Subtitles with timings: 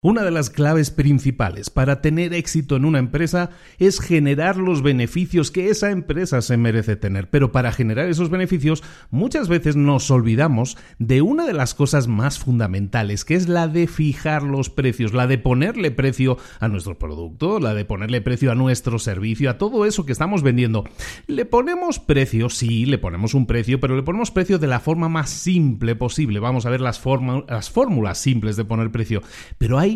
[0.00, 5.50] Una de las claves principales para tener éxito en una empresa es generar los beneficios
[5.50, 7.28] que esa empresa se merece tener.
[7.30, 12.38] Pero para generar esos beneficios muchas veces nos olvidamos de una de las cosas más
[12.38, 17.58] fundamentales, que es la de fijar los precios, la de ponerle precio a nuestro producto,
[17.58, 20.84] la de ponerle precio a nuestro servicio, a todo eso que estamos vendiendo.
[21.26, 25.08] Le ponemos precio, sí, le ponemos un precio, pero le ponemos precio de la forma
[25.08, 26.38] más simple posible.
[26.38, 27.02] Vamos a ver las,
[27.48, 29.22] las fórmulas simples de poner precio.
[29.58, 29.88] Pero hay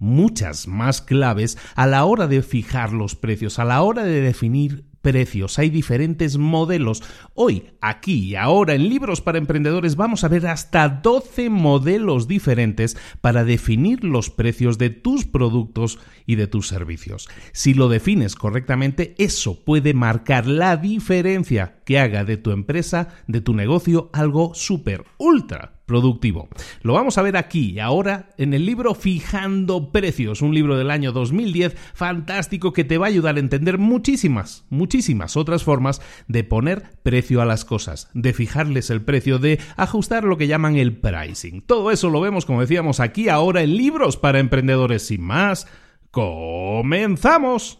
[0.00, 4.90] muchas más claves a la hora de fijar los precios, a la hora de definir
[5.02, 7.02] precios, hay diferentes modelos.
[7.34, 12.96] Hoy, aquí y ahora en Libros para Emprendedores vamos a ver hasta 12 modelos diferentes
[13.20, 17.28] para definir los precios de tus productos y de tus servicios.
[17.52, 23.40] Si lo defines correctamente, eso puede marcar la diferencia que haga de tu empresa, de
[23.40, 26.48] tu negocio, algo súper, ultra productivo.
[26.82, 31.10] Lo vamos a ver aquí ahora en el libro Fijando Precios, un libro del año
[31.10, 36.84] 2010 fantástico que te va a ayudar a entender muchísimas, muchísimas otras formas de poner
[37.02, 41.60] precio a las cosas, de fijarles el precio, de ajustar lo que llaman el pricing.
[41.60, 45.08] Todo eso lo vemos, como decíamos, aquí ahora en libros para emprendedores.
[45.08, 45.66] Sin más,
[46.12, 47.79] comenzamos.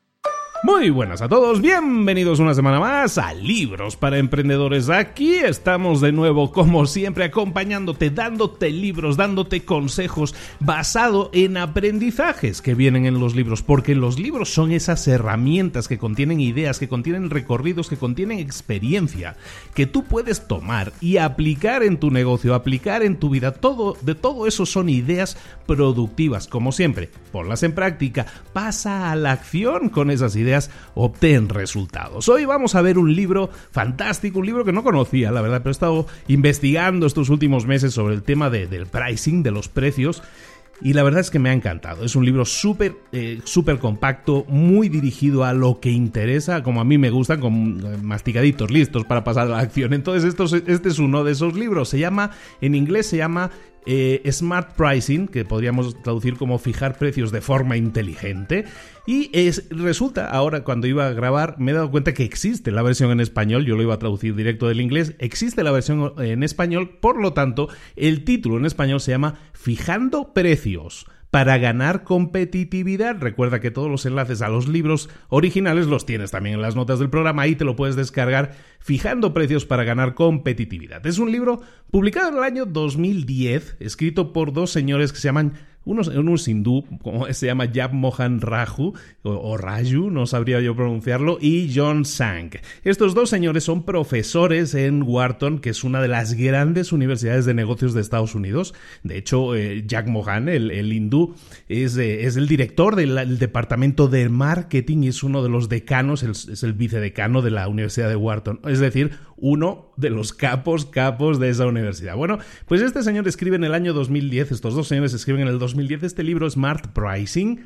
[0.63, 4.91] Muy buenas a todos, bienvenidos una semana más a Libros para Emprendedores.
[4.91, 12.75] Aquí estamos de nuevo, como siempre, acompañándote, dándote libros, dándote consejos basado en aprendizajes que
[12.75, 17.31] vienen en los libros, porque los libros son esas herramientas que contienen ideas, que contienen
[17.31, 19.37] recorridos, que contienen experiencia,
[19.73, 23.51] que tú puedes tomar y aplicar en tu negocio, aplicar en tu vida.
[23.51, 27.09] Todo, de todo eso son ideas productivas, como siempre.
[27.31, 32.27] Ponlas en práctica, pasa a la acción con esas ideas ideas, obtén resultados.
[32.29, 35.69] Hoy vamos a ver un libro fantástico, un libro que no conocía, la verdad, pero
[35.69, 40.21] he estado investigando estos últimos meses sobre el tema del pricing, de los precios.
[40.83, 42.03] Y la verdad es que me ha encantado.
[42.03, 46.83] Es un libro súper eh, súper compacto, muy dirigido a lo que interesa, como a
[46.83, 49.93] mí me gustan, con eh, masticaditos, listos para pasar a la acción.
[49.93, 51.89] Entonces, este es uno de esos libros.
[51.89, 52.31] Se llama,
[52.61, 53.51] en inglés se llama
[53.85, 58.65] eh, Smart Pricing, que podríamos traducir como fijar precios de forma inteligente.
[59.07, 62.83] Y es, resulta, ahora cuando iba a grabar, me he dado cuenta que existe la
[62.83, 66.43] versión en español, yo lo iba a traducir directo del inglés, existe la versión en
[66.43, 73.17] español, por lo tanto, el título en español se llama Fijando Precios para ganar competitividad.
[73.19, 76.99] Recuerda que todos los enlaces a los libros originales los tienes también en las notas
[76.99, 81.05] del programa, ahí te lo puedes descargar fijando precios para ganar competitividad.
[81.07, 85.53] Es un libro publicado en el año 2010, escrito por dos señores que se llaman
[85.83, 88.93] uno, es hindú, como se llama Yab Mohan Raju,
[89.23, 92.51] o, Raju, no sabría yo pronunciarlo, y John Sang.
[92.83, 97.53] Estos dos señores son profesores en Wharton, que es una de las grandes universidades de
[97.53, 98.73] negocios de Estados Unidos.
[99.03, 101.35] De hecho, eh, Jack Mohan, el, hindú,
[101.67, 106.21] es, eh, es, el director del departamento de marketing y es uno de los decanos,
[106.23, 108.59] es el vicedecano de la Universidad de Wharton.
[108.65, 109.11] Es decir,
[109.41, 112.15] uno de los capos, capos de esa universidad.
[112.15, 115.59] Bueno, pues este señor escribe en el año 2010, estos dos señores escriben en el
[115.59, 117.65] 2010 este libro Smart Pricing,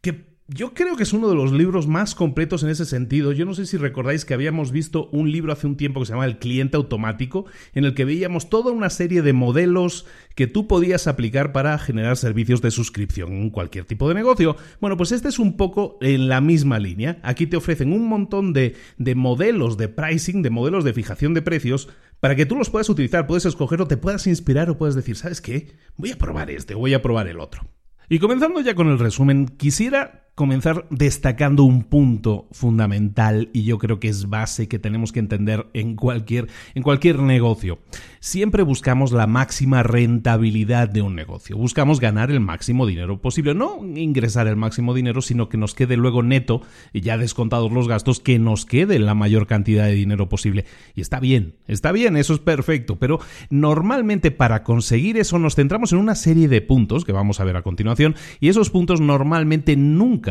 [0.00, 3.32] que yo creo que es uno de los libros más completos en ese sentido.
[3.32, 6.12] Yo no sé si recordáis que habíamos visto un libro hace un tiempo que se
[6.12, 10.66] llama El cliente automático, en el que veíamos toda una serie de modelos que tú
[10.66, 14.56] podías aplicar para generar servicios de suscripción en cualquier tipo de negocio.
[14.80, 17.18] Bueno, pues este es un poco en la misma línea.
[17.22, 21.42] Aquí te ofrecen un montón de, de modelos de pricing, de modelos de fijación de
[21.42, 21.88] precios,
[22.20, 25.16] para que tú los puedas utilizar, puedes escoger o te puedas inspirar o puedes decir,
[25.16, 25.72] ¿sabes qué?
[25.96, 27.66] Voy a probar este, voy a probar el otro.
[28.08, 34.00] Y comenzando ya con el resumen, quisiera comenzar destacando un punto fundamental y yo creo
[34.00, 37.80] que es base que tenemos que entender en cualquier, en cualquier negocio.
[38.20, 41.58] Siempre buscamos la máxima rentabilidad de un negocio.
[41.58, 43.54] Buscamos ganar el máximo dinero posible.
[43.54, 46.62] No ingresar el máximo dinero, sino que nos quede luego neto,
[46.94, 50.64] ya descontados los gastos, que nos quede la mayor cantidad de dinero posible.
[50.94, 52.98] Y está bien, está bien, eso es perfecto.
[52.98, 53.20] Pero
[53.50, 57.56] normalmente para conseguir eso nos centramos en una serie de puntos que vamos a ver
[57.56, 58.14] a continuación.
[58.40, 60.21] Y esos puntos normalmente nunca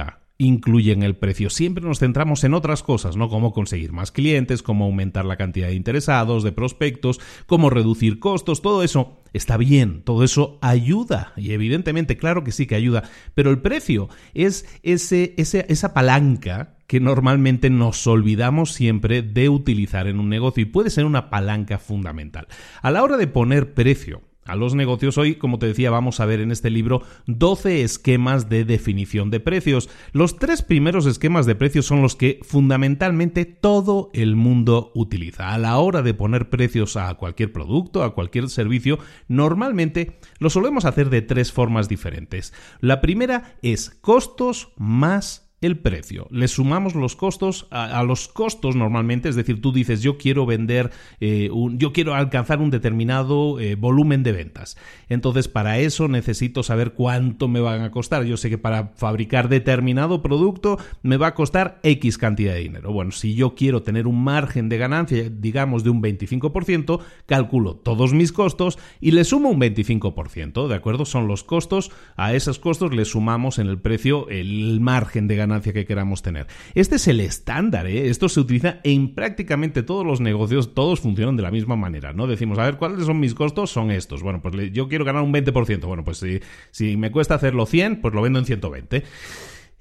[0.41, 1.51] incluyen el precio.
[1.51, 3.29] Siempre nos centramos en otras cosas, ¿no?
[3.29, 8.63] Cómo conseguir más clientes, cómo aumentar la cantidad de interesados, de prospectos, cómo reducir costos,
[8.63, 13.03] todo eso está bien, todo eso ayuda y evidentemente, claro que sí que ayuda,
[13.35, 20.19] pero el precio es ese, esa palanca que normalmente nos olvidamos siempre de utilizar en
[20.19, 22.47] un negocio y puede ser una palanca fundamental.
[22.81, 25.17] A la hora de poner precio, a los negocios.
[25.17, 29.39] Hoy, como te decía, vamos a ver en este libro 12 esquemas de definición de
[29.39, 29.89] precios.
[30.11, 35.53] Los tres primeros esquemas de precios son los que fundamentalmente todo el mundo utiliza.
[35.53, 40.85] A la hora de poner precios a cualquier producto, a cualquier servicio, normalmente lo solemos
[40.85, 42.53] hacer de tres formas diferentes.
[42.79, 46.27] La primera es costos más el precio.
[46.31, 50.89] Le sumamos los costos a, los costos normalmente, es decir, tú dices yo quiero vender,
[51.19, 54.75] eh, un, yo quiero alcanzar un determinado eh, volumen de ventas.
[55.07, 58.23] Entonces para eso necesito saber cuánto me van a costar.
[58.23, 62.91] Yo sé que para fabricar determinado producto me va a costar X cantidad de dinero.
[62.91, 68.13] Bueno, si yo quiero tener un margen de ganancia, digamos de un 25%, calculo todos
[68.13, 71.05] mis costos y le sumo un 25%, ¿de acuerdo?
[71.05, 75.50] Son los costos, a esos costos le sumamos en el precio el margen de ganancia
[75.59, 76.47] que queramos tener.
[76.75, 78.09] Este es el estándar, ¿eh?
[78.09, 82.27] esto se utiliza en prácticamente todos los negocios, todos funcionan de la misma manera, ¿no?
[82.27, 83.71] Decimos, a ver, ¿cuáles son mis costos?
[83.71, 84.23] Son estos.
[84.23, 85.81] Bueno, pues yo quiero ganar un 20%.
[85.81, 86.23] Bueno, pues
[86.71, 89.03] si, me cuesta hacerlo 100, pues lo vendo en 120.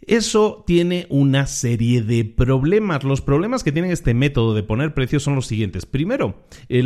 [0.03, 3.05] Eso tiene una serie de problemas.
[3.05, 5.85] Los problemas que tiene este método de poner precios son los siguientes.
[5.87, 6.83] Primero, eh,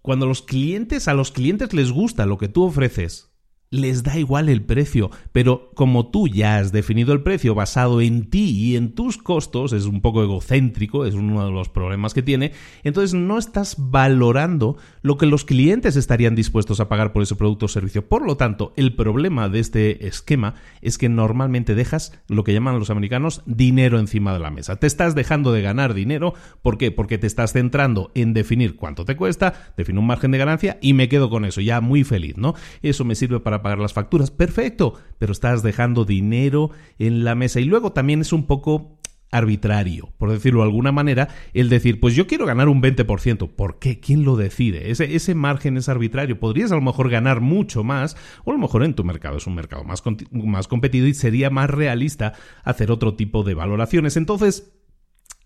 [0.00, 3.33] cuando los clientes, a los clientes les gusta lo que tú ofreces,
[3.74, 8.30] les da igual el precio, pero como tú ya has definido el precio basado en
[8.30, 12.22] ti y en tus costos, es un poco egocéntrico, es uno de los problemas que
[12.22, 12.52] tiene,
[12.84, 17.66] entonces no estás valorando lo que los clientes estarían dispuestos a pagar por ese producto
[17.66, 18.08] o servicio.
[18.08, 22.78] Por lo tanto, el problema de este esquema es que normalmente dejas lo que llaman
[22.78, 24.76] los americanos dinero encima de la mesa.
[24.76, 26.92] Te estás dejando de ganar dinero, ¿por qué?
[26.92, 30.92] Porque te estás centrando en definir cuánto te cuesta, defino un margen de ganancia y
[30.92, 32.54] me quedo con eso, ya muy feliz, ¿no?
[32.82, 34.30] Eso me sirve para pagar las facturas.
[34.30, 37.58] Perfecto, pero estás dejando dinero en la mesa.
[37.58, 39.00] Y luego también es un poco
[39.32, 43.48] arbitrario, por decirlo de alguna manera, el decir, pues yo quiero ganar un 20%.
[43.48, 43.98] ¿Por qué?
[43.98, 44.92] ¿Quién lo decide?
[44.92, 46.38] Ese, ese margen es arbitrario.
[46.38, 49.46] Podrías a lo mejor ganar mucho más, o a lo mejor en tu mercado es
[49.48, 54.16] un mercado más, más competido y sería más realista hacer otro tipo de valoraciones.
[54.16, 54.72] Entonces,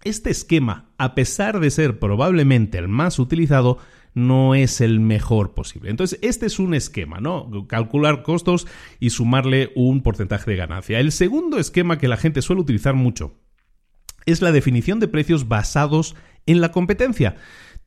[0.05, 3.79] este esquema, a pesar de ser probablemente el más utilizado,
[4.19, 5.91] no es el mejor posible.
[5.91, 7.67] Entonces, este es un esquema, ¿no?
[7.67, 8.67] Calcular costos
[9.01, 11.01] y sumarle un porcentaje de ganancia.
[11.01, 13.35] El segundo esquema que la gente suele utilizar mucho
[14.27, 16.15] es la definición de precios basados
[16.47, 17.37] en la competencia.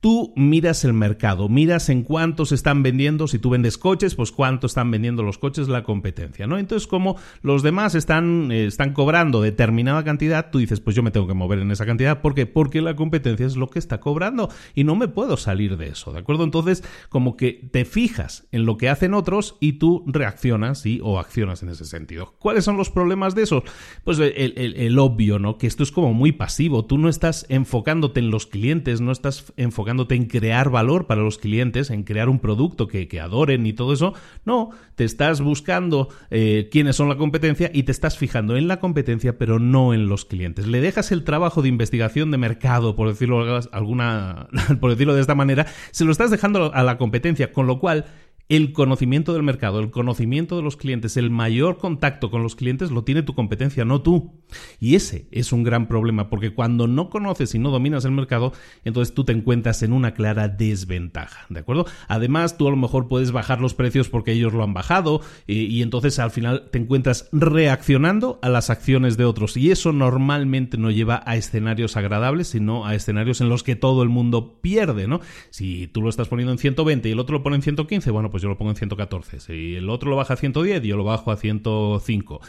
[0.01, 4.31] Tú miras el mercado, miras en cuánto se están vendiendo, si tú vendes coches, pues
[4.31, 6.57] cuánto están vendiendo los coches la competencia, ¿no?
[6.57, 11.11] Entonces, como los demás están, eh, están cobrando determinada cantidad, tú dices, pues yo me
[11.11, 12.19] tengo que mover en esa cantidad.
[12.19, 12.47] ¿Por qué?
[12.47, 16.11] Porque la competencia es lo que está cobrando y no me puedo salir de eso,
[16.11, 16.45] ¿de acuerdo?
[16.45, 21.19] Entonces, como que te fijas en lo que hacen otros y tú reaccionas y o
[21.19, 22.33] accionas en ese sentido.
[22.39, 23.63] ¿Cuáles son los problemas de eso?
[24.03, 25.59] Pues el, el obvio, ¿no?
[25.59, 26.85] Que esto es como muy pasivo.
[26.85, 31.37] Tú no estás enfocándote en los clientes, no estás enfocándote en crear valor para los
[31.37, 34.13] clientes, en crear un producto que, adoren y todo eso.
[34.45, 38.79] No, te estás buscando eh, quiénes son la competencia y te estás fijando en la
[38.79, 40.67] competencia, pero no en los clientes.
[40.67, 44.47] Le dejas el trabajo de investigación de mercado, por decirlo alguna,
[44.79, 48.05] por decirlo de esta manera, se lo estás dejando a la competencia, con lo cual
[48.51, 52.91] el conocimiento del mercado, el conocimiento de los clientes, el mayor contacto con los clientes
[52.91, 54.41] lo tiene tu competencia, no tú.
[54.77, 58.51] Y ese es un gran problema, porque cuando no conoces y no dominas el mercado,
[58.83, 61.85] entonces tú te encuentras en una clara desventaja, ¿de acuerdo?
[62.09, 65.81] Además, tú a lo mejor puedes bajar los precios porque ellos lo han bajado y,
[65.81, 69.55] entonces al final te encuentras reaccionando a las acciones de otros.
[69.55, 74.03] Y eso normalmente no lleva a escenarios agradables, sino a escenarios en los que todo
[74.03, 75.21] el mundo pierde, ¿no?
[75.51, 78.29] Si tú lo estás poniendo en 120 y el otro lo pone en 115, bueno,
[78.29, 79.39] pues yo lo pongo en 114.
[79.39, 82.41] Si el otro lo baja a 110, yo lo bajo a 105.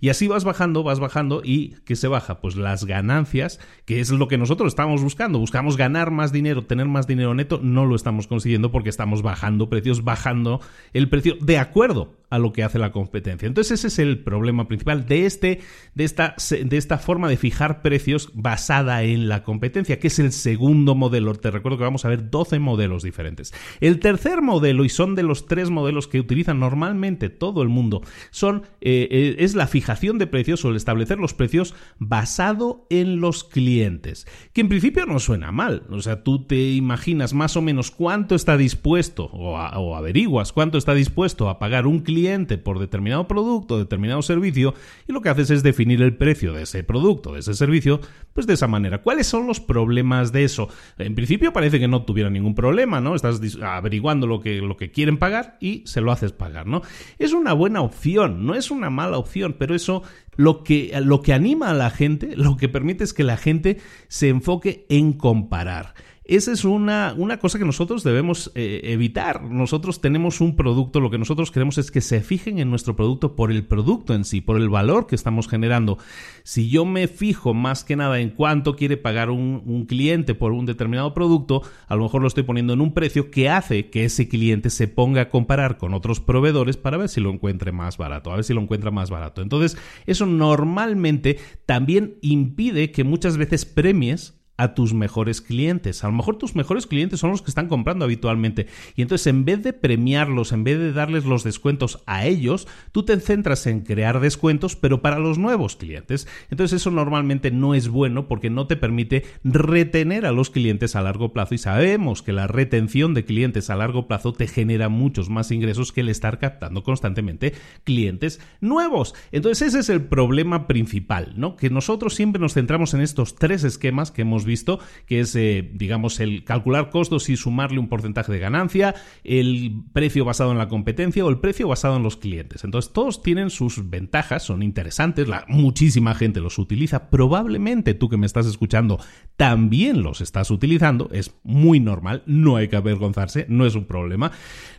[0.00, 2.40] Y así vas bajando, vas bajando y ¿qué se baja?
[2.40, 5.38] Pues las ganancias, que es lo que nosotros estamos buscando.
[5.38, 9.68] Buscamos ganar más dinero, tener más dinero neto, no lo estamos consiguiendo porque estamos bajando
[9.68, 10.60] precios, bajando
[10.92, 13.46] el precio de acuerdo a lo que hace la competencia.
[13.46, 15.60] Entonces ese es el problema principal de, este,
[15.94, 20.32] de, esta, de esta forma de fijar precios basada en la competencia, que es el
[20.32, 21.34] segundo modelo.
[21.34, 23.54] Te recuerdo que vamos a ver 12 modelos diferentes.
[23.80, 28.02] El tercer modelo, y son de los tres modelos que utilizan normalmente todo el mundo,
[28.30, 33.20] son, eh, eh, es la fijación de precios o el establecer los precios basado en
[33.20, 35.84] los clientes, que en principio no suena mal.
[35.90, 40.78] O sea, tú te imaginas más o menos cuánto está dispuesto o, o averiguas cuánto
[40.78, 44.74] está dispuesto a pagar un cliente por determinado producto, determinado servicio,
[45.06, 48.00] y lo que haces es definir el precio de ese producto, de ese servicio,
[48.32, 49.02] pues de esa manera.
[49.02, 50.68] ¿Cuáles son los problemas de eso?
[50.98, 53.14] En principio parece que no tuviera ningún problema, ¿no?
[53.14, 56.82] Estás averiguando lo que, lo que quieren pagar y se lo haces pagar, ¿no?
[57.18, 60.02] Es una buena opción, no es una mala opción, pero eso
[60.36, 63.78] lo que, lo que anima a la gente, lo que permite es que la gente
[64.08, 65.94] se enfoque en comparar.
[66.28, 69.44] Esa es una, una cosa que nosotros debemos eh, evitar.
[69.44, 73.36] Nosotros tenemos un producto, lo que nosotros queremos es que se fijen en nuestro producto
[73.36, 75.98] por el producto en sí, por el valor que estamos generando.
[76.42, 80.50] Si yo me fijo más que nada en cuánto quiere pagar un, un cliente por
[80.50, 84.04] un determinado producto, a lo mejor lo estoy poniendo en un precio que hace que
[84.04, 87.98] ese cliente se ponga a comparar con otros proveedores para ver si lo encuentre más
[87.98, 89.42] barato, a ver si lo encuentra más barato.
[89.42, 96.04] Entonces, eso normalmente también impide que muchas veces premies a tus mejores clientes.
[96.04, 98.66] A lo mejor tus mejores clientes son los que están comprando habitualmente.
[98.94, 103.04] Y entonces en vez de premiarlos, en vez de darles los descuentos a ellos, tú
[103.04, 106.26] te centras en crear descuentos, pero para los nuevos clientes.
[106.50, 111.02] Entonces eso normalmente no es bueno porque no te permite retener a los clientes a
[111.02, 111.54] largo plazo.
[111.54, 115.92] Y sabemos que la retención de clientes a largo plazo te genera muchos más ingresos
[115.92, 119.14] que el estar captando constantemente clientes nuevos.
[119.32, 121.56] Entonces ese es el problema principal, ¿no?
[121.56, 125.70] Que nosotros siempre nos centramos en estos tres esquemas que hemos visto, que es, eh,
[125.74, 130.68] digamos, el calcular costos y sumarle un porcentaje de ganancia, el precio basado en la
[130.68, 132.64] competencia o el precio basado en los clientes.
[132.64, 138.16] Entonces, todos tienen sus ventajas, son interesantes, la, muchísima gente los utiliza, probablemente tú que
[138.16, 138.98] me estás escuchando
[139.36, 144.32] también los estás utilizando, es muy normal, no hay que avergonzarse, no es un problema.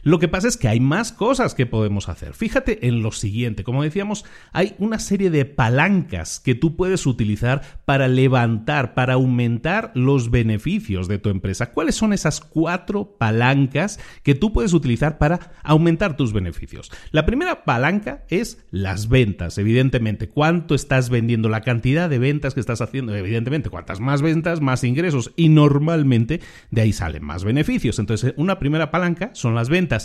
[0.07, 2.33] Lo que pasa es que hay más cosas que podemos hacer.
[2.33, 4.23] Fíjate en lo siguiente, como decíamos,
[4.53, 11.09] hay una serie de palancas que tú puedes utilizar para levantar, para aumentar los beneficios
[11.09, 11.73] de tu empresa.
[11.73, 16.89] ¿Cuáles son esas cuatro palancas que tú puedes utilizar para aumentar tus beneficios?
[17.11, 20.29] La primera palanca es las ventas, evidentemente.
[20.29, 21.49] ¿Cuánto estás vendiendo?
[21.49, 23.69] La cantidad de ventas que estás haciendo, evidentemente.
[23.69, 25.33] Cuantas más ventas, más ingresos.
[25.35, 26.39] Y normalmente
[26.71, 27.99] de ahí salen más beneficios.
[27.99, 29.96] Entonces, una primera palanca son las ventas.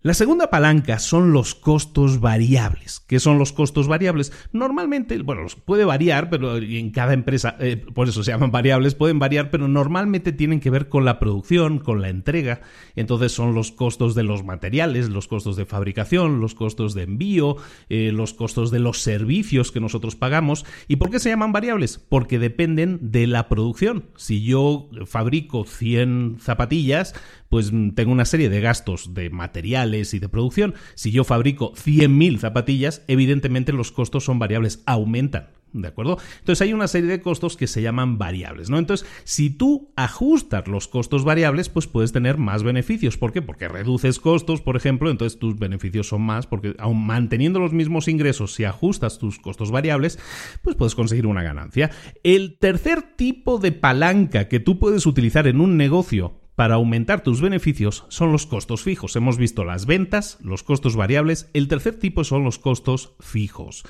[0.00, 3.00] La segunda palanca son los costos variables.
[3.08, 4.32] ¿Qué son los costos variables?
[4.52, 9.18] Normalmente, bueno, puede variar, pero en cada empresa, eh, por eso se llaman variables, pueden
[9.18, 12.60] variar, pero normalmente tienen que ver con la producción, con la entrega.
[12.94, 17.56] Entonces son los costos de los materiales, los costos de fabricación, los costos de envío,
[17.88, 20.64] eh, los costos de los servicios que nosotros pagamos.
[20.86, 21.98] ¿Y por qué se llaman variables?
[21.98, 24.04] Porque dependen de la producción.
[24.16, 27.14] Si yo fabrico 100 zapatillas,
[27.48, 30.74] pues mm, tengo una serie de gastos de materiales y de producción.
[30.94, 35.58] Si yo fabrico 100.000 zapatillas, evidentemente los costos son variables, aumentan.
[35.72, 36.16] ¿De acuerdo?
[36.38, 38.78] Entonces hay una serie de costos que se llaman variables, ¿no?
[38.78, 43.18] Entonces, si tú ajustas los costos variables, pues puedes tener más beneficios.
[43.18, 43.42] ¿Por qué?
[43.42, 48.08] Porque reduces costos, por ejemplo, entonces tus beneficios son más, porque aun manteniendo los mismos
[48.08, 50.18] ingresos, si ajustas tus costos variables,
[50.62, 51.90] pues puedes conseguir una ganancia.
[52.22, 57.40] El tercer tipo de palanca que tú puedes utilizar en un negocio para aumentar tus
[57.40, 59.14] beneficios son los costos fijos.
[59.14, 61.48] Hemos visto las ventas, los costos variables.
[61.54, 63.84] El tercer tipo son los costos fijos.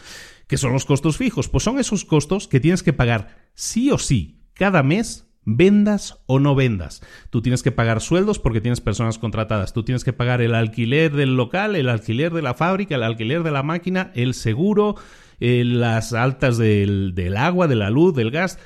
[0.47, 1.49] ¿Qué son los costos fijos?
[1.49, 6.41] Pues son esos costos que tienes que pagar sí o sí cada mes vendas o
[6.41, 7.01] no vendas.
[7.31, 9.73] Tú tienes que pagar sueldos porque tienes personas contratadas.
[9.73, 13.45] Tú tienes que pagar el alquiler del local, el alquiler de la fábrica, el alquiler
[13.45, 14.97] de la máquina, el seguro,
[15.41, 18.59] eh, las altas del, del agua, de la luz, del gas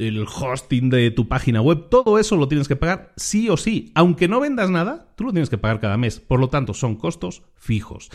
[0.00, 3.92] el hosting de tu página web, todo eso lo tienes que pagar sí o sí.
[3.94, 6.20] Aunque no vendas nada, tú lo tienes que pagar cada mes.
[6.20, 8.10] Por lo tanto, son costos fijos.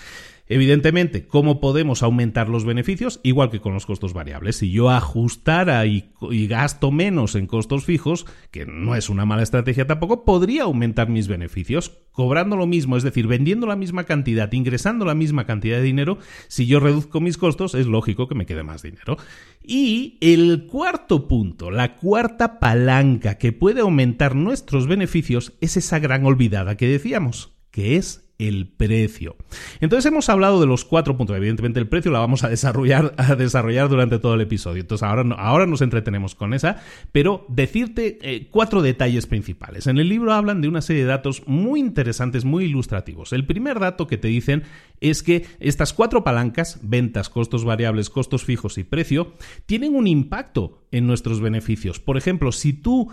[0.47, 3.19] Evidentemente, ¿cómo podemos aumentar los beneficios?
[3.23, 4.57] Igual que con los costos variables.
[4.57, 6.11] Si yo ajustara y,
[6.47, 11.27] gasto menos en costos fijos, que no es una mala estrategia tampoco, podría aumentar mis
[11.27, 15.83] beneficios cobrando lo mismo, es decir, vendiendo la misma cantidad, ingresando la misma cantidad de
[15.83, 16.19] dinero.
[16.47, 19.17] Si yo reduzco mis costos, es lógico que me quede más dinero.
[19.63, 26.23] Y el cuarto punto, la cuarta palanca que puede aumentar nuestros beneficios es esa gran
[26.23, 29.35] olvidada que decíamos, que es el precio.
[29.79, 31.37] Entonces hemos hablado de los cuatro puntos.
[31.37, 34.81] Evidentemente el precio la vamos a desarrollar, a desarrollar durante todo el episodio.
[34.81, 39.87] Entonces ahora, ahora nos entretenemos con esa, pero decirte eh, cuatro detalles principales.
[39.87, 43.33] En el libro hablan de una serie de datos muy interesantes, muy ilustrativos.
[43.33, 44.63] El primer dato que te dicen
[44.99, 49.33] es que estas cuatro palancas, ventas, costos variables, costos fijos y precio,
[49.65, 51.99] tienen un impacto en nuestros beneficios.
[51.99, 53.11] Por ejemplo, si tú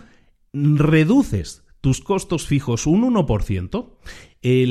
[0.52, 3.90] reduces tus costos fijos un 1%,
[4.40, 4.66] eh,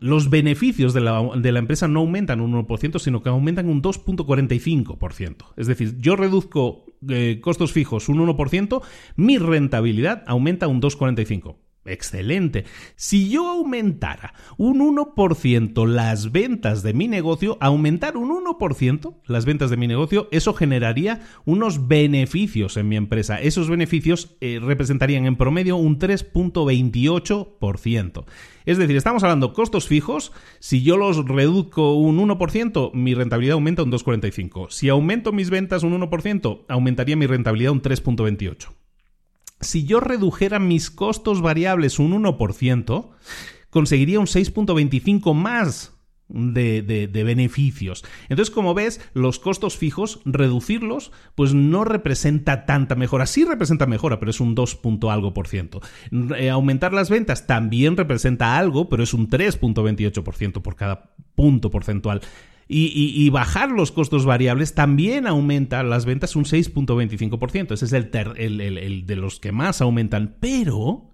[0.00, 5.52] los beneficios de la, empresa no aumentan un 1%, sino que aumentan un 2.45%.
[5.56, 8.80] Es decir, yo reduzco eh, costos fijos un 1%,
[9.16, 11.56] mi rentabilidad aumenta un 2.45%.
[11.86, 12.64] Excelente.
[12.96, 19.68] Si yo aumentara un 1% las ventas de mi negocio, aumentar un 1% las ventas
[19.68, 23.38] de mi negocio, eso generaría unos beneficios en mi empresa.
[23.40, 28.24] Esos beneficios eh, representarían en promedio un 3.28%.
[28.64, 30.32] Es decir, estamos hablando costos fijos.
[30.60, 34.70] Si yo los reduzco un 1%, mi rentabilidad aumenta un 2,45.
[34.70, 38.83] Si aumento mis ventas un 1%, aumentaría mi rentabilidad un 3,28
[39.64, 43.10] si yo redujera mis costos variables un 1%,
[43.70, 45.94] conseguiría un 6.25 más
[46.28, 48.04] de, de, beneficios.
[48.28, 53.26] Entonces, como ves, los costos fijos, reducirlos, pues no representa tanta mejora.
[53.26, 54.80] Sí representa mejora, pero es un 2.
[55.10, 55.80] algo por ciento.
[56.36, 62.20] Eh, aumentar las ventas también representa algo, pero es un 3.28% por cada punto porcentual.
[62.66, 67.72] Y, bajar los costos variables también aumenta las ventas un 6.25%.
[67.72, 70.36] Ese es el, el, de los que más aumentan.
[70.40, 71.10] Pero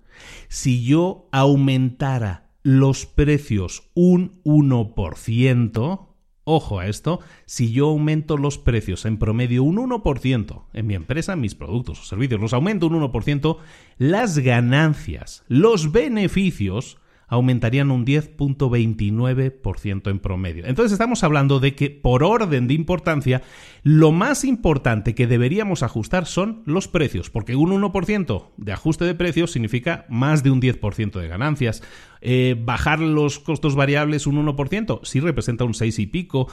[0.48, 6.08] si yo aumentara los precios un 1%,
[6.44, 11.36] ojo a esto, si yo aumento los precios en promedio un 1% en mi empresa,
[11.36, 13.56] mis productos o servicios, los aumento un 1%,
[13.98, 16.98] las ganancias, los beneficios
[17.30, 20.66] aumentarían un 10.29% en promedio.
[20.66, 23.40] Entonces estamos hablando de que por orden de importancia,
[23.82, 29.14] lo más importante que deberíamos ajustar son los precios, porque un 1% de ajuste de
[29.14, 31.82] precios significa más de un 10% de ganancias.
[32.20, 36.48] Eh, bajar los costos variables un 1%, sí representa un 6 y pico.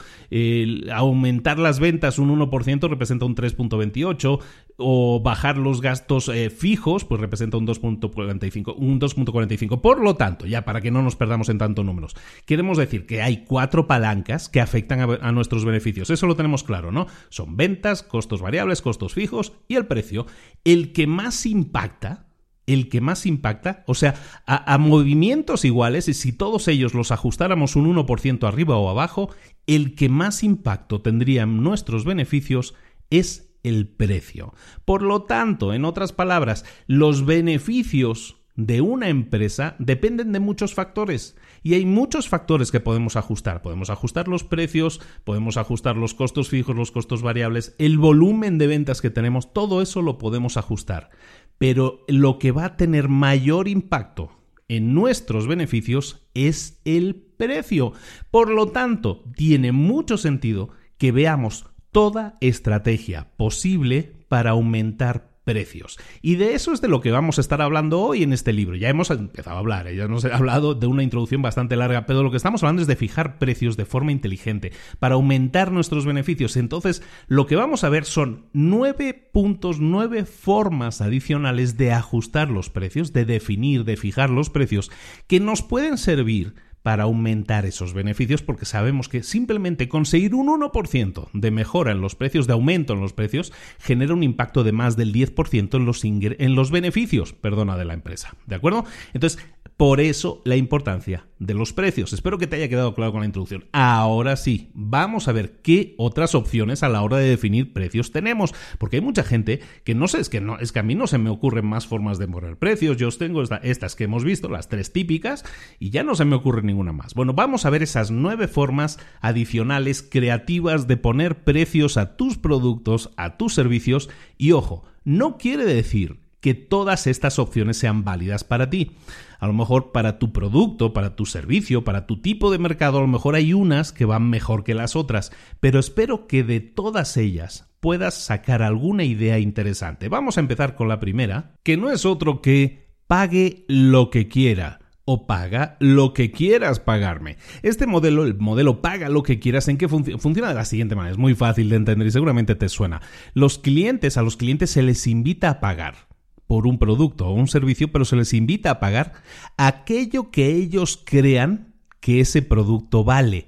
[0.92, 4.40] aumentar las ventas un 1% representa un 3.28.
[4.80, 8.74] O bajar los gastos eh, fijos, pues representa un 2.45.
[8.76, 9.80] Un 2.45.
[9.80, 12.14] Por lo tanto, ya para que no nos perdamos en tantos números,
[12.46, 16.10] queremos decir que hay cuatro palancas que afectan a nuestros beneficios.
[16.10, 17.08] Eso lo tenemos claro, ¿no?
[17.28, 20.26] Son ventas, costos variables, costos fijos y el precio.
[20.64, 22.27] El que más impacta
[22.68, 24.14] el que más impacta, o sea,
[24.46, 29.30] a, movimientos iguales, y si todos ellos los ajustáramos un 1% arriba o abajo,
[29.66, 32.74] el que más impacto tendría en nuestros beneficios
[33.10, 34.52] es el precio.
[34.84, 41.36] Por lo tanto, en otras palabras, los beneficios de una empresa dependen de muchos factores.
[41.62, 43.62] Y hay muchos factores que podemos ajustar.
[43.62, 48.66] Podemos ajustar los precios, podemos ajustar los costos fijos, los costos variables, el volumen de
[48.66, 51.10] ventas que tenemos, todo eso lo podemos ajustar.
[51.58, 54.30] Pero lo que va a tener mayor impacto
[54.68, 57.92] en nuestros beneficios es el precio.
[58.30, 65.98] Por lo tanto, tiene mucho sentido que veamos toda estrategia posible para aumentar precios.
[66.20, 68.76] Y de eso es de lo que vamos a estar hablando hoy en este libro.
[68.76, 72.30] Ya hemos empezado a hablar, ya hemos hablado de una introducción bastante larga, pero lo
[72.30, 76.58] que estamos hablando es de fijar precios de forma inteligente para aumentar nuestros beneficios.
[76.58, 82.68] Entonces, lo que vamos a ver son nueve puntos, nueve formas adicionales de ajustar los
[82.68, 84.90] precios, de definir, de fijar los precios,
[85.28, 86.56] que nos pueden servir
[86.88, 92.14] para aumentar esos beneficios porque sabemos que simplemente conseguir un 1% de mejora en los
[92.14, 96.02] precios, de aumento en los precios, genera un impacto de más del 10% en los,
[96.02, 98.34] en los beneficios perdona, de la empresa.
[98.46, 98.86] ¿De acuerdo?
[99.12, 99.38] Entonces,
[99.78, 102.12] por eso la importancia de los precios.
[102.12, 103.66] Espero que te haya quedado claro con la introducción.
[103.70, 108.52] Ahora sí, vamos a ver qué otras opciones a la hora de definir precios tenemos,
[108.78, 111.06] porque hay mucha gente que no sé, es que no, es que a mí no
[111.06, 112.96] se me ocurren más formas de poner precios.
[112.96, 115.44] Yo os tengo estas que hemos visto, las tres típicas,
[115.78, 117.14] y ya no se me ocurre ninguna más.
[117.14, 123.10] Bueno, vamos a ver esas nueve formas adicionales creativas de poner precios a tus productos,
[123.16, 128.70] a tus servicios, y ojo, no quiere decir que todas estas opciones sean válidas para
[128.70, 128.92] ti.
[129.38, 133.02] A lo mejor para tu producto, para tu servicio, para tu tipo de mercado, a
[133.02, 137.16] lo mejor hay unas que van mejor que las otras, pero espero que de todas
[137.16, 140.08] ellas puedas sacar alguna idea interesante.
[140.08, 144.80] Vamos a empezar con la primera, que no es otro que pague lo que quiera
[145.04, 147.38] o paga lo que quieras pagarme.
[147.62, 151.12] Este modelo, el modelo paga lo que quieras, ¿en qué funciona de la siguiente manera?
[151.12, 153.00] Es muy fácil de entender y seguramente te suena.
[153.32, 156.08] Los clientes, a los clientes se les invita a pagar
[156.48, 159.12] por un producto o un servicio, pero se les invita a pagar
[159.56, 163.46] aquello que ellos crean que ese producto vale.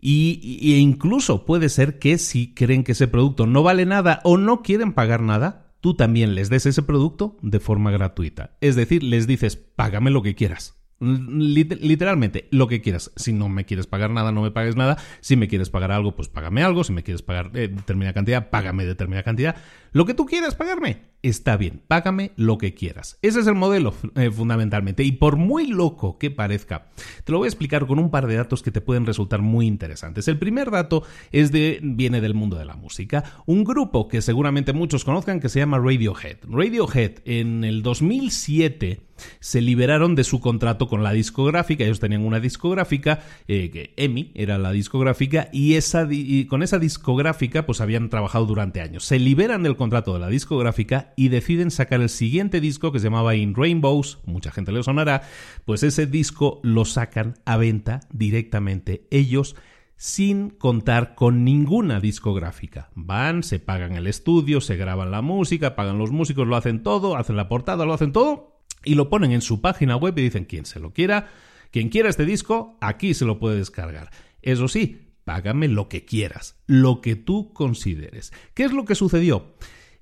[0.00, 4.36] Y, e incluso puede ser que si creen que ese producto no vale nada o
[4.36, 8.56] no quieren pagar nada, tú también les des ese producto de forma gratuita.
[8.60, 10.76] Es decir, les dices, págame lo que quieras.
[11.00, 13.12] Literalmente, lo que quieras.
[13.16, 14.96] Si no me quieres pagar nada, no me pagues nada.
[15.20, 16.84] Si me quieres pagar algo, pues págame algo.
[16.84, 19.56] Si me quieres pagar eh, determinada cantidad, págame determinada cantidad.
[19.94, 21.80] Lo que tú quieras pagarme, está bien.
[21.86, 23.16] Págame lo que quieras.
[23.22, 25.04] Ese es el modelo eh, fundamentalmente.
[25.04, 26.88] Y por muy loco que parezca,
[27.22, 29.68] te lo voy a explicar con un par de datos que te pueden resultar muy
[29.68, 30.26] interesantes.
[30.26, 33.22] El primer dato es de, viene del mundo de la música.
[33.46, 36.38] Un grupo que seguramente muchos conozcan que se llama Radiohead.
[36.42, 39.00] Radiohead en el 2007
[39.38, 41.84] se liberaron de su contrato con la discográfica.
[41.84, 47.80] Ellos tenían una discográfica, eh, que EMI era la discográfica, y, con esa discográfica pues
[47.80, 49.04] habían trabajado durante años.
[49.04, 53.04] Se liberan del contrato de la discográfica y deciden sacar el siguiente disco que se
[53.04, 55.22] llamaba In Rainbows, mucha gente le sonará,
[55.64, 59.56] pues ese disco lo sacan a venta directamente ellos
[59.96, 62.90] sin contar con ninguna discográfica.
[62.94, 67.16] Van, se pagan el estudio, se graban la música, pagan los músicos, lo hacen todo,
[67.16, 70.44] hacen la portada, lo hacen todo y lo ponen en su página web y dicen
[70.44, 71.28] quien se lo quiera,
[71.70, 74.10] quien quiera este disco, aquí se lo puede descargar.
[74.42, 78.32] Eso sí, págame lo que quieras, lo que tú consideres.
[78.54, 79.54] ¿Qué es lo que sucedió?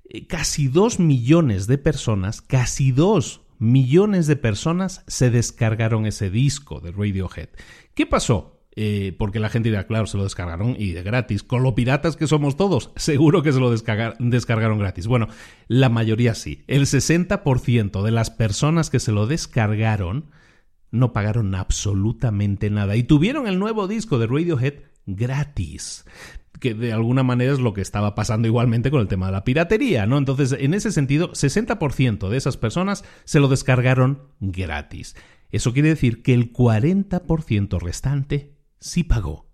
[0.09, 6.79] Eh, casi dos millones de personas, casi dos millones de personas se descargaron ese disco
[6.81, 7.49] de Radiohead.
[7.93, 8.53] ¿Qué pasó?
[8.75, 11.43] Eh, porque la gente dirá, claro, se lo descargaron y de gratis.
[11.43, 15.07] Con lo piratas que somos todos, seguro que se lo descargaron gratis.
[15.07, 15.27] Bueno,
[15.67, 16.63] la mayoría sí.
[16.67, 20.31] El 60% de las personas que se lo descargaron
[20.93, 24.75] no pagaron absolutamente nada y tuvieron el nuevo disco de Radiohead
[25.05, 26.05] gratis
[26.59, 29.43] que de alguna manera es lo que estaba pasando igualmente con el tema de la
[29.43, 30.17] piratería, ¿no?
[30.17, 35.17] Entonces, en ese sentido, 60% de esas personas se lo descargaron gratis.
[35.51, 39.49] Eso quiere decir que el 40% restante sí pagó.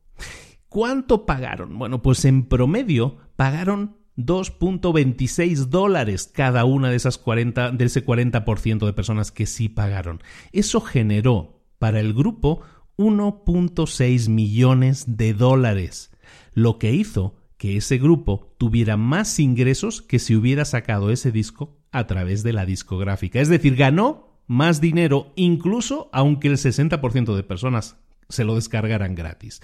[0.68, 1.80] ¿Cuánto pagaron?
[1.80, 8.86] Bueno, pues en promedio pagaron 2.26 dólares cada una de esas 40, de ese 40%
[8.86, 10.22] de personas que sí pagaron.
[10.52, 12.62] Eso generó para el grupo
[12.98, 16.12] 1.6 millones de dólares,
[16.54, 21.78] lo que hizo que ese grupo tuviera más ingresos que si hubiera sacado ese disco
[21.92, 23.40] a través de la discográfica.
[23.40, 27.98] Es decir, ganó más dinero incluso aunque el 60% de personas
[28.30, 29.62] se lo descargaran gratis.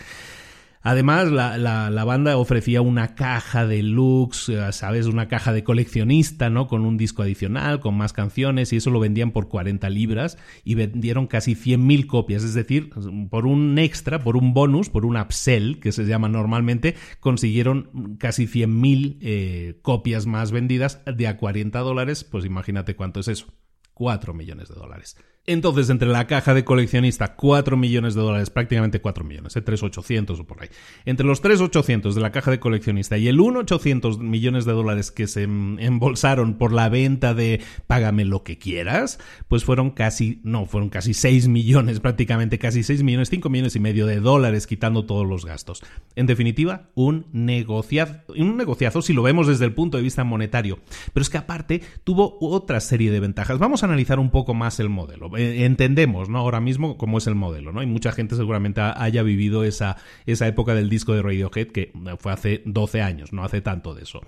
[0.87, 5.07] Además, la, banda ofrecía una caja de eh, ¿sabes?
[5.07, 6.67] Una caja de coleccionista, ¿no?
[6.67, 10.75] Con un disco adicional, con más canciones, y eso lo vendían por 40 libras y
[10.75, 12.43] vendieron casi 100.000 copias.
[12.43, 12.91] Es decir,
[13.31, 18.45] por un extra, por un bonus, por un upsell, que se llama normalmente, consiguieron casi
[18.45, 22.23] 100.000 eh, copias más vendidas de a 40 dólares.
[22.23, 23.47] Pues imagínate cuánto es eso
[23.95, 25.17] 4 millones de dólares.
[25.47, 29.61] Entonces, entre la caja de coleccionista, 4 millones de dólares, prácticamente 4 millones, ¿eh?
[29.61, 30.69] 3,800 o por ahí.
[31.05, 35.27] Entre los 3,800 de la caja de coleccionista y el 1,800 millones de dólares que
[35.27, 40.89] se embolsaron por la venta de Págame lo que quieras, pues fueron casi, no, fueron
[40.89, 45.27] casi 6 millones, prácticamente casi 6 millones, 5 millones y medio de dólares, quitando todos
[45.27, 45.83] los gastos.
[46.15, 50.79] En definitiva, un negociazo, un negociazo si lo vemos desde el punto de vista monetario.
[51.13, 53.59] Pero es que aparte tuvo otra serie de ventajas.
[53.59, 55.34] Vamos a analizar un poco más el modelo.
[55.37, 56.39] Eh, entendemos, ¿no?
[56.39, 57.83] Ahora mismo cómo es el modelo, ¿no?
[57.83, 62.31] Y mucha gente seguramente haya vivido esa, esa época del disco de Radiohead que fue
[62.31, 64.21] hace 12 años, no hace tanto de eso.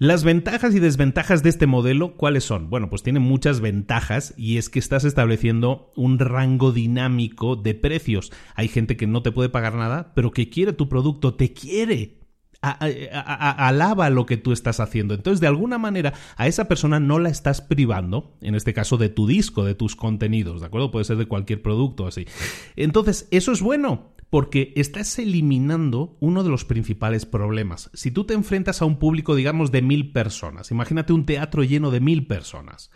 [0.00, 2.70] Las ventajas y desventajas de este modelo, ¿cuáles son?
[2.70, 8.30] Bueno, pues tiene muchas ventajas y es que estás estableciendo un rango dinámico de precios.
[8.54, 12.17] Hay gente que no te puede pagar nada, pero que quiere tu producto, te quiere
[12.60, 15.14] alaba lo que tú estás haciendo.
[15.14, 19.08] Entonces, de alguna manera, a esa persona no la estás privando, en este caso de
[19.08, 20.90] tu disco, de tus contenidos, ¿de acuerdo?
[20.90, 22.26] Puede ser de cualquier producto así.
[22.76, 24.12] Entonces, eso es bueno.
[24.30, 27.88] Porque estás eliminando uno de los principales problemas.
[27.94, 31.90] Si tú te enfrentas a un público, digamos, de mil personas, imagínate un teatro lleno
[31.90, 32.90] de mil personas,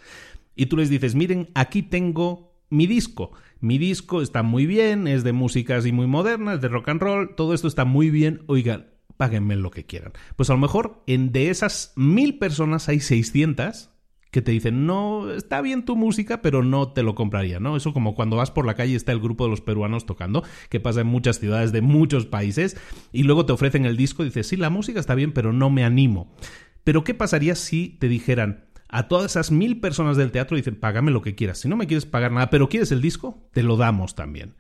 [0.55, 3.33] y tú les dices, miren, aquí tengo mi disco.
[3.61, 7.01] Mi disco está muy bien, es de música así muy moderna, es de rock and
[7.01, 8.42] roll, todo esto está muy bien.
[8.46, 8.91] Oigan,
[9.23, 10.11] páguenme lo que quieran.
[10.35, 13.91] Pues a lo mejor en de esas mil personas hay 600
[14.33, 17.77] que te dicen, no, está bien tu música, pero no te lo compraría, ¿no?
[17.77, 20.43] Eso como cuando vas por la calle y está el grupo de los peruanos tocando,
[20.71, 22.77] que pasa en muchas ciudades de muchos países,
[23.13, 25.71] y luego te ofrecen el disco y dices, sí, la música está bien, pero no
[25.71, 26.35] me animo.
[26.83, 31.13] Pero ¿qué pasaría si te dijeran, a todas esas mil personas del teatro dicen, págame
[31.13, 31.59] lo que quieras.
[31.59, 34.57] Si no me quieres pagar nada, pero quieres el disco, te lo damos también.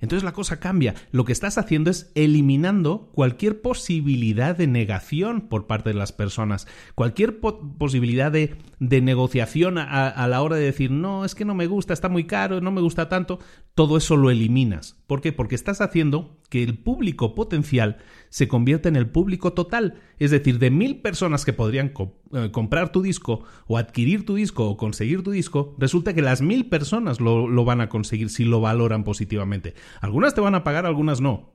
[0.00, 0.94] Entonces la cosa cambia.
[1.12, 6.66] Lo que estás haciendo es eliminando cualquier posibilidad de negación por parte de las personas,
[6.94, 11.94] cualquier posibilidad de, negociación a, la hora de decir, no, es que no me gusta,
[11.94, 13.38] está muy caro, no me gusta tanto,
[13.74, 14.96] todo eso lo eliminas.
[15.06, 15.32] ¿Por qué?
[15.32, 17.98] Porque estás haciendo que el público potencial
[18.34, 20.00] se convierta en el público total.
[20.18, 21.92] Es decir, de mil personas que podrían
[22.32, 26.42] eh, comprar tu disco o adquirir tu disco o conseguir tu disco, resulta que las
[26.42, 29.74] mil personas lo van a conseguir si lo valoran positivamente.
[30.00, 31.54] Algunas te van a pagar, algunas no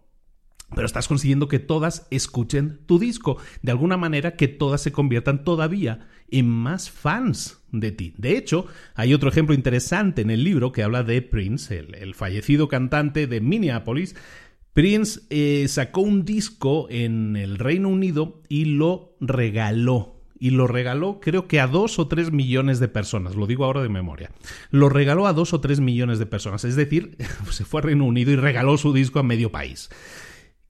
[0.75, 5.43] pero estás consiguiendo que todas escuchen tu disco, de alguna manera que todas se conviertan
[5.43, 8.13] todavía en más fans de ti.
[8.17, 12.67] De hecho, hay otro ejemplo interesante en el libro que habla de Prince, el, fallecido
[12.67, 14.15] cantante de Minneapolis.
[14.79, 21.19] Prince eh, sacó un disco en el Reino Unido y lo regaló y lo regaló
[21.19, 24.31] creo que a dos o tres millones de personas, lo digo ahora de memoria.
[24.71, 27.17] Lo regaló a dos o tres millones de personas, es decir,
[27.51, 29.89] se fue a Reino Unido y regaló su disco a medio país.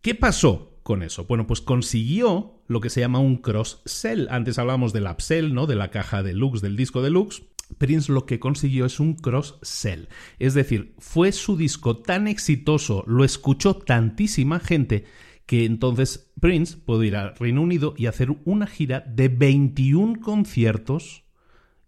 [0.02, 1.26] ¿Qué pasó con eso?
[1.26, 4.28] Bueno, pues consiguió lo que se llama un cross-sell.
[4.32, 5.68] Antes hablábamos del upsell, ¿no?
[5.68, 7.44] De la caja deluxe, del disco deluxe.
[7.78, 10.10] Prince lo que consiguió es un cross-sell.
[10.40, 15.06] Es decir, fue su disco tan exitoso, lo escuchó tantísima gente,
[15.46, 21.24] que entonces Prince pudo ir al Reino Unido y hacer una gira de 21 conciertos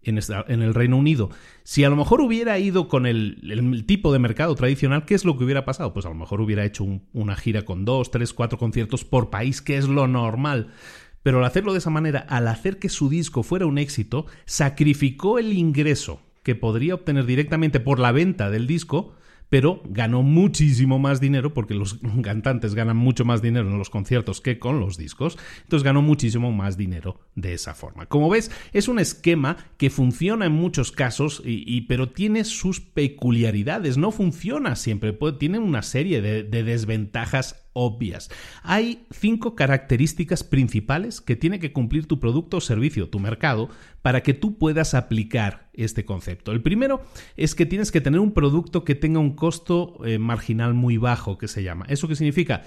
[0.02, 1.30] en, el Reino Unido.
[1.62, 5.38] Si a lo mejor hubiera ido con el, tipo de mercado tradicional, ¿qué es lo
[5.38, 5.92] que hubiera pasado?
[5.92, 9.62] Pues a lo mejor hubiera hecho una gira con dos, tres, cuatro conciertos por país,
[9.62, 10.72] que es lo normal.
[11.22, 15.38] Pero al hacerlo de esa manera, al hacer que su disco fuera un éxito, sacrificó
[15.38, 19.14] el ingreso que podría obtener directamente por la venta del disco
[19.52, 24.40] pero ganó muchísimo más dinero porque los cantantes ganan mucho más dinero en los conciertos
[24.40, 28.06] que con los discos, entonces ganó muchísimo más dinero de esa forma.
[28.06, 33.98] Como ves, es un esquema que funciona en muchos casos, y, pero tiene sus peculiaridades,
[33.98, 38.30] no funciona siempre, tiene una serie de, de desventajas obvias.
[38.62, 43.68] Hay cinco características principales que tiene que cumplir tu producto o servicio, tu mercado,
[44.02, 46.52] para que tú puedas aplicar este concepto.
[46.52, 47.02] El primero
[47.36, 51.38] es que tienes que tener un producto que tenga un costo eh, marginal muy bajo,
[51.38, 51.86] que se llama.
[51.88, 52.62] ¿Eso qué significa?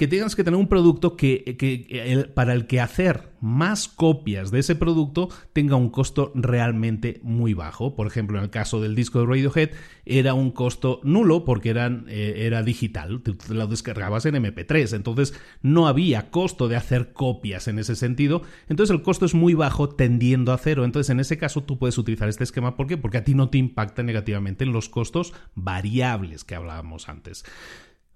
[0.00, 4.74] Que tengas que tener un producto que, para el que hacer más copias de ese
[4.74, 7.94] producto tenga un costo realmente muy bajo.
[7.94, 9.72] Por ejemplo, en el caso del disco de Radiohead
[10.06, 15.34] era un costo nulo porque eran, eh, era digital, te, lo descargabas en MP3, entonces
[15.60, 19.90] no había costo de hacer copias en ese sentido, entonces el costo es muy bajo
[19.90, 22.96] tendiendo a cero, entonces en ese caso tú puedes utilizar este esquema, ¿por qué?
[22.96, 27.44] Porque a ti no te impacta negativamente en los costos variables que hablábamos antes.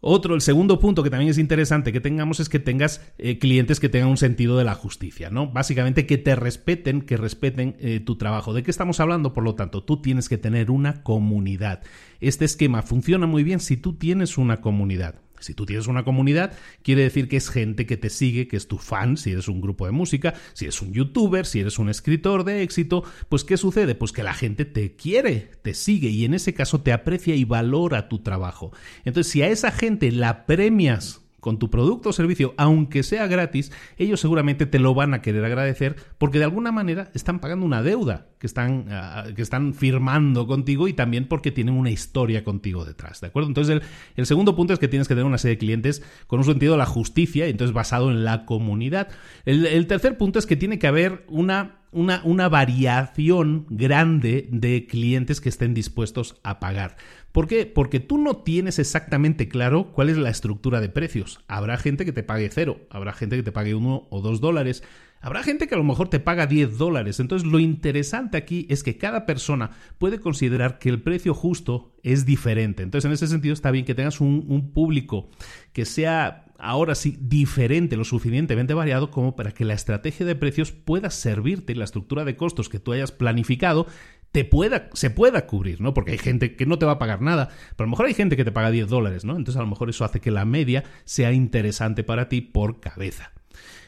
[0.06, 3.80] Otro, el segundo punto que también es interesante que tengamos es que tengas eh, clientes
[3.80, 5.50] que tengan un sentido de la justicia, ¿no?
[5.50, 8.52] Básicamente que te respeten, que respeten eh, tu trabajo.
[8.52, 9.32] ¿De qué estamos hablando?
[9.32, 11.80] Por lo tanto, tú tienes que tener una comunidad.
[12.20, 15.22] Este esquema funciona muy bien si tú tienes una comunidad.
[15.40, 18.68] Si tú tienes una comunidad, quiere decir que es gente que te sigue, que es
[18.68, 21.88] tu fan, si eres un grupo de música, si eres un youtuber, si eres un
[21.88, 23.94] escritor de éxito, pues ¿qué sucede?
[23.94, 27.44] Pues que la gente te quiere, te sigue y en ese caso te aprecia y
[27.44, 28.72] valora tu trabajo.
[29.04, 33.70] Entonces, si a esa gente la premias con tu producto o servicio, aunque sea gratis,
[33.98, 37.82] ellos seguramente te lo van a querer agradecer porque de alguna manera están pagando una
[37.82, 42.86] deuda que están, ah, que están firmando contigo y también porque tienen una historia contigo
[42.86, 43.48] detrás, ¿de acuerdo?
[43.48, 43.82] Entonces
[44.16, 46.72] el, segundo punto es que tienes que tener una serie de clientes con un sentido
[46.72, 49.08] de la justicia y entonces basado en la comunidad.
[49.44, 55.40] el tercer punto es que tiene que haber una una, una, variación grande de clientes
[55.40, 56.96] que estén dispuestos a pagar.
[57.34, 57.66] ¿Por qué?
[57.66, 61.40] Porque tú no tienes exactamente claro cuál es la estructura de precios.
[61.48, 64.84] Habrá gente que te pague cero, habrá gente que te pague uno o dos dólares,
[65.20, 67.18] habrá gente que a lo mejor te paga 10 dólares.
[67.18, 72.24] Entonces lo interesante aquí es que cada persona puede considerar que el precio justo es
[72.24, 72.84] diferente.
[72.84, 75.28] Entonces en ese sentido está bien que tengas un, público
[75.72, 80.70] que sea ahora sí diferente, lo suficientemente variado como para que la estrategia de precios
[80.70, 83.88] pueda servirte la estructura de costos que tú hayas planificado
[84.34, 85.94] te pueda, se pueda cubrir, ¿no?
[85.94, 88.14] Porque hay gente que no te va a pagar nada, pero a lo mejor hay
[88.14, 89.36] gente que te paga 10 dólares, ¿no?
[89.36, 93.30] Entonces a lo mejor eso hace que la media sea interesante para ti por cabeza.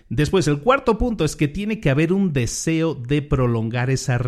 [0.08, 4.20] Después, el cuarto punto es que tiene que haber un deseo de prolongar esa,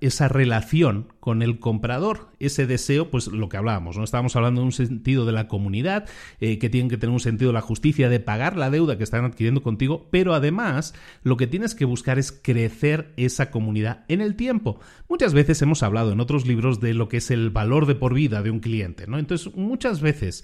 [0.00, 2.30] esa, relación con el comprador.
[2.40, 4.02] Ese deseo, pues lo que hablábamos, ¿no?
[4.02, 6.08] Estábamos hablando de un sentido de la comunidad,
[6.40, 9.04] eh, que tiene que tener un sentido de la justicia, de pagar la deuda que
[9.04, 14.22] están adquiriendo contigo, pero además lo que tienes que buscar es crecer esa comunidad en
[14.22, 14.80] el tiempo.
[15.08, 18.14] Muchas veces hemos hablado en otros libros de lo que es el valor de por
[18.14, 19.16] vida de un cliente, ¿no?
[19.16, 20.42] Entonces, muchas veces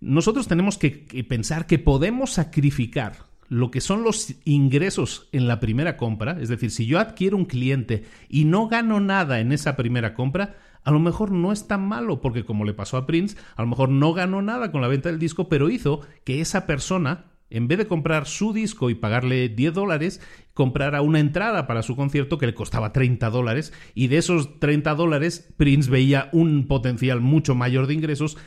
[0.00, 0.90] nosotros tenemos que
[1.28, 6.70] pensar que podemos sacrificar lo que son los ingresos en la primera compra, es decir,
[6.70, 10.98] si yo adquiero un cliente y no gano nada en esa primera compra, a lo
[10.98, 14.14] mejor no es tan malo, porque como le pasó a Prince, a lo mejor no
[14.14, 17.86] ganó nada con la venta del disco, pero hizo que esa persona, en vez de
[17.86, 20.22] comprar su disco y pagarle 10 dólares,
[20.54, 24.94] comprara una entrada para su concierto que le costaba 30 dólares, y de esos 30
[24.94, 28.38] dólares, Prince veía un potencial mucho mayor de ingresos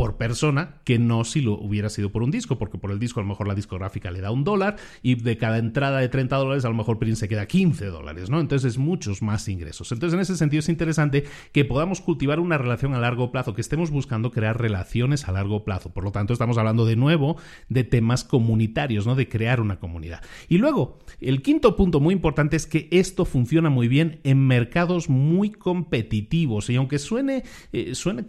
[0.00, 3.20] por persona que no si lo hubiera sido por un disco, porque por el disco
[3.20, 6.36] a lo mejor la discográfica le da un dólar y de cada entrada de 30
[6.36, 8.40] dólares a lo mejor Prince se queda 15 dólares, ¿no?
[8.40, 9.92] Entonces es muchos más ingresos.
[9.92, 13.60] Entonces en ese sentido es interesante que podamos cultivar una relación a largo plazo, que
[13.60, 15.92] estemos buscando crear relaciones a largo plazo.
[15.92, 17.36] Por lo tanto estamos hablando de nuevo
[17.68, 19.16] de temas comunitarios, ¿no?
[19.16, 20.22] De crear una comunidad.
[20.48, 25.10] Y luego, el quinto punto muy importante es que esto funciona muy bien en mercados
[25.10, 28.24] muy competitivos y aunque suene, eh, suene,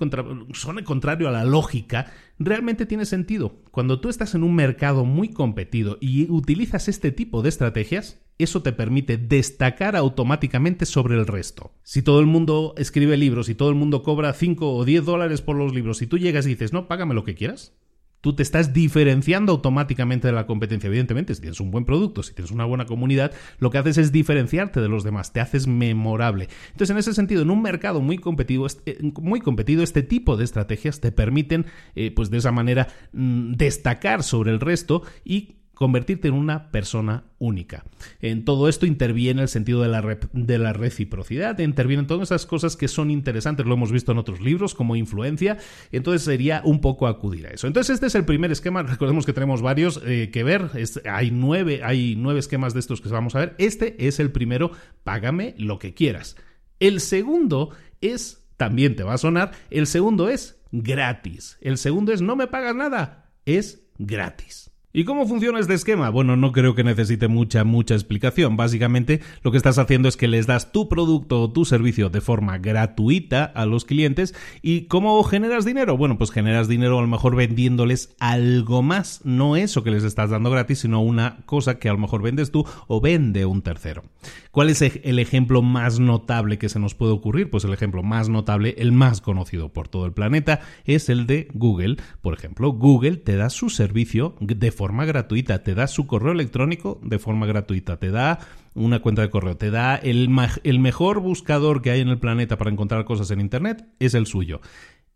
[0.52, 3.62] suene contrario a la lógica, lógica realmente tiene sentido.
[3.70, 8.64] Cuando tú estás en un mercado muy competido y utilizas este tipo de estrategias, eso
[8.64, 11.72] te permite destacar automáticamente sobre el resto.
[11.84, 15.42] Si todo el mundo escribe libros y todo el mundo cobra 5 o 10 dólares
[15.42, 17.76] por los libros y tú llegas y dices, no, págame lo que quieras,
[18.22, 20.88] tú te estás diferenciando automáticamente de la competencia.
[20.88, 24.12] Evidentemente, si tienes un buen producto, si tienes una buena comunidad, lo que haces es
[24.12, 26.48] diferenciarte de los demás, te haces memorable.
[26.68, 30.44] Entonces, en ese sentido, en un mercado muy competido, eh, muy competido este tipo de
[30.44, 36.28] estrategias te permiten, eh, pues de esa manera, mm, destacar sobre el resto y convertirte
[36.28, 37.84] en una persona única.
[38.20, 42.78] En todo esto interviene el sentido de la, de la reciprocidad, intervienen todas esas cosas
[42.78, 45.58] que son interesantes, lo hemos visto en otros libros como influencia,
[45.92, 47.66] entonces sería un poco acudir a eso.
[47.66, 50.70] Entonces este es el primer esquema, recordemos que tenemos varios eh, que ver,
[51.10, 54.74] hay, nueve, hay nueve esquemas de estos que vamos a ver, este es el primero,
[55.04, 56.36] págame lo que quieras.
[56.80, 62.22] El segundo es, también te va a sonar, el segundo es gratis, el segundo es
[62.22, 64.71] no me pagas nada, es gratis.
[64.94, 66.10] ¿Y cómo funciona este esquema?
[66.10, 68.58] Bueno, no creo que necesite mucha, mucha explicación.
[68.58, 72.20] Básicamente lo que estás haciendo es que les das tu producto o tu servicio de
[72.20, 74.36] forma gratuita a los clientes.
[74.62, 75.96] ¿Y cómo generas dinero?
[75.96, 79.22] Bueno, pues generas dinero a lo mejor vendiéndoles algo más.
[79.24, 82.52] No eso que les estás dando gratis, sino una cosa que a lo mejor vendes
[82.52, 84.04] tú o vende un tercero.
[84.52, 87.50] ¿Cuál es el ejemplo más notable que se nos puede ocurrir?
[87.50, 91.48] Pues el ejemplo más notable, el más conocido por todo el planeta, es el de
[91.54, 91.96] Google.
[92.22, 97.00] Por ejemplo, Google te da su servicio de forma gratuita, te da su correo electrónico
[97.04, 98.40] de forma gratuita, te da
[98.74, 100.30] una cuenta de correo, te da el,
[100.64, 104.26] el mejor buscador que hay en el planeta para encontrar cosas en Internet, es el
[104.26, 104.62] suyo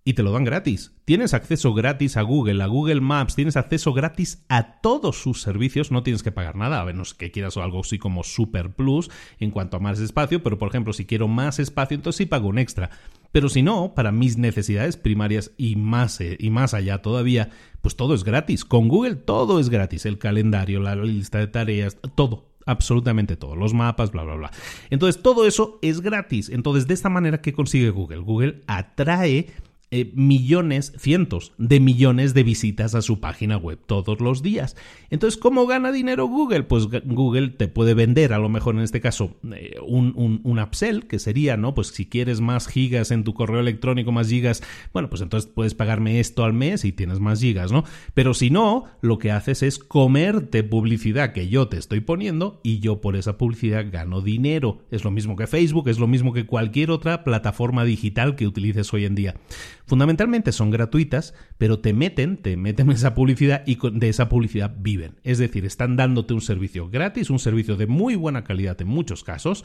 [0.08, 0.94] y te lo dan gratis.
[1.04, 5.92] Tienes acceso gratis a Google, a Google Maps, tienes acceso gratis a todos sus servicios,
[5.92, 9.50] no tienes que pagar nada, a menos que quieras algo así como Super Plus en
[9.50, 12.60] cuanto a más espacio, pero por ejemplo, si quiero más espacio, entonces sí pago un
[12.60, 12.92] extra.
[13.32, 17.50] Pero si no, para mis necesidades primarias y más, eh, y más allá todavía,
[17.82, 18.64] pues todo es gratis.
[18.64, 20.06] Con Google todo es gratis.
[20.06, 22.46] El calendario, la lista de tareas, todo.
[22.68, 23.56] Absolutamente todo.
[23.56, 24.52] Los mapas, bla, bla, bla.
[24.90, 26.50] Entonces todo eso es gratis.
[26.50, 28.20] Entonces de esta manera, ¿qué consigue Google?
[28.20, 29.48] Google atrae
[29.98, 34.76] eh, millones, cientos de millones de visitas a su página web todos los días.
[35.10, 36.64] Entonces, ¿cómo gana dinero Google?
[36.64, 40.60] Pues Google te puede vender, a lo mejor en este caso, eh, un, un, un,
[40.60, 41.74] upsell, que sería, ¿no?
[41.74, 45.76] Pues si quieres más gigas en tu correo electrónico, más gigas, bueno, pues entonces puedes
[45.76, 47.86] pagarme esto al mes y tienes más gigas, ¿no?
[48.14, 52.80] Pero si no, lo que haces es comerte publicidad que yo te estoy poniendo y
[52.80, 54.80] yo por esa publicidad gano dinero.
[54.92, 58.94] Es lo mismo que Facebook, es lo mismo que cualquier otra plataforma digital que utilices
[58.94, 59.36] hoy en día.
[59.86, 65.20] Fundamentalmente son gratuitas, pero te meten, te meten esa publicidad y de esa publicidad viven.
[65.24, 69.24] Es decir, están dándote un servicio gratis, un servicio de muy buena calidad en muchos
[69.24, 69.64] casos,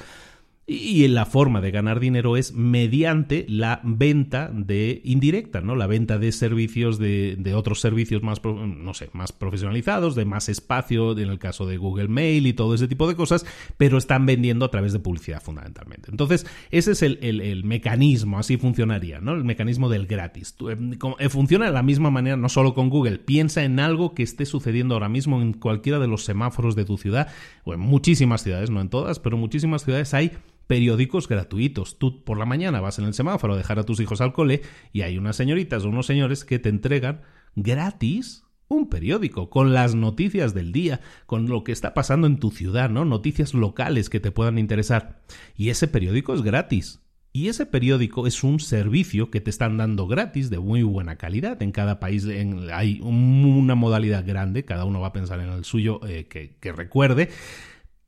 [0.72, 5.74] y la forma de ganar dinero es mediante la venta de indirecta, ¿no?
[5.74, 11.18] La venta de servicios de, otros servicios más, no sé, más profesionalizados, de más espacio,
[11.18, 13.44] en el caso de Google Mail y todo ese tipo de cosas,
[13.78, 16.08] pero están vendiendo a través de publicidad fundamentalmente.
[16.12, 19.34] Entonces, ese es el, el, el mecanismo, así funcionaría, ¿no?
[19.34, 20.54] El mecanismo del gratis.
[20.68, 23.18] Em, eh, funciona de la misma manera, no solo con Google.
[23.18, 26.96] Piensa en algo que esté sucediendo ahora mismo en cualquiera de los semáforos de tu
[26.96, 27.26] ciudad,
[27.64, 30.30] o en muchísimas ciudades, no en todas, pero en muchísimas ciudades hay
[30.70, 31.98] periódicos gratuitos.
[31.98, 34.62] Tú por la mañana vas en el semáforo a dejar a tus hijos al cole
[34.92, 37.22] y hay unas señoritas o unos señores que te entregan
[37.56, 42.52] gratis un periódico con las noticias del día, con lo que está pasando en tu
[42.52, 43.04] ciudad, ¿no?
[43.04, 45.22] Noticias locales que te puedan interesar.
[45.56, 47.00] Y ese periódico es gratis.
[47.32, 51.60] Y ese periódico es un servicio que te están dando gratis de muy buena calidad.
[51.62, 52.28] En cada país
[52.72, 56.70] hay una modalidad grande, cada uno va a pensar en el suyo eh, que, que
[56.70, 57.28] recuerde.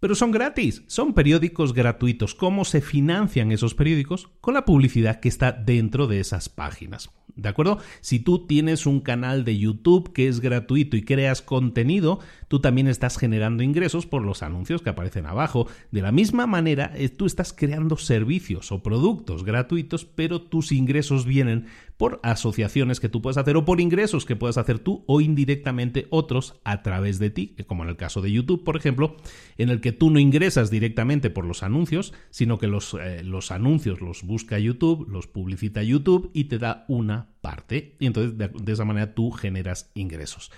[0.03, 2.35] Pero son gratis, son periódicos gratuitos.
[2.35, 4.31] ¿Cómo se financian esos periódicos?
[4.41, 7.11] Con la publicidad que está dentro de esas páginas.
[7.37, 7.79] ¿De acuerdo?
[8.01, 12.89] Si tú tienes un canal de YouTube que es gratuito y creas contenido, tú también
[12.89, 15.69] estás generando ingresos por los anuncios que aparecen abajo.
[15.93, 21.27] De la misma manera, eh, tú estás creando servicios o productos gratuitos, pero tus ingresos
[21.27, 21.67] vienen
[22.03, 26.09] por asociaciones que tú puedes hacer o por ingresos que puedas hacer tú o indirectamente
[26.11, 29.19] otros a través de ti, como en el caso de YouTube, por ejemplo,
[29.57, 33.53] en el que tú no ingresas directamente por los anuncios, sino que los, eh, los
[33.53, 37.95] anuncios los busca YouTube, los publicita YouTube y te da una parte.
[38.01, 40.51] Y entonces de esa manera tú generas ingresos.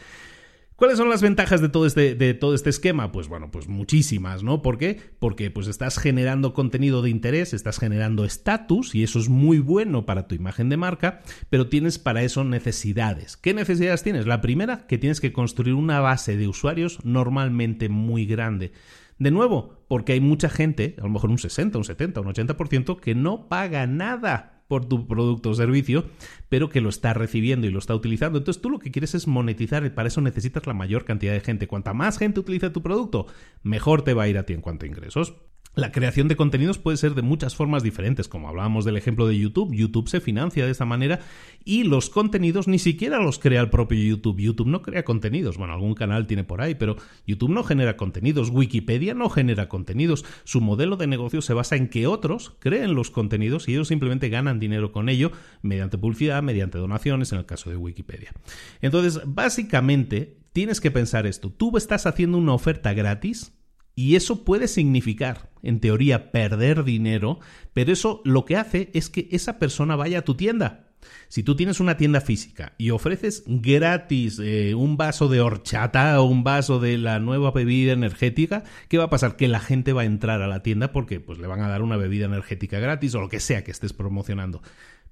[0.77, 3.13] ¿Cuáles son las ventajas de todo este, de todo este esquema?
[3.13, 4.61] Pues bueno, pues muchísimas, ¿no?
[4.61, 4.99] ¿Por qué?
[5.21, 10.05] Porque pues estás generando contenido de interés, estás generando estatus y eso es muy bueno
[10.05, 13.37] para tu imagen de marca, pero tienes para eso necesidades.
[13.37, 14.27] ¿Qué necesidades tienes?
[14.27, 18.73] La primera, que tienes que construir una base de usuarios normalmente muy grande.
[19.17, 22.99] De nuevo, porque hay mucha gente, a lo mejor un 60, un 70, un 80%,
[22.99, 26.07] que no paga nada por tu producto o servicio,
[26.49, 28.39] pero que lo está recibiendo y lo está utilizando.
[28.39, 31.41] Entonces tú lo que quieres es monetizar y para eso necesitas la mayor cantidad de
[31.41, 31.67] gente.
[31.67, 33.27] Cuanta más gente utiliza tu producto,
[33.63, 35.35] mejor te va a ir a ti en cuanto a ingresos.
[35.77, 39.37] La creación de contenidos puede ser de muchas formas diferentes, como hablábamos del ejemplo de
[39.37, 39.75] YouTube.
[39.75, 41.19] YouTube se financia de esa manera
[41.65, 44.39] y los contenidos ni siquiera los crea el propio YouTube.
[44.39, 45.57] YouTube no crea contenidos.
[45.57, 46.95] Bueno, algún canal tiene por ahí, pero
[47.27, 48.51] YouTube no genera contenidos.
[48.51, 50.25] Wikipedia no genera contenidos.
[50.45, 54.29] Su modelo de negocio se basa en que otros creen los contenidos y ellos simplemente
[54.29, 58.33] ganan dinero con ello mediante publicidad, mediante donaciones, en el caso de Wikipedia.
[58.81, 61.51] Entonces, básicamente, tienes que pensar esto.
[61.51, 63.53] Tú estás haciendo una oferta gratis
[63.95, 67.39] y eso puede significar, en teoría, perder dinero,
[67.73, 70.85] pero eso lo que hace es que esa persona vaya a tu tienda.
[71.29, 76.25] Si tú tienes una tienda física y ofreces gratis eh, un vaso de horchata o
[76.25, 79.37] un vaso de la nueva bebida energética, ¿qué va a pasar?
[79.37, 81.83] Que la gente va a entrar a la tienda porque pues, le van a dar
[81.83, 84.63] una bebida energética gratis o lo que sea que estés promocionando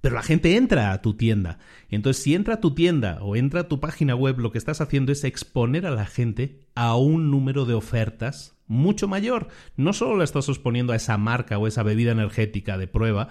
[0.03, 1.59] pero la gente entra a tu tienda.
[1.89, 4.80] Entonces, si entra a tu tienda o entra a tu página web, lo que estás
[4.80, 9.49] haciendo es exponer a la gente a un número de ofertas mucho mayor.
[9.77, 13.29] No solo la estás exponiendo a esa marca o esa bebida energética de prueba,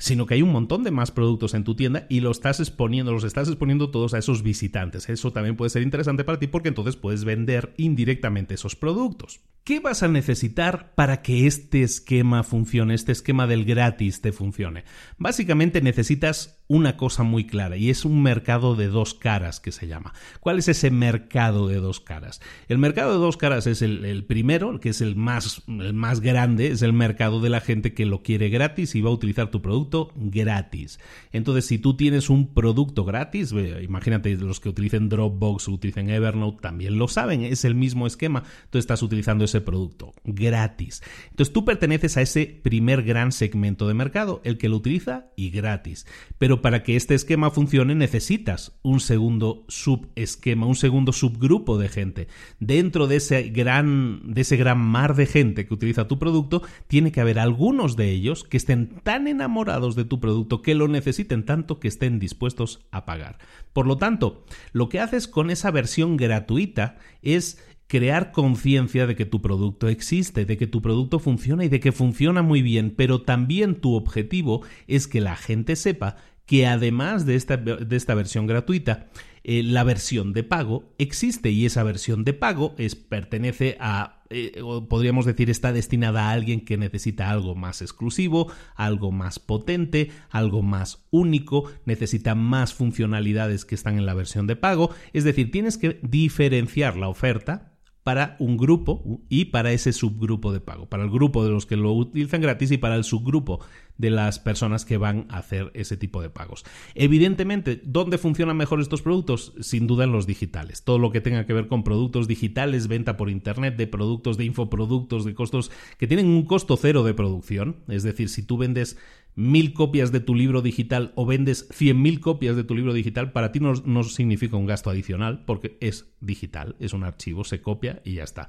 [0.00, 3.12] sino que hay un montón de más productos en tu tienda y los estás exponiendo,
[3.12, 5.08] los estás exponiendo todos a esos visitantes.
[5.10, 9.40] Eso también puede ser interesante para ti porque entonces puedes vender indirectamente esos productos.
[9.62, 14.84] ¿Qué vas a necesitar para que este esquema funcione, este esquema del gratis te funcione?
[15.18, 19.88] Básicamente necesitas una cosa muy clara y es un mercado de dos caras que se
[19.88, 20.14] llama.
[20.38, 22.40] ¿Cuál es ese mercado de dos caras?
[22.68, 26.68] El mercado de dos caras es el, primero, que es el más, el más grande,
[26.68, 29.62] es el mercado de la gente que lo quiere gratis y va a utilizar tu
[29.62, 31.00] producto gratis.
[31.32, 33.52] Entonces, si tú tienes un producto gratis,
[33.82, 38.44] imagínate los que utilicen Dropbox utilicen Evernote también lo saben, es el mismo esquema.
[38.70, 41.02] Tú estás utilizando ese producto gratis.
[41.30, 45.50] Entonces, tú perteneces a ese primer gran segmento de mercado, el que lo utiliza y
[45.50, 46.06] gratis.
[46.38, 52.28] Pero Para que este esquema funcione necesitas un segundo subesquema, un segundo subgrupo de gente.
[52.58, 57.12] Dentro de ese gran, de ese gran mar de gente que utiliza tu producto, tiene
[57.12, 61.44] que haber algunos de ellos que estén tan enamorados de tu producto que lo necesiten
[61.44, 63.38] tanto que estén dispuestos a pagar.
[63.72, 67.58] Por lo tanto, lo que haces con esa versión gratuita es
[67.90, 71.90] crear conciencia de que tu producto existe, de que tu producto funciona y de que
[71.90, 76.14] funciona muy bien, pero también tu objetivo es que la gente sepa
[76.50, 79.06] que además de esta, de esta versión gratuita,
[79.44, 84.60] eh, la versión de pago existe y esa versión de pago es, pertenece a, eh,
[84.60, 90.10] o podríamos decir, está destinada a alguien que necesita algo más exclusivo, algo más potente,
[90.28, 94.90] algo más único, necesita más funcionalidades que están en la versión de pago.
[95.12, 97.70] Es decir, tienes que diferenciar la oferta
[98.02, 101.76] para un grupo y para ese subgrupo de pago, para el grupo de los que
[101.76, 103.60] lo utilizan gratis y para el subgrupo
[104.00, 106.64] de las personas que van a hacer ese tipo de pagos.
[106.94, 109.52] Evidentemente, ¿dónde funcionan mejor estos productos?
[109.60, 110.84] Sin duda en los digitales.
[110.84, 114.46] Todo lo que tenga que ver con productos digitales, venta por internet, de productos, de
[114.46, 117.76] infoproductos, de costos que tienen un costo cero de producción.
[117.88, 118.96] Es decir, si tú vendes
[119.40, 123.32] mil copias de tu libro digital o vendes cien mil copias de tu libro digital,
[123.32, 127.62] para ti no, no, significa un gasto adicional porque es digital, es un archivo, se
[127.62, 128.48] copia y ya está.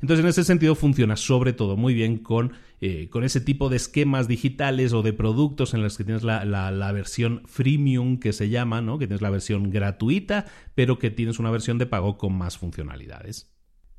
[0.00, 3.76] Entonces, en ese sentido, funciona sobre todo muy bien con, eh, con ese tipo de
[3.76, 8.48] esquemas digitales o de productos en los que tienes la, la, versión freemium que se
[8.48, 8.98] llama, ¿no?
[8.98, 13.52] que tienes la versión gratuita, pero que tienes una versión de pago con más funcionalidades.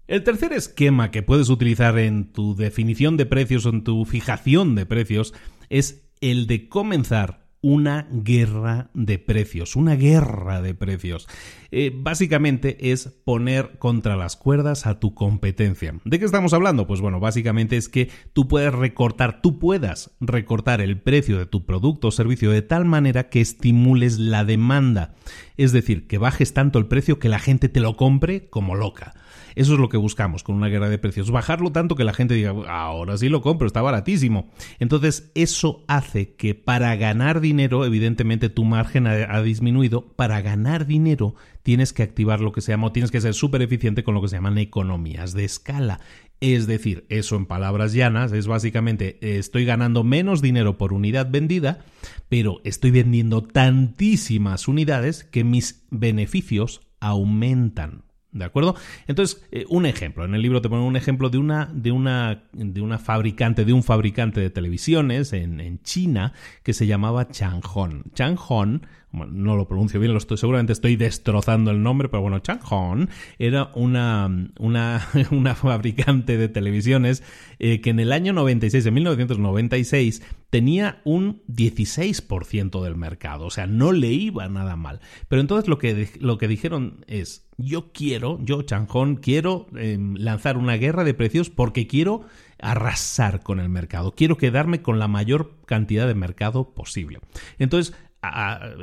[0.07, 4.75] El tercer esquema que puedes utilizar en tu definición de precios o en tu fijación
[4.75, 5.33] de precios
[5.69, 11.27] es el de comenzar una guerra de precios, una guerra de precios.
[11.71, 15.95] Eh, básicamente es poner contra las cuerdas a tu competencia.
[16.05, 16.87] ¿De qué estamos hablando?
[16.87, 21.65] Pues bueno, básicamente es que tú puedes recortar, tú puedas recortar el precio de tu
[21.65, 25.15] producto o servicio de tal manera que estimules la demanda.
[25.57, 29.13] Es decir, que bajes tanto el precio que la gente te lo compre como loca.
[29.55, 31.31] Eso es lo que buscamos con una guerra de precios.
[31.31, 34.49] Bajarlo tanto que la gente diga, ahora sí lo compro, está baratísimo.
[34.79, 40.07] Entonces, eso hace que para ganar dinero, evidentemente tu margen ha, disminuido.
[40.15, 43.61] Para ganar dinero tienes que activar lo que se llama, o tienes que ser súper
[43.61, 45.99] eficiente con lo que se llaman economías de escala.
[46.41, 51.85] Es decir, eso en palabras llanas es básicamente estoy ganando menos dinero por unidad vendida,
[52.27, 58.03] pero estoy vendiendo tantísimas unidades que mis beneficios aumentan.
[58.33, 58.75] ¿De acuerdo?
[59.07, 60.25] Entonces, eh, un ejemplo.
[60.25, 63.73] En el libro te pongo un ejemplo de una, de una, de una fabricante, de
[63.73, 68.11] un fabricante de televisiones en, China que se llamaba Changhong.
[68.13, 68.81] Changhong
[69.11, 73.69] no lo pronuncio bien, lo estoy, seguramente estoy destrozando el nombre, pero bueno, Changhong era
[73.75, 77.23] una, una, una fabricante de televisiones
[77.59, 83.67] eh, que en el año 96, en 1996, tenía un 16% del mercado, o sea,
[83.67, 84.99] no le iba nada mal.
[85.27, 90.57] Pero entonces lo que, lo que dijeron es, yo quiero, yo Changhong, quiero em, lanzar
[90.57, 92.21] una guerra de precios porque quiero
[92.59, 97.19] arrasar con el mercado, quiero quedarme con la mayor cantidad de mercado posible.
[97.59, 97.93] Entonces,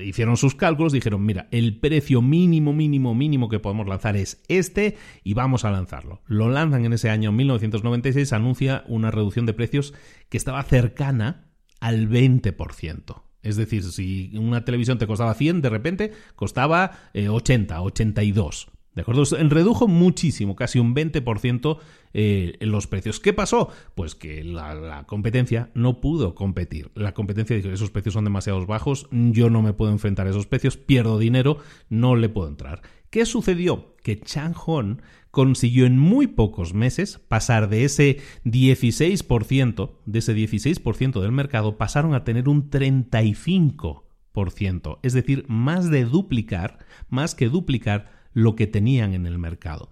[0.03, 4.97] hicieron sus cálculos, dijeron, mira, el precio mínimo, mínimo, mínimo que podemos lanzar es este
[5.25, 6.21] y vamos a lanzarlo.
[6.27, 9.95] Lo lanzan en ese año 1996, anuncia una reducción de precios
[10.29, 11.47] que estaba cercana
[11.81, 13.23] al 20%.
[13.43, 18.68] Es decir, si una televisión te costaba 100, de repente costaba 80, eh, 82.
[18.95, 19.22] ¿De acuerdo?
[19.49, 21.78] Redujo muchísimo, casi un 20%
[22.12, 23.20] eh, los precios.
[23.20, 23.68] ¿Qué pasó?
[23.95, 26.91] Pues que la, competencia no pudo competir.
[26.95, 30.47] La competencia dijo, esos precios son demasiado bajos, yo no me puedo enfrentar a esos
[30.47, 32.82] precios, pierdo dinero, no le puedo entrar.
[33.11, 33.96] ¿Qué sucedió?
[34.04, 35.02] Que Changhong
[35.32, 42.14] consiguió en muy pocos meses pasar de ese 16%, de ese 16% del mercado, pasaron
[42.14, 45.00] a tener un 35%.
[45.02, 49.90] Es decir, más de duplicar, más que duplicar lo que tenían en el mercado.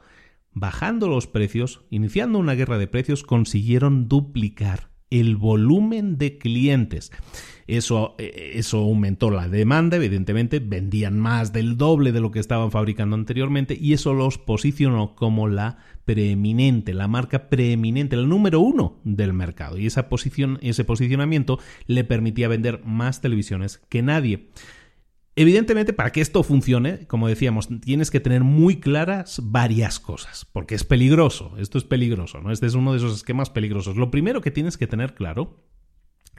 [0.53, 7.11] Bajando los precios, iniciando una guerra de precios, consiguieron duplicar el volumen de clientes.
[7.67, 12.71] Eso, eh, eso, aumentó la demanda, evidentemente, vendían más del doble de lo que estaban
[12.71, 18.99] fabricando anteriormente y eso los posicionó como la preeminente, la marca preeminente, el número uno
[19.05, 19.77] del mercado.
[19.77, 24.49] Y esa posición, ese posicionamiento le permitía vender más televisiones que nadie.
[25.41, 30.75] Evidentemente, para que esto funcione, como decíamos, tienes que tener muy claras varias cosas, porque
[30.75, 32.51] es peligroso, esto es peligroso, ¿no?
[32.51, 33.97] Este es uno de esos esquemas peligrosos.
[33.97, 35.65] Lo primero que tienes que tener claro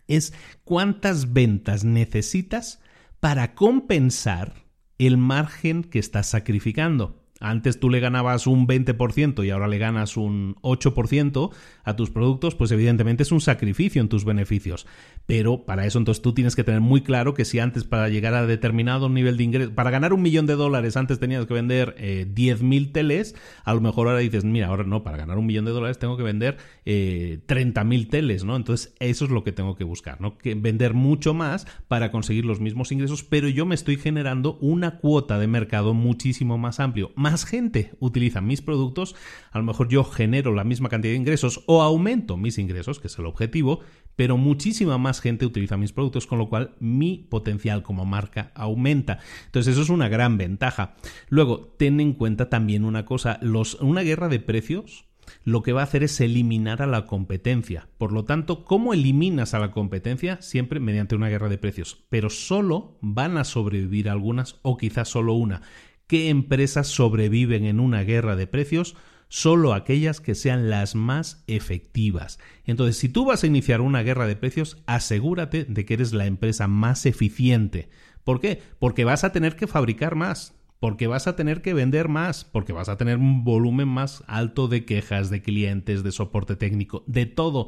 [0.07, 0.33] es
[0.65, 2.81] cuántas ventas necesitas
[3.21, 4.65] para compensar
[4.97, 7.18] el margen que estás sacrificando.
[7.39, 11.51] Antes tú le ganabas un 20% y ahora le ganas un 8%
[11.83, 14.85] a tus productos, pues evidentemente es un sacrificio en tus beneficios.
[15.25, 18.33] Pero para eso entonces tú tienes que tener muy claro que si antes para llegar
[18.33, 21.95] a determinado nivel de ingreso, para ganar un millón de dólares antes tenías que vender
[21.97, 25.65] eh, 10.000 teles, a lo mejor ahora dices, mira, ahora no, para ganar un millón
[25.65, 28.55] de dólares tengo que vender eh, 30.000 teles, ¿no?
[28.55, 30.37] Entonces eso es lo que tengo que buscar, ¿no?
[30.43, 35.39] Vender mucho más para conseguir los mismos ingresos, pero yo me estoy generando una cuota
[35.39, 37.11] de mercado muchísimo más amplio.
[37.29, 39.15] Más gente utiliza mis productos,
[39.51, 43.05] a lo mejor yo genero la misma cantidad de ingresos o aumento mis ingresos, que
[43.05, 43.81] es el objetivo,
[44.15, 49.19] pero muchísima más gente utiliza mis productos, con lo cual mi potencial como marca aumenta.
[49.45, 50.95] Entonces eso es una gran ventaja.
[51.29, 55.05] Luego, ten en cuenta también una cosa, los, una guerra de precios
[55.43, 57.87] lo que va a hacer es eliminar a la competencia.
[57.99, 60.41] Por lo tanto, ¿cómo eliminas a la competencia?
[60.41, 62.03] Siempre mediante una guerra de precios.
[62.09, 65.61] Pero solo van a sobrevivir algunas o quizás solo una.
[66.09, 68.95] ¿Qué empresas sobreviven en una guerra de precios?
[69.31, 72.39] solo aquellas que sean las más efectivas.
[72.65, 76.25] Entonces, si tú vas a iniciar una guerra de precios, asegúrate de que eres la
[76.25, 77.89] empresa más eficiente.
[78.23, 78.59] ¿Por qué?
[78.79, 82.73] Porque vas a tener que fabricar más, porque vas a tener que vender más, porque
[82.73, 87.27] vas a tener un volumen más alto de quejas, de clientes, de soporte técnico, de
[87.27, 87.67] todo.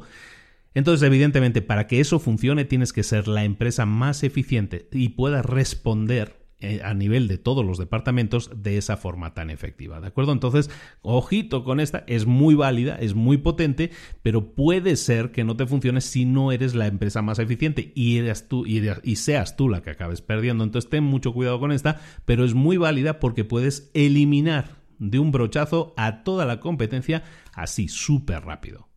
[0.74, 5.42] Entonces, evidentemente, para que eso funcione, tienes que ser la empresa más eficiente y pueda
[5.42, 6.41] responder
[6.82, 10.00] a nivel de todos los departamentos de esa forma tan efectiva.
[10.00, 10.32] ¿De acuerdo?
[10.32, 10.70] Entonces,
[11.02, 13.90] ojito con esta, es muy válida, es muy potente,
[14.22, 18.18] pero puede ser que no te funcione si no eres la empresa más eficiente y,
[18.18, 20.64] eres tú, y, y seas tú la que acabes perdiendo.
[20.64, 25.32] Entonces, ten mucho cuidado con esta, pero es muy válida porque puedes eliminar de un
[25.32, 28.91] brochazo a toda la competencia así súper rápido.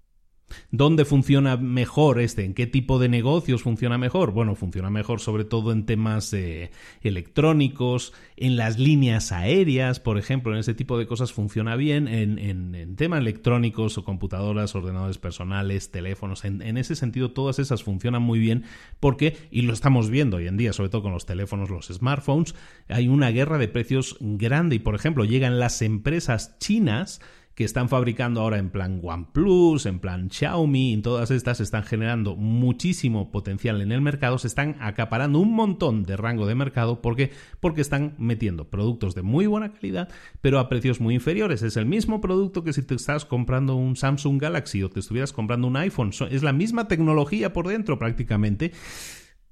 [0.71, 2.43] ¿Dónde funciona mejor este?
[2.43, 4.31] ¿En qué tipo de negocios funciona mejor?
[4.31, 6.71] Bueno, funciona mejor sobre todo en temas eh,
[7.01, 12.95] electrónicos, en las líneas aéreas, por ejemplo, en ese tipo de cosas funciona bien, en,
[12.95, 18.63] temas electrónicos o computadoras, ordenadores personales, teléfonos, en, ese sentido todas esas funcionan muy bien
[18.99, 22.55] porque, y lo estamos viendo hoy en día, sobre todo con los teléfonos, los smartphones,
[22.87, 27.21] hay una guerra de precios grande y, por ejemplo, llegan las empresas chinas,
[27.55, 32.35] que están fabricando ahora en plan OnePlus, en plan Xiaomi, y todas estas están generando
[32.35, 37.01] muchísimo potencial en el mercado, se están acaparando un montón de rango de mercado.
[37.01, 40.09] Porque porque están metiendo productos de muy buena calidad,
[40.41, 41.61] pero a precios muy inferiores.
[41.61, 45.33] Es el mismo producto que si te estás comprando un Samsung Galaxy o te estuvieras
[45.33, 48.71] comprando un iPhone, es la misma tecnología por dentro prácticamente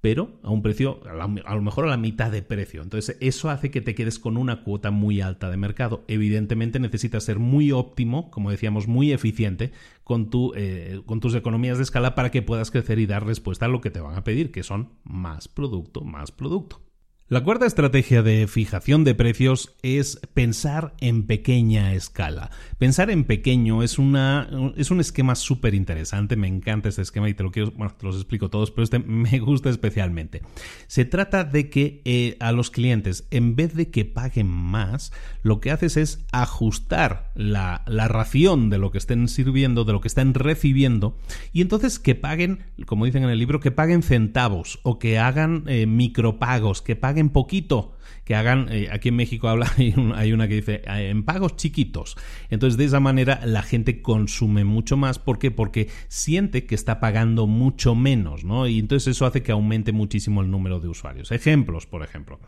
[0.04, 2.82] pero a un precio, a, lo mejor a la mitad de precio.
[2.82, 6.04] Entonces, eso hace que te quedes con una cuota muy alta de mercado.
[6.10, 9.72] Evidentemente, necesitas ser muy óptimo, como decíamos, muy eficiente
[10.04, 13.68] con, tu, eh, con tus economías de escala para que puedas crecer y dar respuesta
[13.68, 16.82] a lo que te van a pedir, que son más producto, más producto.
[17.30, 22.52] La cuarta estrategia de fijación de precios es pensar en pequeña escala.
[22.78, 27.34] Pensar en pequeño es, una, es un esquema súper interesante, me encanta este esquema y
[27.34, 30.42] te lo quiero, bueno, te los explico todos, pero este me gusta especialmente.
[30.88, 35.14] Se trata de que eh, a los clientes, en vez de que paguen más,
[35.44, 40.02] lo que haces es ajustar la, la ración de lo que estén sirviendo, de lo
[40.02, 41.18] que estén recibiendo,
[41.54, 45.64] y entonces que paguen, como dicen en el libro, que paguen centavos o que hagan
[45.68, 47.94] eh, micropagos, que paguen paguen poquito,
[48.24, 49.72] que hagan, eh, aquí en México habla,
[50.16, 52.18] hay, una que dice, eh, en pagos chiquitos.
[52.50, 55.20] Entonces, de esa manera la gente consume mucho más.
[55.20, 55.52] ¿Por qué?
[55.52, 58.68] Porque siente que está pagando mucho menos, ¿no?
[58.68, 61.32] Y entonces eso hace que aumente muchísimo el número de usuarios.
[61.32, 62.40] Ejemplos, por ejemplo,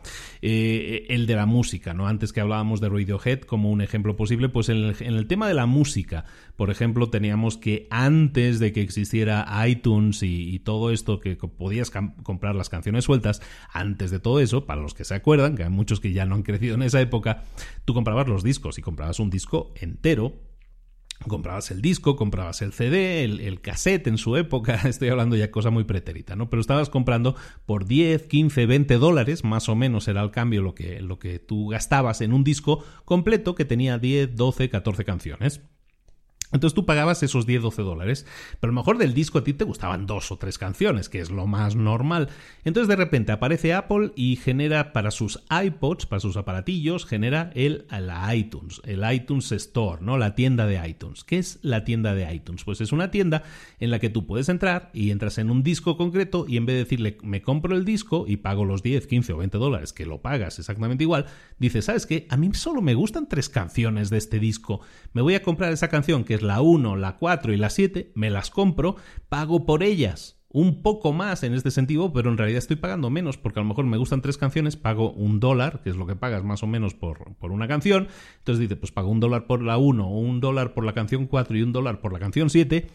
[0.41, 2.07] eh, el de la música, ¿no?
[2.07, 5.67] Antes que hablábamos de Radiohead como un ejemplo posible, pues en el tema de la
[5.67, 6.25] música,
[6.55, 12.55] por ejemplo, teníamos que antes de que existiera iTunes y, todo esto, que podías comprar
[12.55, 13.41] las canciones sueltas,
[13.71, 16.35] antes de todo eso, para los que se acuerdan, que hay muchos que ya no
[16.35, 17.43] han crecido en esa época,
[17.83, 20.33] tú comprabas los discos y comprabas un disco entero
[21.27, 25.69] comprabas el disco, comprabas el CD, el, cassette en su época, estoy hablando ya cosa
[25.69, 26.49] muy pretérita, ¿no?
[26.49, 27.35] Pero estabas comprando
[27.65, 31.39] por 10, 15, 20 dólares, más o menos era el cambio lo que, lo que
[31.39, 35.61] tú gastabas en un disco completo que tenía 10, 12, 14 canciones.
[36.51, 38.25] Entonces tú pagabas esos 10, 12 dólares,
[38.59, 41.19] pero a lo mejor del disco a ti te gustaban dos o tres canciones, que
[41.19, 42.29] es lo más normal.
[42.63, 47.85] Entonces de repente aparece Apple y genera para sus iPods, para sus aparatillos, genera el
[47.89, 50.17] la iTunes, el iTunes Store, ¿no?
[50.17, 51.23] La tienda de iTunes.
[51.23, 52.63] ¿Qué es la tienda de iTunes?
[52.63, 53.43] Pues es una tienda
[53.79, 56.75] en la que tú puedes entrar y entras en un disco concreto y en vez
[56.75, 60.05] de decirle me compro el disco y pago los 10, 15 o 20 dólares, que
[60.05, 61.25] lo pagas exactamente igual,
[61.59, 62.27] dices, ¿sabes qué?
[62.29, 64.81] A mí solo me gustan tres canciones de este disco.
[65.13, 68.29] Me voy a comprar esa canción que la 1, la 4 y la 7, me
[68.29, 68.95] las compro,
[69.29, 73.37] pago por ellas un poco más en este sentido, pero en realidad estoy pagando menos
[73.37, 76.15] porque a lo mejor me gustan tres canciones, pago un dólar, que es lo que
[76.15, 78.07] pagas más o menos por, por una canción.
[78.37, 81.57] Entonces dice, pues pago un dólar por la 1, un dólar por la canción 4
[81.57, 82.87] y un dólar por la canción 7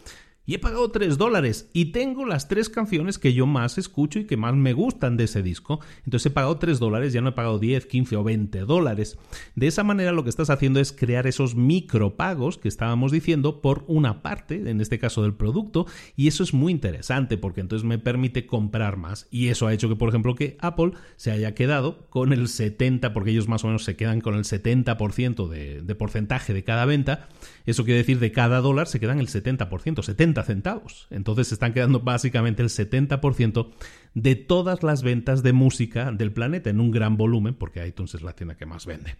[0.46, 4.24] y he pagado 3 dólares y tengo las tres canciones que yo más escucho y
[4.24, 5.80] que más me gustan de ese disco.
[6.04, 9.18] Entonces he pagado 3 dólares, ya no he pagado 10, 15 o 20 dólares.
[9.54, 13.84] De esa manera lo que estás haciendo es crear esos micropagos que estábamos diciendo por
[13.86, 15.86] una parte, en este caso del producto,
[16.16, 19.28] y eso es muy interesante porque entonces me permite comprar más.
[19.30, 23.12] Y eso ha hecho que, por ejemplo, que Apple se haya quedado con el 70,
[23.12, 26.86] porque ellos más o menos se quedan con el 70% de, de porcentaje de cada
[26.86, 27.28] venta.
[27.70, 31.06] Eso quiere decir de cada dólar se quedan el 70%, 70 centavos.
[31.10, 33.70] Entonces se están quedando básicamente el 70%
[34.14, 38.22] de todas las ventas de música del planeta en un gran volumen, porque iTunes es
[38.22, 39.16] la tienda que más vende.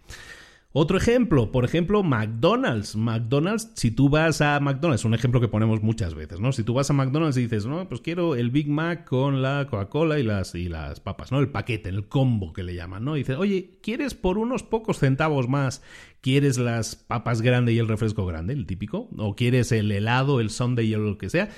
[0.73, 2.95] Otro ejemplo, por ejemplo, McDonald's.
[2.95, 6.53] McDonald's, si tú vas a McDonald's, un ejemplo que ponemos muchas veces, ¿no?
[6.53, 9.67] Si tú vas a McDonald's y dices, no, pues quiero el Big Mac con la
[9.69, 11.41] Coca-Cola y las, y las papas, ¿no?
[11.41, 13.15] El paquete, el combo que le llaman, ¿no?
[13.15, 15.83] Dices, oye, ¿quieres por unos pocos centavos más,
[16.21, 19.09] quieres las papas grandes y el refresco grande, el típico?
[19.17, 21.49] ¿O quieres el helado, el sundae y lo que sea?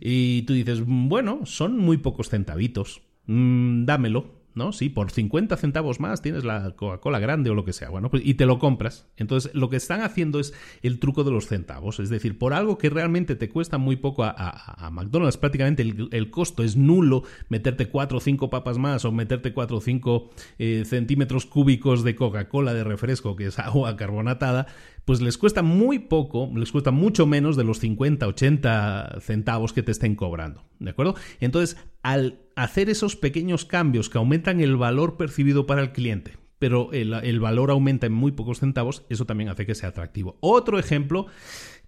[0.00, 4.35] Y tú dices, bueno, son muy pocos centavitos, mm, dámelo.
[4.56, 4.72] ¿No?
[4.72, 8.22] Sí, por 50 centavos más tienes la Coca-Cola grande o lo que sea, bueno, pues,
[8.24, 9.06] y te lo compras.
[9.16, 12.78] Entonces, lo que están haciendo es el truco de los centavos, es decir, por algo
[12.78, 18.16] que realmente te cuesta muy poco a, McDonald's, prácticamente el, costo es nulo, meterte 4
[18.16, 22.82] o 5 papas más o meterte 4 o 5 eh, centímetros cúbicos de Coca-Cola de
[22.82, 24.66] refresco, que es agua carbonatada,
[25.04, 29.82] pues les cuesta muy poco, les cuesta mucho menos de los 50, 80 centavos que
[29.82, 31.14] te estén cobrando, ¿de acuerdo?
[31.40, 36.90] Entonces, al hacer esos pequeños cambios que aumentan el valor percibido para el cliente, pero
[36.92, 40.38] el, valor aumenta en muy pocos centavos, eso también hace que sea atractivo.
[40.40, 41.26] Otro ejemplo,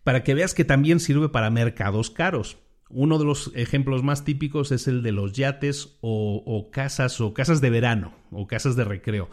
[0.05, 2.59] para que veas que también sirve para mercados caros.
[2.91, 7.61] Uno de los ejemplos más típicos es el de los yates o, casas o casas
[7.61, 9.29] de verano o casas de recreo.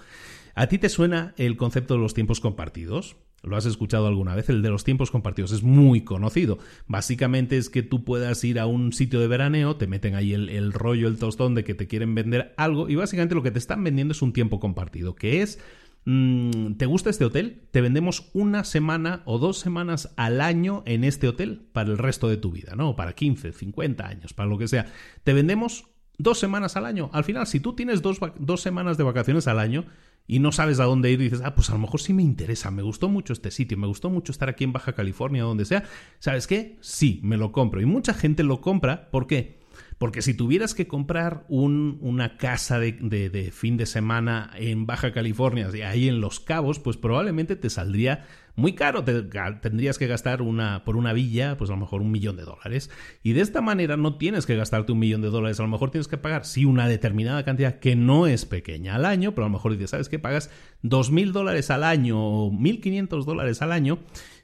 [0.56, 3.18] ¿A ti te suena el concepto de los tiempos compartidos?
[3.46, 4.50] ¿Lo has escuchado alguna vez?
[4.50, 6.58] El de los tiempos compartidos es muy conocido.
[6.88, 10.74] Básicamente es que tú puedas ir a un sitio de veraneo, te meten ahí el,
[10.74, 13.84] rollo, el tostón de que te quieren vender algo y básicamente lo que te están
[13.84, 15.60] vendiendo es un tiempo compartido, que es...
[16.08, 17.64] Mm, ¿Te gusta este hotel?
[17.72, 22.30] Te vendemos una semana o dos semanas al año en este hotel para el resto
[22.30, 22.96] de tu vida, ¿no?
[22.96, 24.86] Para 15, 50 años, para lo que sea.
[25.24, 25.86] Te vendemos
[26.18, 27.10] dos semanas al año.
[27.14, 29.86] Al final, si tú tienes dos, dos semanas de vacaciones al año,
[30.28, 32.24] y no sabes a dónde ir y dices, ah, pues a lo mejor sí me
[32.24, 35.66] interesa, me gustó mucho este sitio, me gustó mucho estar aquí en Baja California, donde
[35.66, 35.84] sea,
[36.20, 36.78] ¿sabes qué?
[36.82, 37.82] Sí, me lo compro.
[37.82, 39.60] Y mucha gente lo compra, ¿por qué?
[39.98, 45.14] Porque si tuvieras que comprar un, una casa de, de, fin de semana en Baja
[45.14, 49.04] California, ahí en Los Cabos, pues probablemente te saldría muy caro.
[49.04, 52.90] tendrías que gastar una, por una villa, pues a lo mejor un millón de dólares.
[53.24, 55.60] Y de esta manera no tienes que gastarte un millón de dólares.
[55.60, 59.06] A lo mejor tienes que pagar, sí, una determinada cantidad que no es pequeña al
[59.06, 60.20] año, pero a lo mejor dices, ¿sabes qué?
[60.20, 60.50] Pagas
[60.82, 64.00] dos mil dólares al año o mil quinientos dólares al año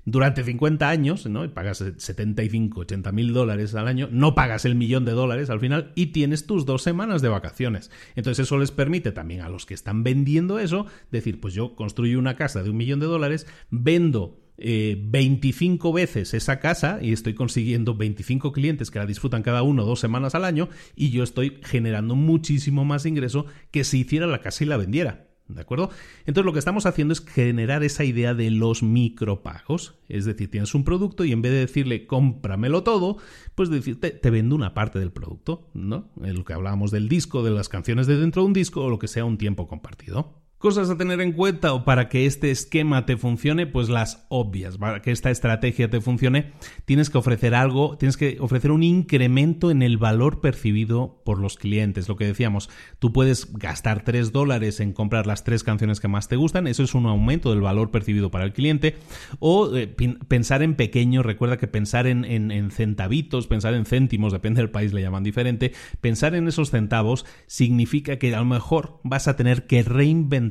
[0.05, 1.45] durante 50 años, ¿no?
[1.45, 5.59] Y pagas 75, 80 mil dólares al año, no pagas el millón de dólares al
[5.59, 7.91] final y tienes tus dos semanas de vacaciones.
[8.15, 12.19] Entonces eso les permite también a los que están vendiendo eso decir, pues yo construyo
[12.19, 17.33] una casa de un millón de dólares, vendo 25 eh, veces esa casa y estoy
[17.33, 21.59] consiguiendo 25 clientes que la disfrutan cada uno dos semanas al año y yo estoy
[21.63, 25.30] generando muchísimo más ingreso que si hiciera la casa y la vendiera.
[25.53, 25.89] ¿De acuerdo?
[26.25, 29.95] Entonces lo que estamos haciendo es generar esa idea de los micropagos.
[30.07, 33.17] Es decir, tienes un producto y en vez de decirle cómpramelo todo,
[33.55, 36.09] pues decirte te vendo una parte del producto, ¿no?
[36.21, 38.89] En lo que hablábamos del disco, de las canciones de dentro de un disco o
[38.89, 40.40] lo que sea un tiempo compartido.
[40.61, 44.77] Cosas a tener en cuenta o para que este esquema te funcione, pues las obvias.
[44.77, 46.51] Para que esta estrategia te funcione,
[46.85, 51.57] tienes que ofrecer algo, tienes que ofrecer un incremento en el valor percibido por los
[51.57, 52.07] clientes.
[52.07, 56.27] Lo que decíamos, tú puedes gastar 3 dólares en comprar las tres canciones que más
[56.27, 58.97] te gustan, eso es un aumento del valor percibido para el cliente.
[59.39, 59.87] O eh,
[60.27, 64.93] pensar en pequeño, recuerda que pensar en, en centavitos, pensar en céntimos, depende del país,
[64.93, 65.73] le llaman diferente.
[66.01, 70.50] Pensar en esos centavos significa que a lo mejor vas a tener que reinventar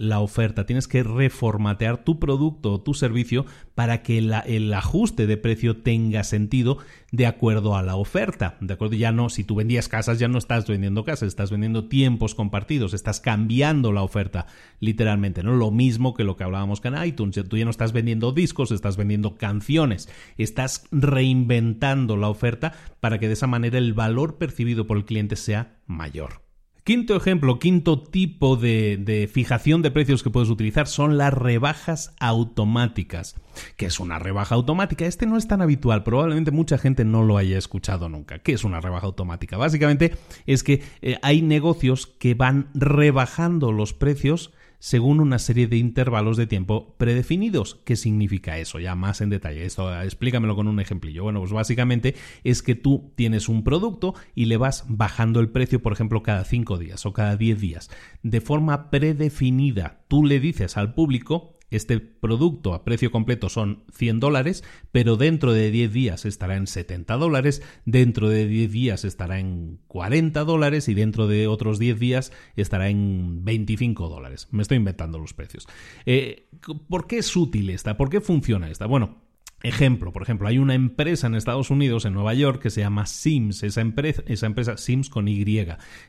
[0.00, 5.36] la oferta, tienes que reformatear tu producto o tu servicio para que el ajuste de
[5.36, 6.78] precio tenga sentido
[7.12, 8.56] de acuerdo a la oferta.
[8.62, 11.84] De acuerdo, ya no, si tú vendías casas, ya no estás vendiendo casas, estás vendiendo
[11.84, 14.46] tiempos compartidos, estás cambiando la oferta,
[14.78, 15.54] literalmente, ¿no?
[15.54, 18.96] Lo mismo que lo que hablábamos con iTunes, tú ya no estás vendiendo discos, estás
[18.96, 24.96] vendiendo canciones, estás reinventando la oferta para que de esa manera el valor percibido por
[24.96, 26.49] el cliente sea mayor.
[26.84, 33.36] Quinto ejemplo, quinto tipo de, fijación de precios que puedes utilizar son las rebajas automáticas.
[33.76, 35.04] ¿Qué es una rebaja automática?
[35.04, 38.38] Este no es tan habitual, probablemente mucha gente no lo haya escuchado nunca.
[38.38, 39.58] ¿Qué es una rebaja automática?
[39.58, 40.16] Básicamente
[40.46, 46.36] es que eh, hay negocios que van rebajando los precios según una serie de intervalos
[46.36, 47.80] de tiempo predefinidos.
[47.84, 48.80] ¿Qué significa eso?
[48.80, 49.64] Ya más en detalle.
[49.64, 51.22] Esto explícamelo con un ejemplillo.
[51.22, 55.80] Bueno, pues básicamente es que tú tienes un producto y le vas bajando el precio,
[55.80, 57.90] por ejemplo, cada 5 días o cada 10 días,
[58.22, 60.02] de forma predefinida.
[60.08, 65.52] Tú le dices al público este producto a precio completo son 100 dólares, pero dentro
[65.52, 70.88] de 10 días estará en 70 dólares, dentro de 10 días estará en 40 dólares
[70.88, 74.48] y dentro de otros 10 días estará en 25 dólares.
[74.50, 75.66] Me estoy inventando los precios.
[76.06, 76.48] Eh,
[76.88, 77.96] ¿Por qué es útil esta?
[77.96, 78.86] ¿Por qué funciona esta?
[78.86, 79.30] Bueno,
[79.62, 83.04] Ejemplo, por ejemplo, hay una empresa en Estados Unidos, en Nueva York, que se llama
[83.04, 83.62] Sims.
[83.62, 85.44] Esa empresa, esa empresa Sims con Y.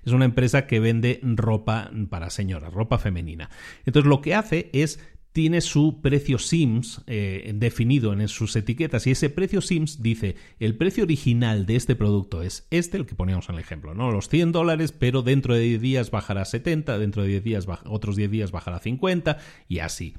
[0.05, 3.49] Es una empresa que vende ropa para señoras, ropa femenina.
[3.85, 5.01] Entonces lo que hace es
[5.33, 10.75] tiene su precio SIMS eh, definido en sus etiquetas y ese precio SIMS dice el
[10.75, 14.11] precio original de este producto es este, el que poníamos en el ejemplo, ¿no?
[14.11, 17.67] Los 100 dólares, pero dentro de 10 días bajará a 70, dentro de 10 días,
[17.85, 20.15] otros 10 días bajará a 50 y así.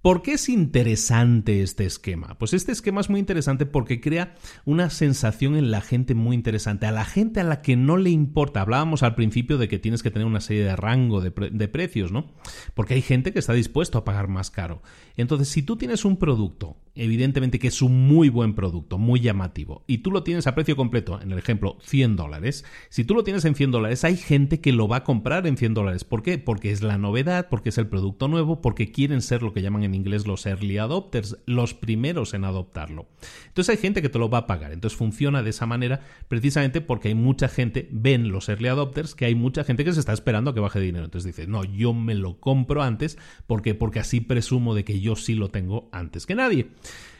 [0.00, 2.38] ¿Por qué es interesante este esquema?
[2.38, 6.86] Pues este esquema es muy interesante porque crea una sensación en la gente muy interesante.
[6.86, 10.04] A la gente a la que no le importa, hablábamos al principio de que tienes
[10.04, 11.32] que tener una serie de rango de,
[11.68, 12.30] precios, ¿no?
[12.74, 14.82] Porque hay gente que está dispuesto a pagar más caro.
[15.16, 19.84] Entonces, si tú tienes un producto evidentemente que es un muy buen producto, muy llamativo,
[19.86, 23.24] y tú lo tienes a precio completo, en el ejemplo 100 dólares, si tú lo
[23.24, 26.04] tienes en 100 dólares, hay gente que lo va a comprar en 100 dólares.
[26.04, 26.38] ¿Por qué?
[26.38, 29.84] Porque es la novedad, porque es el producto nuevo, porque quieren ser lo que llaman
[29.88, 33.06] en inglés los early adopters, los primeros en adoptarlo.
[33.48, 34.72] Entonces hay gente que te lo va a pagar.
[34.72, 39.24] Entonces funciona de esa manera precisamente porque hay mucha gente, ven los early adopters, que
[39.24, 41.04] hay mucha gente que se está esperando a que baje dinero.
[41.04, 45.16] Entonces dice, no, yo me lo compro antes, porque Porque así presumo de que yo
[45.16, 46.68] sí lo tengo antes que nadie.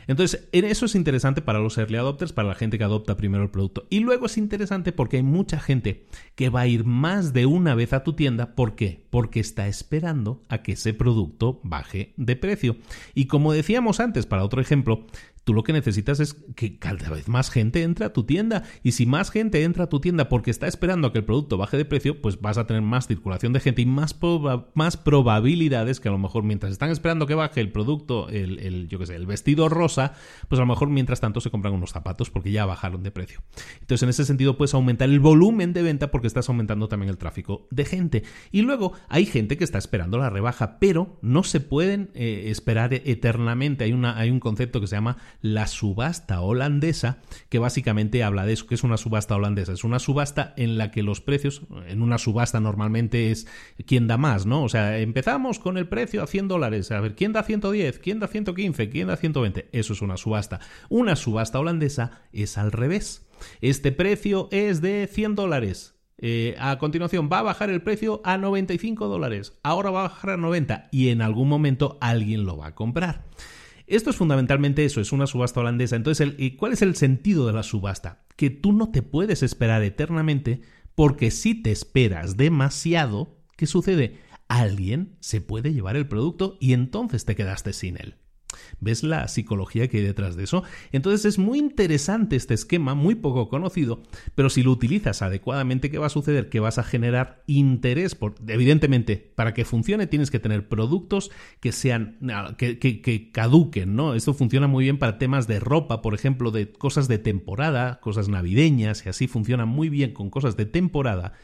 [0.09, 3.45] Entonces, en eso es interesante para los early adopters, para la gente que adopta primero
[3.45, 3.87] el producto.
[3.91, 7.75] Y luego es interesante porque hay mucha gente que va a ir más de una
[7.75, 8.55] vez a tu tienda.
[8.55, 9.05] ¿Por qué?
[9.11, 12.77] Porque está esperando a que ese producto baje de precio.
[13.15, 15.07] Y como decíamos antes, para otro ejemplo,
[15.49, 18.65] Tú lo que necesitas es que cada vez más gente entre a tu tienda.
[18.83, 21.57] Y si más gente entra a tu tienda porque está esperando a que el producto
[21.57, 24.15] baje de precio, pues vas a tener más circulación de gente y más,
[24.75, 28.99] más probabilidades que a lo mejor mientras están esperando que baje el producto, el, yo
[28.99, 30.13] qué sé, el vestido rosa,
[30.49, 33.41] pues a lo mejor mientras tanto se compran unos zapatos porque ya bajaron de precio.
[33.81, 37.17] Entonces, en ese sentido, puedes aumentar el volumen de venta porque estás aumentando también el
[37.17, 38.23] tráfico de gente.
[38.53, 42.93] Y luego hay gente que está esperando la rebaja, pero no se pueden eh, esperar
[42.93, 43.85] eternamente.
[43.85, 47.19] Hay, una, hay un concepto que se llama la subasta holandesa,
[47.49, 49.73] que básicamente habla de eso, que es una subasta holandesa.
[49.73, 53.47] Es una subasta en la que los precios, en una subasta normalmente es
[53.87, 54.65] quién da más, ¿no?
[54.65, 57.99] O sea, empezamos con el precio a 100 dólares, a ver, ¿quién da 110?
[57.99, 58.89] ¿Quién da 115?
[58.91, 59.69] ¿Quién da 120?
[59.73, 60.61] Eso es una subasta.
[60.89, 63.27] Una subasta holandesa es al revés.
[63.61, 65.95] Este precio es de 100 dólares.
[66.21, 69.57] Eh, a continuación va a bajar el precio a 95 dólares.
[69.63, 73.25] Ahora va a bajar a 90 y en algún momento alguien lo va a comprar.
[73.89, 75.97] Esto es fundamentalmente eso, es una subasta holandesa.
[75.97, 78.27] Entonces, ¿cuál es el sentido de la subasta?
[78.37, 80.61] Que tú no te puedes esperar eternamente
[80.95, 84.19] porque si te esperas demasiado, ¿qué sucede?
[84.47, 88.17] Alguien se puede llevar el producto y entonces te quedaste sin él.
[88.81, 90.63] ¿Ves la psicología que hay detrás de eso?
[90.93, 94.03] Entonces es muy interesante este esquema, muy poco conocido,
[94.35, 96.49] pero si lo utilizas adecuadamente, ¿qué va a suceder?
[96.49, 98.15] Que vas a generar interés.
[98.15, 101.31] Por, evidentemente, para que funcione tienes que tener productos
[101.61, 102.19] que sean,
[102.57, 104.15] que, que caduquen, ¿no?
[104.15, 108.29] Esto funciona muy bien para temas de ropa, por ejemplo, de cosas de temporada, cosas
[108.29, 111.35] navideñas, y así funciona muy bien con cosas de temporada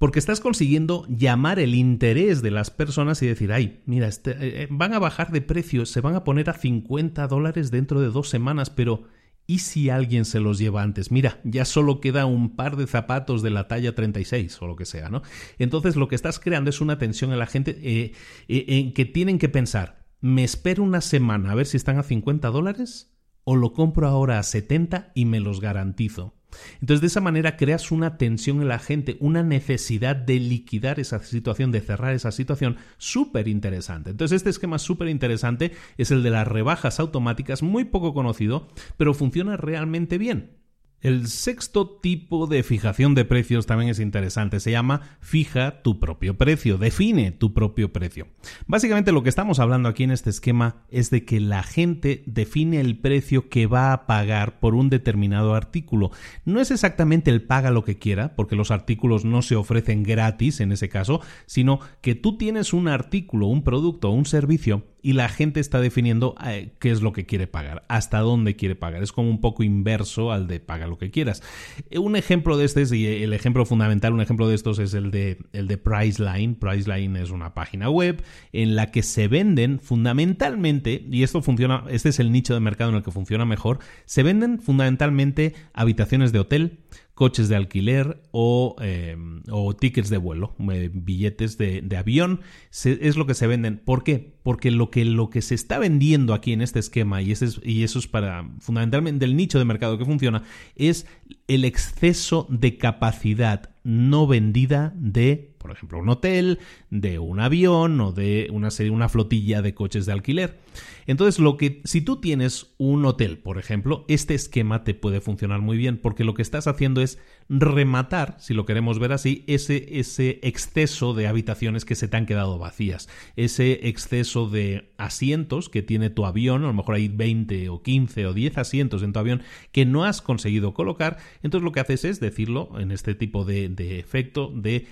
[0.00, 4.62] porque estás consiguiendo llamar el interés de las personas y decir, ay, mira, este, eh,
[4.62, 8.08] eh, van a bajar de precio, se van a poner a 50 dólares dentro de
[8.08, 9.04] dos semanas, pero
[9.46, 11.10] ¿y si alguien se los lleva antes?
[11.10, 14.86] Mira, ya solo queda un par de zapatos de la talla 36 o lo que
[14.86, 15.20] sea, ¿no?
[15.58, 18.14] Entonces lo que estás creando es una tensión en la gente eh,
[18.48, 22.48] en que tienen que pensar, ¿me espero una semana a ver si están a 50
[22.48, 23.14] dólares?
[23.44, 26.39] ¿O lo compro ahora a 70 y me los garantizo?
[26.80, 31.22] Entonces, de esa manera creas una tensión en la gente, una necesidad de liquidar esa
[31.22, 34.10] situación, de cerrar esa situación, súper interesante.
[34.10, 39.14] Entonces, este esquema súper interesante es el de las rebajas automáticas, muy poco conocido, pero
[39.14, 40.59] funciona realmente bien.
[41.00, 44.60] El sexto tipo de fijación de precios también es interesante.
[44.60, 48.26] Se llama fija tu propio precio, define tu propio precio.
[48.66, 52.80] Básicamente lo que estamos hablando aquí en este esquema es de que la gente define
[52.80, 56.10] el precio que va a pagar por un determinado artículo.
[56.44, 60.60] No es exactamente el paga lo que quiera, porque los artículos no se ofrecen gratis
[60.60, 65.28] en ese caso, sino que tú tienes un artículo, un producto un servicio y la
[65.28, 69.02] gente está definiendo eh, qué es lo que quiere pagar, hasta dónde quiere pagar.
[69.02, 71.42] Es como un poco inverso al de paga lo que quieras.
[71.90, 75.10] Eh, un ejemplo de este, y el ejemplo fundamental, un ejemplo de estos es el
[75.10, 76.54] de, el de Priceline.
[76.54, 78.22] Priceline es una página web
[78.52, 82.90] en la que se venden fundamentalmente, y esto funciona, este es el nicho de mercado
[82.90, 86.78] en el que funciona mejor, se venden fundamentalmente habitaciones de hotel,
[87.20, 89.42] coches de alquiler o, em,
[89.78, 92.40] tickets de vuelo, eh, billetes de, avión,
[92.70, 93.76] es lo que se venden.
[93.76, 94.32] ¿Por qué?
[94.42, 97.98] Porque lo que, lo que se está vendiendo aquí en este esquema, y, y eso
[97.98, 100.44] es para fundamentalmente el nicho de mercado que funciona,
[100.76, 101.06] es
[101.46, 106.58] el exceso de capacidad no vendida de, por ejemplo, un hotel,
[106.88, 110.58] de un avión o de una, serie, una flotilla de coches de alquiler.
[111.06, 115.60] Entonces, lo que, si tú tienes un hotel, por ejemplo, este esquema te puede funcionar
[115.60, 117.18] muy bien porque lo que estás haciendo es
[117.50, 122.26] rematar, si lo queremos ver así, ese, ese exceso de habitaciones que se te han
[122.26, 127.68] quedado vacías, ese exceso de asientos que tiene tu avión, a lo mejor hay 20
[127.68, 129.42] o 15 o 10 asientos en tu avión
[129.72, 133.68] que no has conseguido colocar, entonces lo que haces es decirlo en este tipo de,
[133.68, 134.86] de efecto de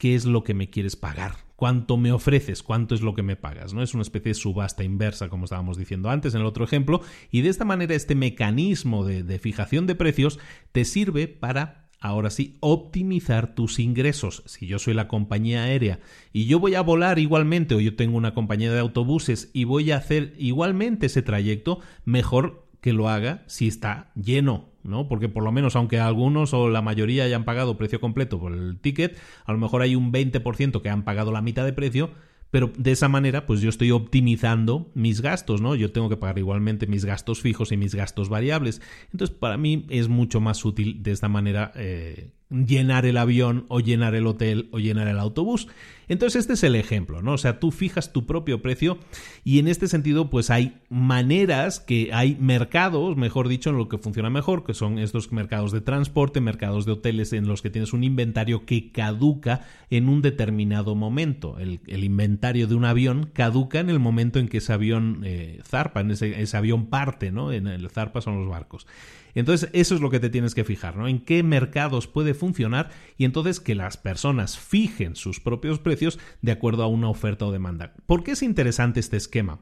[0.00, 3.36] qué es lo que me quieres pagar, cuánto me ofreces, cuánto es lo que me
[3.36, 3.82] pagas, ¿no?
[3.82, 7.42] Es una especie de subasta inversa, como estábamos diciendo antes en el otro ejemplo, y
[7.42, 10.38] de esta manera este mecanismo de, de fijación de precios
[10.72, 14.42] te sirve para ahora sí, optimizar tus ingresos.
[14.46, 16.00] Si yo soy la compañía aérea
[16.32, 19.90] y yo voy a volar igualmente o yo tengo una compañía de autobuses y voy
[19.90, 25.08] a hacer igualmente ese trayecto, mejor que lo haga si está lleno, ¿no?
[25.08, 28.78] Porque por lo menos, aunque algunos o la mayoría hayan pagado precio completo por el
[28.78, 32.10] ticket, a lo mejor hay un 20% que han pagado la mitad de precio,
[32.50, 35.76] pero de esa manera, pues yo estoy optimizando mis gastos, ¿no?
[35.76, 38.82] Yo tengo que pagar igualmente mis gastos fijos y mis gastos variables.
[39.12, 43.80] Entonces, para mí es mucho más útil de esta manera eh, llenar el avión o
[43.80, 45.68] llenar el hotel o llenar el autobús.
[46.08, 47.34] Entonces este es el ejemplo, ¿no?
[47.34, 48.98] O sea, tú fijas tu propio precio
[49.44, 53.96] y en este sentido pues hay maneras que hay mercados, mejor dicho, en lo que
[53.96, 57.92] funciona mejor, que son estos mercados de transporte, mercados de hoteles en los que tienes
[57.92, 61.58] un inventario que caduca en un determinado momento.
[61.60, 66.00] El, inventario de un avión caduca en el momento en que ese avión eh, zarpa,
[66.00, 67.52] en ese, ese avión parte, ¿no?
[67.52, 68.88] En el zarpa son los barcos.
[69.34, 71.08] Entonces, eso es lo que te tienes que fijar, ¿no?
[71.08, 76.52] En qué mercados puede funcionar y entonces que las personas fijen sus propios precios de
[76.52, 77.94] acuerdo a una oferta o demanda.
[78.06, 79.60] ¿Por qué es interesante este esquema?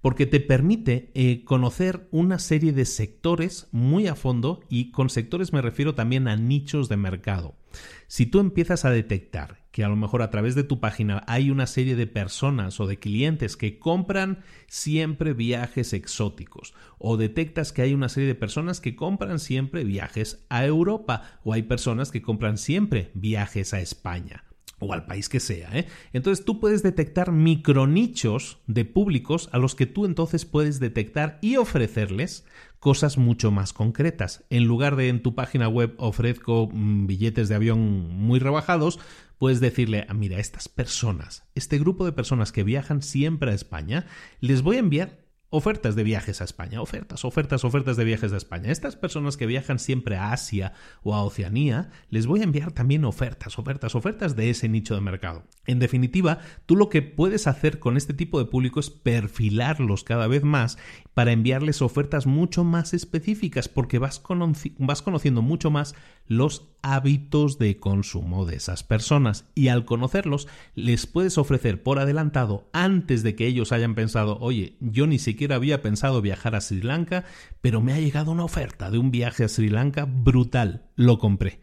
[0.00, 5.52] Porque te permite eh, conocer una serie de sectores muy a fondo y con sectores
[5.52, 7.59] me refiero también a nichos de mercado.
[8.06, 11.50] Si tú empiezas a detectar que a lo mejor a través de tu página hay
[11.50, 17.82] una serie de personas o de clientes que compran siempre viajes exóticos o detectas que
[17.82, 22.22] hay una serie de personas que compran siempre viajes a Europa o hay personas que
[22.22, 24.44] compran siempre viajes a España
[24.80, 25.70] o al país que sea.
[25.78, 25.86] ¿eh?
[26.12, 31.56] Entonces tú puedes detectar micronichos de públicos a los que tú entonces puedes detectar y
[31.56, 32.44] ofrecerles
[32.80, 34.44] cosas mucho más concretas.
[34.50, 38.98] En lugar de en tu página web ofrezco mm, billetes de avión muy rebajados,
[39.38, 44.06] puedes decirle, ah, mira, estas personas, este grupo de personas que viajan siempre a España,
[44.40, 45.19] les voy a enviar
[45.52, 48.70] Ofertas de viajes a España, ofertas, ofertas, ofertas de viajes a España.
[48.70, 53.04] Estas personas que viajan siempre a Asia o a Oceanía, les voy a enviar también
[53.04, 55.42] ofertas, ofertas, ofertas de ese nicho de mercado.
[55.66, 60.28] En definitiva, tú lo que puedes hacer con este tipo de público es perfilarlos cada
[60.28, 60.78] vez más
[61.14, 65.96] para enviarles ofertas mucho más específicas porque vas, conociendo mucho más
[66.26, 72.70] los hábitos de consumo de esas personas y al conocerlos les puedes ofrecer por adelantado
[72.72, 76.82] antes de que ellos hayan pensado oye yo ni siquiera había pensado viajar a Sri
[76.82, 77.24] Lanka
[77.60, 81.60] pero me ha llegado una oferta de un viaje a Sri Lanka brutal lo compré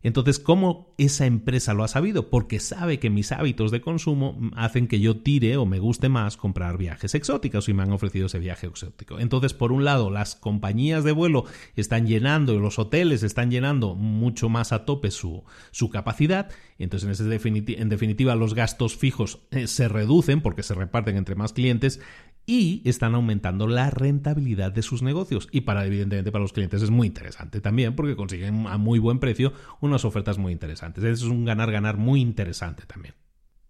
[0.00, 2.30] entonces, ¿cómo esa empresa lo ha sabido?
[2.30, 6.36] Porque sabe que mis hábitos de consumo hacen que yo tire o me guste más
[6.36, 9.18] comprar viajes exóticos y me han ofrecido ese viaje exótico.
[9.18, 13.96] Entonces, por un lado, las compañías de vuelo están llenando y los hoteles están llenando
[13.96, 15.42] mucho más a tope su,
[15.72, 16.48] su capacidad.
[16.78, 22.00] Entonces, en, definitiva, los gastos fijos eh, se reducen porque se reparten entre más clientes
[22.48, 25.48] y están aumentando la rentabilidad de sus negocios.
[25.52, 29.18] Y para, evidentemente, para los clientes es muy interesante también porque consiguen a muy buen
[29.18, 31.04] precio unas ofertas muy interesantes.
[31.04, 33.14] Es un ganar-ganar muy interesante también.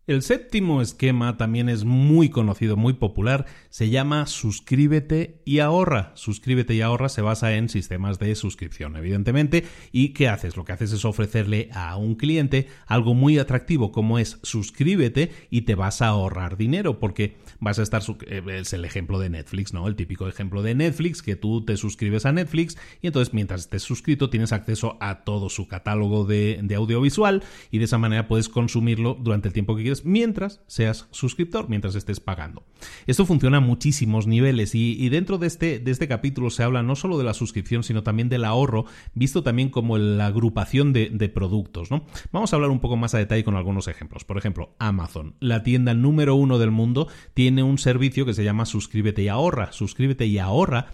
[0.08, 6.12] El séptimo esquema también es muy conocido, muy popular, se llama suscríbete y ahorra.
[6.14, 10.56] Suscríbete y ahorra se basa en sistemas de suscripción, evidentemente, y ¿qué haces?
[10.56, 15.62] Lo que haces es ofrecerle a un cliente algo muy atractivo como es suscríbete y
[15.62, 19.74] te vas a ahorrar dinero porque vas a estar eh, es el ejemplo de Netflix,
[19.74, 19.86] ¿no?
[19.88, 23.82] El típico ejemplo de Netflix que tú te suscribes a Netflix y entonces mientras estés
[23.82, 29.12] suscrito tienes acceso a todo su catálogo de, audiovisual y de esa manera puedes consumirlo
[29.12, 32.64] durante el tiempo que mientras seas suscriptor, mientras estés pagando.
[33.06, 36.96] Esto funciona a muchísimos niveles y, dentro de este, de este capítulo se habla no
[36.96, 41.90] solo de la suscripción, sino también del ahorro, visto también como la agrupación de, productos.
[41.90, 42.06] ¿no?
[42.32, 44.24] Vamos a hablar un poco más a detalle con algunos ejemplos.
[44.24, 48.66] Por ejemplo, Amazon, la tienda número uno del mundo, tiene un servicio que se llama
[48.66, 49.72] Suscríbete y ahorra.
[49.72, 50.88] Suscríbete y ahorra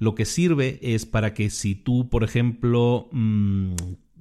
[0.00, 3.74] lo que sirve es para que si tú, por ejemplo, mmm,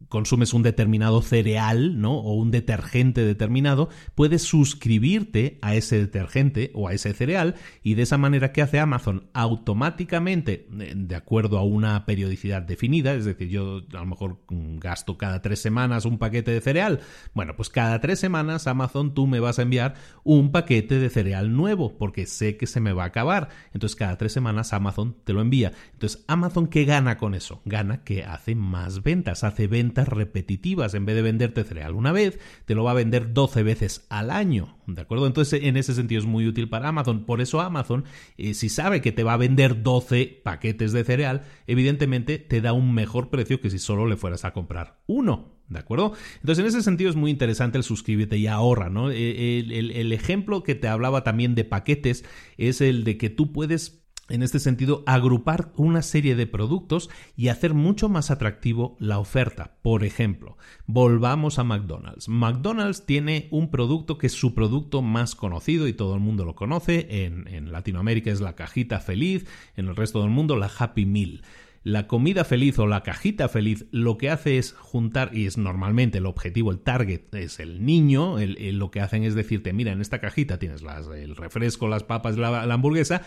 [0.09, 2.15] consumes un determinado cereal, ¿no?
[2.15, 8.01] O un detergente determinado, puedes suscribirte a ese detergente o a ese cereal y de
[8.01, 13.49] esa manera que hace Amazon automáticamente, eh, de acuerdo a una periodicidad definida, es decir,
[13.49, 16.99] yo a lo mejor mm, gasto cada tres semanas un paquete de cereal,
[17.33, 19.93] bueno, pues cada tres semanas Amazon tú me vas a enviar
[20.23, 24.17] un paquete de cereal nuevo porque sé que se me va a acabar, entonces cada
[24.17, 25.71] tres semanas Amazon te lo envía.
[25.93, 27.61] Entonces, Amazon, ¿qué gana con eso?
[27.65, 30.93] Gana que hace más ventas, hace ventas repetitivas.
[30.93, 34.31] En vez de venderte cereal una vez, te lo va a vender 12 veces al
[34.31, 34.77] año.
[34.87, 35.27] ¿De acuerdo?
[35.27, 37.25] Entonces, en ese sentido es muy útil para Amazon.
[37.25, 38.05] Por eso Amazon,
[38.37, 42.73] eh, si sabe que te va a vender 12 paquetes de cereal, evidentemente te da
[42.73, 45.59] un mejor precio que si solo le fueras a comprar uno.
[45.67, 46.13] ¿De acuerdo?
[46.37, 49.11] Entonces, en ese sentido es muy interesante el suscríbete y ahorra, ¿no?
[49.11, 52.25] Eh, el ejemplo que te hablaba también de paquetes
[52.57, 53.98] es el de que tú puedes
[54.29, 59.77] en este sentido, agrupar una serie de productos y hacer mucho más atractivo la oferta.
[59.81, 62.29] Por ejemplo, volvamos a McDonald's.
[62.29, 66.55] McDonald's tiene un producto que es su producto más conocido y todo el mundo lo
[66.55, 67.25] conoce.
[67.25, 67.39] En,
[67.71, 71.41] Latinoamérica es la cajita feliz, en el resto del mundo la Happy Meal.
[71.83, 76.17] La comida feliz o la cajita feliz lo que hace es juntar, y es normalmente
[76.17, 80.19] el objetivo, el target es el niño, lo que hacen es decirte, mira, en esta
[80.19, 80.83] cajita tienes
[81.15, 83.21] el refresco, las papas, la hamburguesa,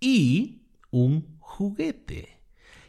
[0.00, 2.40] y un juguete.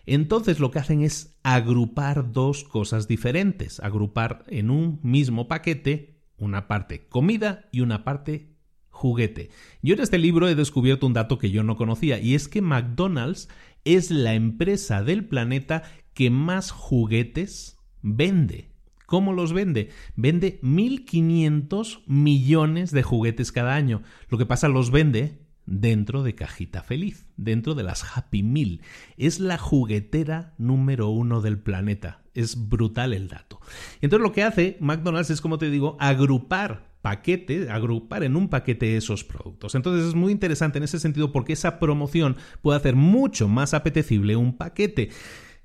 [0.05, 6.67] Entonces lo que hacen es agrupar dos cosas diferentes, agrupar en un mismo paquete una
[6.67, 8.55] parte comida y una parte
[8.89, 9.49] juguete.
[9.81, 12.61] Yo en este libro he descubierto un dato que yo no conocía y es que
[12.61, 13.47] McDonald's
[13.85, 15.83] es la empresa del planeta
[16.13, 18.71] que más juguetes vende.
[19.05, 19.89] ¿Cómo los vende?
[20.15, 24.03] Vende 1.500 millones de juguetes cada año.
[24.29, 25.40] Lo que pasa, los vende
[25.71, 28.81] dentro de Cajita Feliz, dentro de las Happy Meal.
[29.17, 32.21] Es la juguetera número uno del planeta.
[32.33, 33.59] Es brutal el dato.
[34.01, 38.95] Entonces lo que hace McDonald's es, como te digo, agrupar paquetes, agrupar en un paquete
[38.95, 39.73] esos productos.
[39.75, 44.35] Entonces es muy interesante en ese sentido porque esa promoción puede hacer mucho más apetecible
[44.35, 45.09] un paquete.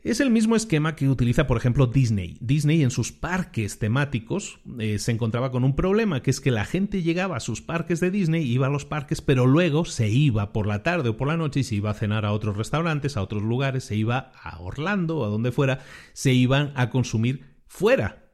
[0.07, 2.39] Es el mismo esquema que utiliza, por ejemplo, Disney.
[2.41, 6.65] Disney en sus parques temáticos eh, se encontraba con un problema, que es que la
[6.65, 10.53] gente llegaba a sus parques de Disney, iba a los parques, pero luego se iba
[10.53, 13.17] por la tarde o por la noche y se iba a cenar a otros restaurantes,
[13.17, 15.81] a otros lugares, se iba a Orlando o a donde fuera,
[16.13, 18.26] se iban a consumir fuera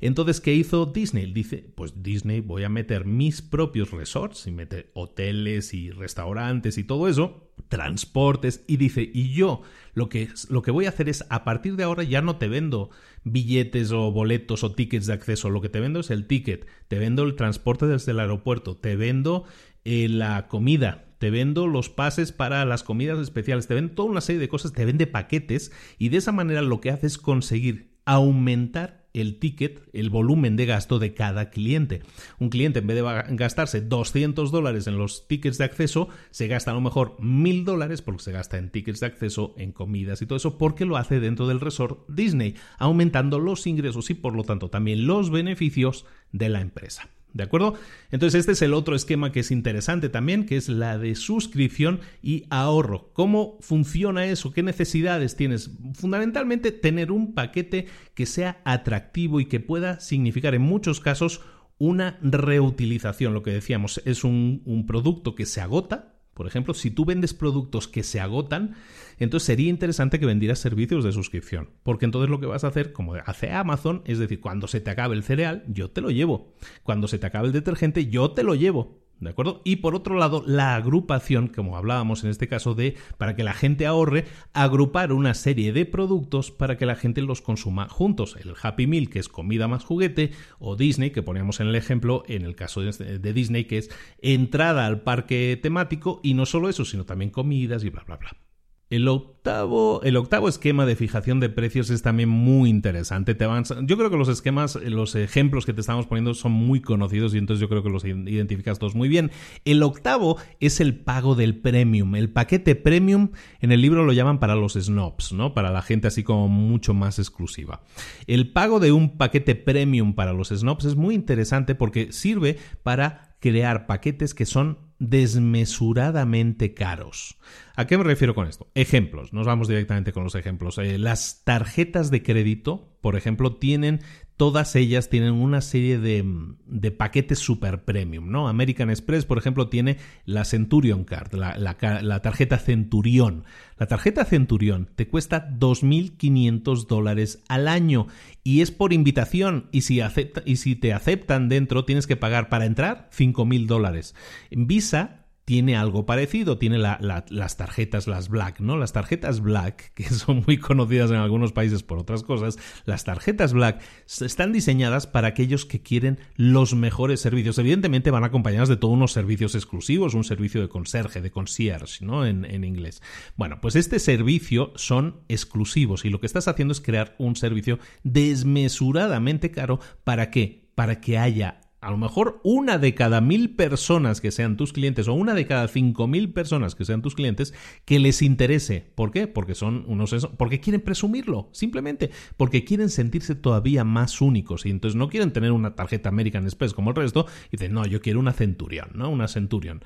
[0.00, 1.32] entonces, ¿qué hizo Disney?
[1.32, 6.84] Dice, pues Disney voy a meter mis propios resorts y meter hoteles y restaurantes y
[6.84, 9.62] todo eso, transportes, y dice, y yo
[9.94, 12.46] lo que, lo que voy a hacer es, a partir de ahora ya no te
[12.48, 12.90] vendo
[13.24, 16.98] billetes o boletos o tickets de acceso, lo que te vendo es el ticket, te
[16.98, 19.44] vendo el transporte desde el aeropuerto, te vendo
[19.84, 24.20] eh, la comida, te vendo los pases para las comidas especiales, te vendo toda una
[24.20, 27.98] serie de cosas, te vende paquetes y de esa manera lo que hace es conseguir
[28.04, 32.02] aumentar el ticket, el volumen de gasto de cada cliente.
[32.38, 36.70] Un cliente en vez de gastarse 200 dólares en los tickets de acceso, se gasta
[36.70, 40.26] a lo mejor 1000 dólares porque se gasta en tickets de acceso, en comidas y
[40.26, 44.44] todo eso, porque lo hace dentro del resort Disney, aumentando los ingresos y por lo
[44.44, 47.08] tanto también los beneficios de la empresa.
[47.34, 47.74] ¿De acuerdo?
[48.10, 52.00] Entonces este es el otro esquema que es interesante también, que es la de suscripción
[52.22, 53.10] y ahorro.
[53.12, 54.52] ¿Cómo funciona eso?
[54.52, 55.70] ¿Qué necesidades tienes?
[55.94, 61.42] Fundamentalmente tener un paquete que sea atractivo y que pueda significar en muchos casos
[61.78, 63.34] una reutilización.
[63.34, 67.34] Lo que decíamos es un, un producto que se agota, por ejemplo, si tú vendes
[67.34, 68.76] productos que se agotan,
[69.24, 72.92] entonces sería interesante que vendieras servicios de suscripción, porque entonces lo que vas a hacer,
[72.92, 76.54] como hace Amazon, es decir, cuando se te acabe el cereal, yo te lo llevo.
[76.82, 78.98] Cuando se te acabe el detergente, yo te lo llevo.
[79.20, 79.62] ¿De acuerdo?
[79.64, 83.52] Y por otro lado, la agrupación, como hablábamos en este caso, de para que la
[83.52, 88.36] gente ahorre, agrupar una serie de productos para que la gente los consuma juntos.
[88.40, 92.22] El Happy Meal, que es comida más juguete, o Disney, que poníamos en el ejemplo,
[92.28, 93.90] en el caso de Disney, que es
[94.22, 98.47] entrada al parque temático, y no solo eso, sino también comidas y bla, bla, bla.
[98.90, 103.34] El octavo, el octavo esquema de fijación de precios es también muy interesante.
[103.34, 103.44] Te
[103.82, 107.38] yo creo que los esquemas, los ejemplos que te estamos poniendo son muy conocidos y
[107.38, 109.30] entonces yo creo que los identificas todos muy bien.
[109.66, 112.14] El octavo es el pago del premium.
[112.14, 115.52] El paquete premium en el libro lo llaman para los snobs, ¿no?
[115.52, 117.82] Para la gente así como mucho más exclusiva.
[118.26, 123.36] El pago de un paquete premium para los snobs es muy interesante porque sirve para
[123.40, 127.36] crear paquetes que son desmesuradamente caros.
[127.78, 128.66] ¿A qué me refiero con esto?
[128.74, 130.78] Ejemplos, nos vamos directamente con los ejemplos.
[130.78, 134.00] Eh, las tarjetas de crédito, por ejemplo, tienen
[134.36, 136.24] todas ellas tienen una serie de,
[136.66, 138.48] de, paquetes super premium, ¿no?
[138.48, 143.44] American Express, por ejemplo, tiene la Centurion Card, la, tarjeta Centurión.
[143.78, 148.08] La tarjeta Centurión te cuesta 2.500 dólares al año
[148.42, 150.00] y es por invitación y si,
[150.44, 154.16] y si te aceptan dentro tienes que pagar para entrar 5.000 dólares.
[154.50, 158.76] Visa tiene algo parecido, tiene las tarjetas, las Black, ¿no?
[158.76, 163.54] Las tarjetas Black, que son muy conocidas en algunos países por otras cosas, las tarjetas
[163.54, 163.80] Black
[164.20, 167.56] están diseñadas para aquellos que quieren los mejores servicios.
[167.56, 172.26] Evidentemente van acompañadas de todos unos servicios exclusivos, un servicio de conserje, de concierge, ¿no?
[172.26, 173.00] En, en inglés.
[173.36, 177.78] Bueno, pues este servicio son exclusivos y lo que estás haciendo es crear un servicio
[178.02, 179.80] desmesuradamente caro.
[180.04, 180.68] ¿Para qué?
[180.74, 185.08] Para que haya a lo mejor una de cada mil personas que sean tus clientes
[185.08, 188.84] o una de cada cinco mil personas que sean tus clientes que les interese.
[188.94, 189.26] ¿Por qué?
[189.26, 194.96] Porque son unos porque quieren presumirlo, simplemente porque quieren sentirse todavía más únicos y entonces
[194.96, 198.20] no quieren tener una tarjeta American Express como el resto y dicen, no, yo quiero
[198.20, 199.10] una Centurion, ¿no?
[199.10, 199.82] Una Centurion.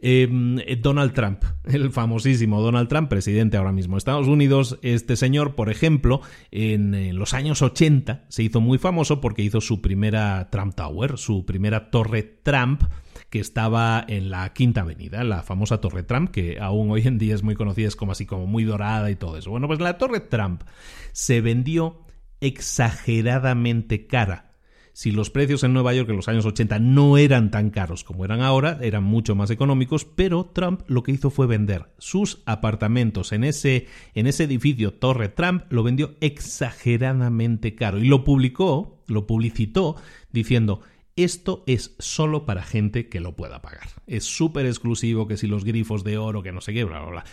[0.00, 5.16] Em, eh, Donald Trump, el famosísimo Donald Trump, presidente ahora mismo de Estados Unidos, este
[5.16, 6.20] señor, por ejemplo,
[6.50, 11.31] en, los años 80 se hizo muy famoso porque hizo su primera Trump Tower, su
[11.32, 12.82] su primera torre Trump
[13.30, 17.34] que estaba en la Quinta Avenida, la famosa Torre Trump, que aún hoy en día
[17.34, 19.50] es muy conocida, es como así como muy dorada y todo eso.
[19.50, 20.62] Bueno, pues la Torre Trump
[21.12, 22.04] se vendió
[22.40, 24.52] exageradamente cara
[24.94, 28.24] si los precios en Nueva York en los años 80 no eran tan caros como
[28.24, 33.32] eran ahora, eran mucho más económicos, pero Trump lo que hizo fue vender sus apartamentos
[33.32, 39.26] en ese, en ese edificio Torre Trump, lo vendió exageradamente caro y lo publicó, lo
[39.26, 39.96] publicitó
[40.30, 40.82] diciendo
[41.16, 43.88] esto es solo para gente que lo pueda pagar.
[44.06, 47.10] Es súper exclusivo, que si los grifos de oro, que no sé qué, bla, bla,
[47.10, 47.24] bla.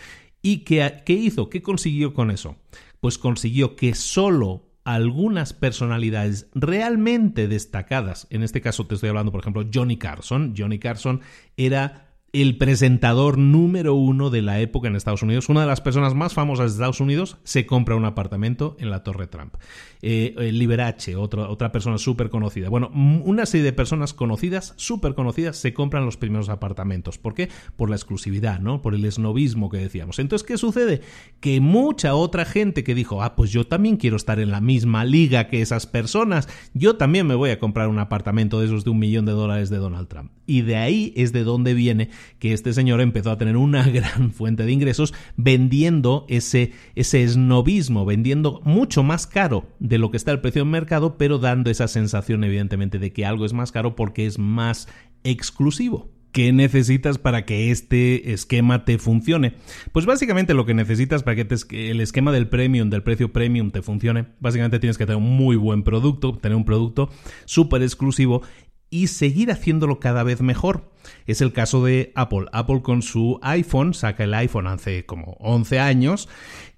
[0.41, 1.49] ¿Y qué, qué hizo?
[1.49, 2.57] ¿Qué consiguió con eso?
[2.99, 9.41] Pues consiguió que solo algunas personalidades realmente destacadas, en este caso te estoy hablando, por
[9.41, 10.56] ejemplo, Johnny Carson.
[10.57, 11.22] Johnny Carson
[11.57, 16.14] era el presentador número uno de la época en Estados Unidos, una de las personas
[16.14, 19.56] más famosas de Estados Unidos, se compra un apartamento en la Torre Trump.
[20.01, 22.69] Eh, Liberace, otra, otra persona súper conocida.
[22.69, 27.18] Bueno, una serie de personas conocidas, súper conocidas, se compran los primeros apartamentos.
[27.18, 27.49] ¿Por qué?
[27.76, 28.81] Por la exclusividad, ¿no?
[28.81, 30.19] Por el esnovismo que decíamos.
[30.19, 31.01] Entonces, ¿qué sucede?
[31.39, 35.03] Que mucha otra gente que dijo, ah, pues yo también quiero estar en la misma
[35.03, 38.91] liga que esas personas, yo también me voy a comprar un apartamento de esos de
[38.91, 40.31] un millón de dólares de Donald Trump.
[40.45, 42.10] Y de ahí es de donde viene
[42.40, 48.06] que este señor empezó a tener una gran fuente de ingresos vendiendo ese, ese esnovismo,
[48.06, 51.88] vendiendo mucho más caro de lo que está el precio en mercado, pero dando esa
[51.88, 54.88] sensación evidentemente de que algo es más caro porque es más
[55.24, 56.10] exclusivo.
[56.32, 59.56] ¿Qué necesitas para que este esquema te funcione?
[59.91, 61.48] Pues básicamente lo que necesitas para que
[61.90, 65.56] el esquema del premium, del precio premium te funcione, básicamente tienes que tener un muy
[65.56, 67.10] buen producto, tener un producto
[67.46, 68.44] súper exclusivo
[68.90, 70.91] y seguir haciéndolo cada vez mejor.
[71.26, 72.45] Es el caso de Apple.
[72.52, 76.30] Apple con su iPhone, saca el iPhone hace como 11 años,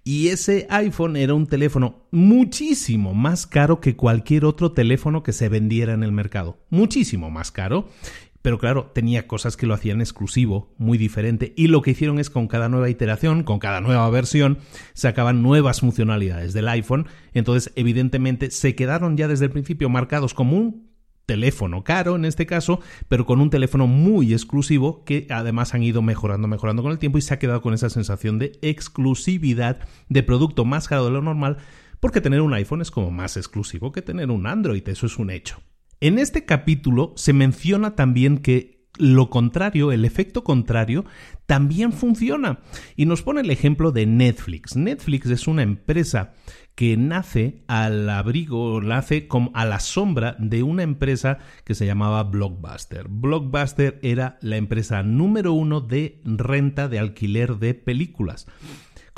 [0.04, 5.50] y ese iPhone era un teléfono muchísimo más caro que cualquier otro teléfono que se
[5.50, 6.58] vendiera en el mercado.
[6.70, 7.88] Muchísimo más caro.
[8.42, 12.32] Pero claro, tenía cosas que lo hacían exclusivo, muy diferente, y lo que hicieron es
[12.32, 14.58] con cada nueva iteración, con cada nueva versión,
[14.94, 20.58] sacaban nuevas funcionalidades del iPhone, entonces evidentemente se quedaron ya desde el principio marcados como
[20.58, 20.91] un
[21.32, 26.02] teléfono caro en este caso, pero con un teléfono muy exclusivo que además han ido
[26.02, 29.80] mejorando, mejorando con el tiempo y se ha quedado con esa sensación de exclusividad
[30.10, 31.56] de producto más caro de lo normal,
[32.02, 35.30] porque tener un iPhone es como más exclusivo que tener un Android, eso es un
[35.30, 35.62] hecho.
[36.02, 41.06] En este capítulo se menciona también que lo contrario, el efecto contrario,
[41.48, 42.60] también funciona.
[42.96, 44.76] Y nos pone el ejemplo de Netflix.
[44.76, 46.34] Netflix es una empresa
[46.76, 52.24] que nace al abrigo, nace como a la sombra de una empresa que se llamaba
[52.24, 53.08] Blockbuster.
[53.10, 58.46] Blockbuster era la empresa número uno de renta de alquiler de películas.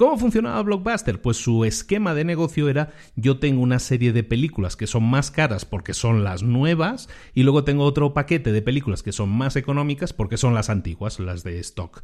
[0.04, 1.22] ¿Cómo funcionaba Blockbuster?
[1.22, 5.32] Pues su esquema de negocio era yo tengo una serie de películas que son más
[5.32, 9.56] caras porque son las nuevas y luego tengo otro paquete de películas que son más
[9.56, 12.04] económicas porque son las antiguas, las de stock.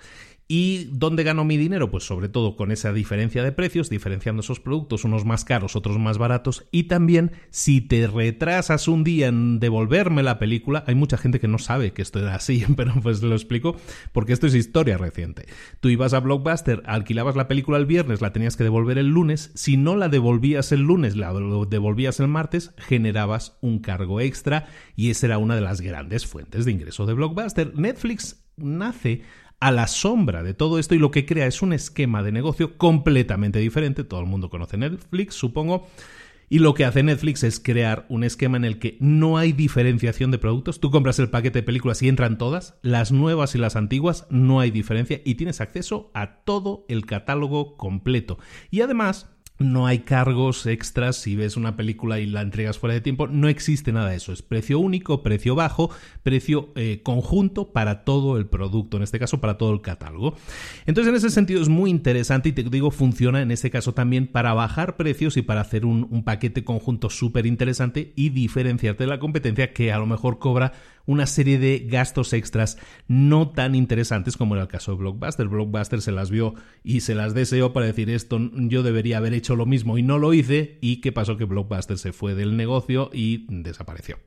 [0.51, 1.91] ¿Y dónde gano mi dinero?
[1.91, 5.99] Pues sobre todo con esa diferencia de precios, diferenciando esos productos, unos más caros, otros
[5.99, 6.65] más baratos.
[6.71, 11.47] Y también, si te retrasas un día en devolverme la película, hay mucha gente que
[11.47, 13.75] no sabe que esto era así, pero pues lo explico
[14.11, 15.45] porque esto es historia reciente.
[15.81, 19.51] Tú ibas a Blockbuster, alquilabas la película el viernes, la tenías que devolver el lunes.
[19.53, 24.65] Si no la devolvías el lunes, la devolvías el martes, generabas un cargo extra
[24.95, 27.77] y esa era una de las grandes fuentes de ingreso de Blockbuster.
[27.77, 29.21] Netflix nace
[29.59, 32.77] a la sombra de todo esto y lo que crea es un esquema de negocio
[32.77, 34.03] completamente diferente.
[34.03, 35.87] Todo el mundo conoce Netflix, supongo.
[36.51, 40.31] Y lo que hace Netflix es crear un esquema en el que no hay diferenciación
[40.31, 40.79] de productos.
[40.79, 44.59] Tú compras el paquete de películas y entran todas, las nuevas y las antiguas, no
[44.59, 48.39] hay diferencia y tienes acceso a todo el catálogo completo.
[48.71, 49.29] Y además,
[49.59, 53.49] no hay cargos extras si ves una película y la entregas fuera de tiempo, no
[53.49, 55.91] existe nada de eso, es precio único, precio bajo,
[56.23, 60.35] precio eh, conjunto para todo el producto, en este caso para todo el catálogo.
[60.85, 64.27] Entonces en ese sentido es muy interesante y te digo, funciona en este caso también
[64.27, 69.09] para bajar precios y para hacer un, un paquete conjunto súper interesante y diferenciarte de
[69.09, 70.73] la competencia que a lo mejor cobra
[71.09, 72.77] una serie de gastos extras
[73.07, 75.47] no tan interesantes como era el caso de Blockbuster.
[75.47, 76.53] Blockbuster se las vio
[76.83, 80.19] y se las deseó para decir esto yo debería haber hecho lo mismo y no
[80.19, 84.19] lo hice y qué pasó que Blockbuster se fue del negocio y desapareció.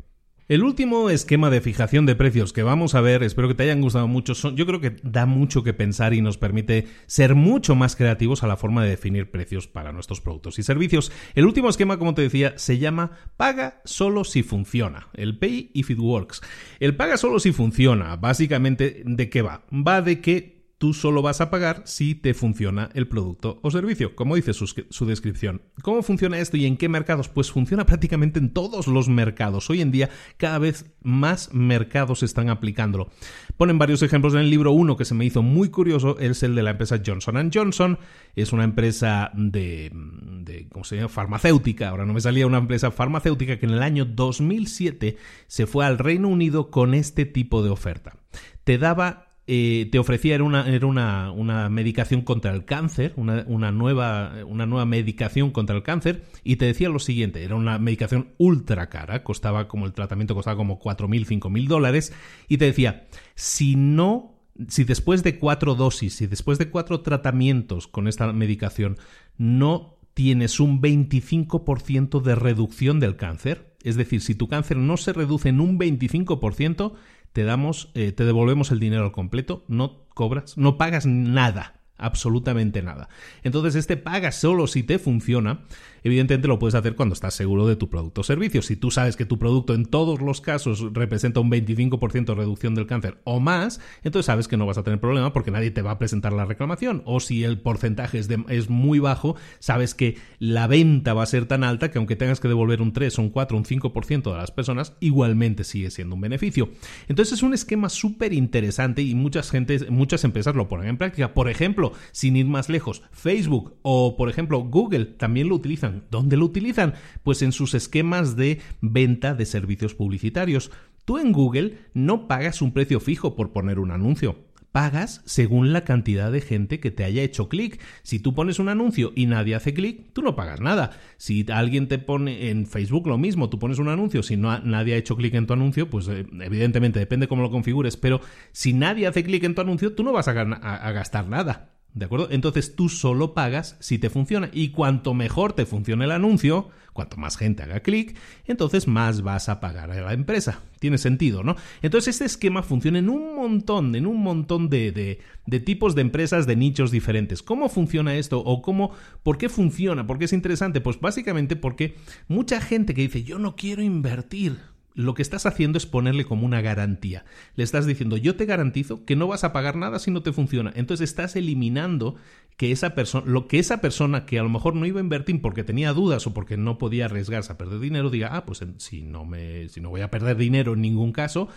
[0.53, 3.81] El último esquema de fijación de precios que vamos a ver, espero que te hayan
[3.81, 7.97] gustado mucho, yo creo que da mucho que pensar y nos permite ser mucho más
[7.97, 11.11] creativos a la forma de definir precios para nuestros productos y servicios.
[11.35, 15.89] El último esquema, como te decía, se llama paga solo si funciona, el pay if
[15.89, 16.43] it works.
[16.81, 19.65] El paga solo si funciona, básicamente, ¿de qué va?
[19.73, 24.17] Va de que tú solo vas a pagar si te funciona el producto o servicio,
[24.17, 25.63] como dice su, descripción.
[25.81, 27.29] ¿Cómo funciona esto y en qué mercados?
[27.29, 29.71] Pues funciona prácticamente en todos los mercados.
[29.71, 33.11] Hoy en día cada vez más mercados están aplicándolo.
[33.57, 34.73] Ponen varios ejemplos en el libro.
[34.73, 38.01] Uno que se me hizo muy curioso es el de la empresa Johnson Johnson.
[38.35, 41.11] Es una empresa de, de ¿cómo se llama?
[41.11, 41.91] farmacéutica.
[41.91, 45.99] Ahora no me salía una empresa farmacéutica que en el año 2007 se fue al
[45.99, 48.17] Reino Unido con este tipo de oferta.
[48.65, 53.45] Te daba eh, te ofrecía era, una, era una, una, medicación contra el cáncer, una,
[53.49, 57.79] una, nueva, una nueva medicación contra el cáncer, y te decía lo siguiente, era una
[57.79, 62.13] medicación ultra cara, costaba como el tratamiento costaba como 4.000, 5.000 dólares,
[62.49, 64.39] y te decía, si no,
[64.69, 68.97] si después de cuatro dosis, si después de cuatro tratamientos con esta medicación
[69.39, 75.13] no tienes un 25% de reducción del cáncer, es decir, si tu cáncer no se
[75.13, 76.93] reduce en un 25%,
[77.33, 82.83] te damos, eh, te devolvemos el dinero al completo, no cobras, no pagas nada absolutamente
[82.83, 83.09] nada.
[83.43, 85.61] Entonces, este paga solo si te funciona.
[86.03, 88.63] Evidentemente lo puedes hacer cuando estás seguro de tu producto o servicio.
[88.63, 92.75] Si tú sabes que tu producto en todos los casos representa un 25% de reducción
[92.75, 95.83] del cáncer o más, entonces sabes que no vas a tener problema porque nadie te
[95.83, 97.03] va a presentar la reclamación.
[97.07, 101.47] O si el porcentaje es, es muy bajo, sabes que la venta va a ser
[101.47, 104.51] tan alta que aunque tengas que devolver un 3, un 4, un 5% de las
[104.51, 106.71] personas, igualmente sigue siendo un beneficio.
[107.09, 111.35] Entonces es un esquema súper interesante y muchas, gentes, muchas empresas lo ponen en práctica.
[111.35, 115.92] Por ejemplo, sin ir más lejos, Facebook o, por ejemplo, Google también lo utilizan.
[116.11, 116.95] ¿Dónde lo utilizan?
[117.23, 120.71] Pues en sus esquemas de venta de servicios publicitarios.
[121.05, 124.37] Tú en Google no pagas un precio fijo por poner un anuncio
[124.73, 127.81] pagas según la cantidad de gente que te haya hecho clic.
[128.03, 130.99] Si tú pones un anuncio y nadie hace clic, tú no pagas nada.
[131.19, 134.95] Si alguien te pone en Facebook lo mismo, tú pones un anuncio, si no, nadie
[134.95, 138.21] ha hecho clic en tu anuncio, pues eh, evidentemente depende cómo lo configures, pero
[138.51, 141.72] si nadie hace clic en tu anuncio, tú no vas a gastar nada.
[141.95, 142.29] ¿De acuerdo?
[142.31, 144.49] Entonces tú solo pagas si te funciona.
[144.53, 148.17] Y cuanto mejor te funcione el anuncio, cuanto más gente haga clic,
[148.47, 150.61] entonces más vas a pagar a la empresa.
[150.79, 151.55] Tiene sentido, ¿no?
[151.83, 156.47] Entonces este esquema funciona en un montón, en un montón de, de, tipos de empresas,
[156.47, 157.43] de nichos diferentes.
[157.43, 158.41] ¿Cómo funciona esto?
[158.41, 158.93] ¿O cómo,
[159.23, 160.07] por qué funciona?
[160.07, 160.81] ¿Por qué es interesante?
[160.81, 161.97] Pues básicamente porque
[162.27, 166.47] mucha gente que dice, yo no quiero invertir lo que estás haciendo es ponerle como
[166.47, 167.25] una garantía.
[167.55, 170.33] Le estás diciendo, yo te garantizo que no vas a pagar nada si no te
[170.33, 170.73] funciona.
[170.75, 172.17] Entonces estás eliminando
[172.57, 175.41] que esa persona, lo que esa persona que a lo mejor no iba a invertir
[175.41, 179.03] porque tenía dudas o porque no podía arriesgarse a perder dinero, diga, ah, pues si
[179.03, 181.49] no me, si no voy a perder dinero en ningún caso,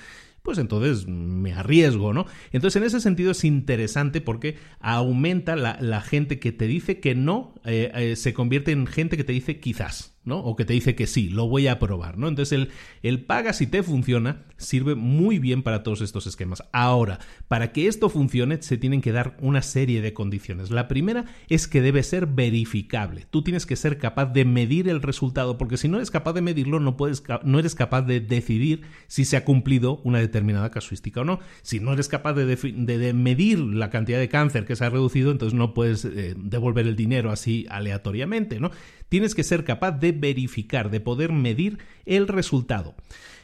[0.45, 2.27] pues entonces me arriesgo, ¿no?
[2.51, 7.55] Entonces, en ese sentido es interesante porque aumenta la, gente que te dice que no,
[7.65, 10.14] eh, eh, se convierte en gente que te dice quizás.
[10.25, 10.39] ¿No?
[10.39, 12.27] O que te dice que sí, lo voy a probar, ¿no?
[12.27, 12.69] Entonces el,
[13.03, 16.63] el paga si te funciona sirve muy bien para todos estos esquemas.
[16.71, 20.71] Ahora, para que esto funcione se tienen que dar una serie de condiciones.
[20.71, 23.25] La primera es que debe ser verificable.
[23.29, 26.41] Tú tienes que ser capaz de medir el resultado, porque si no eres capaz de
[26.41, 31.21] medirlo, no, puedes, no eres capaz de decidir si se ha cumplido una determinada casuística
[31.21, 31.39] o no.
[31.61, 35.31] Si no eres capaz de, de, medir la cantidad de cáncer que se ha reducido,
[35.31, 38.71] entonces no puedes eh, devolver el dinero así aleatoriamente, ¿no?
[39.09, 42.95] Tienes que ser capaz de verificar, de poder medir el resultado.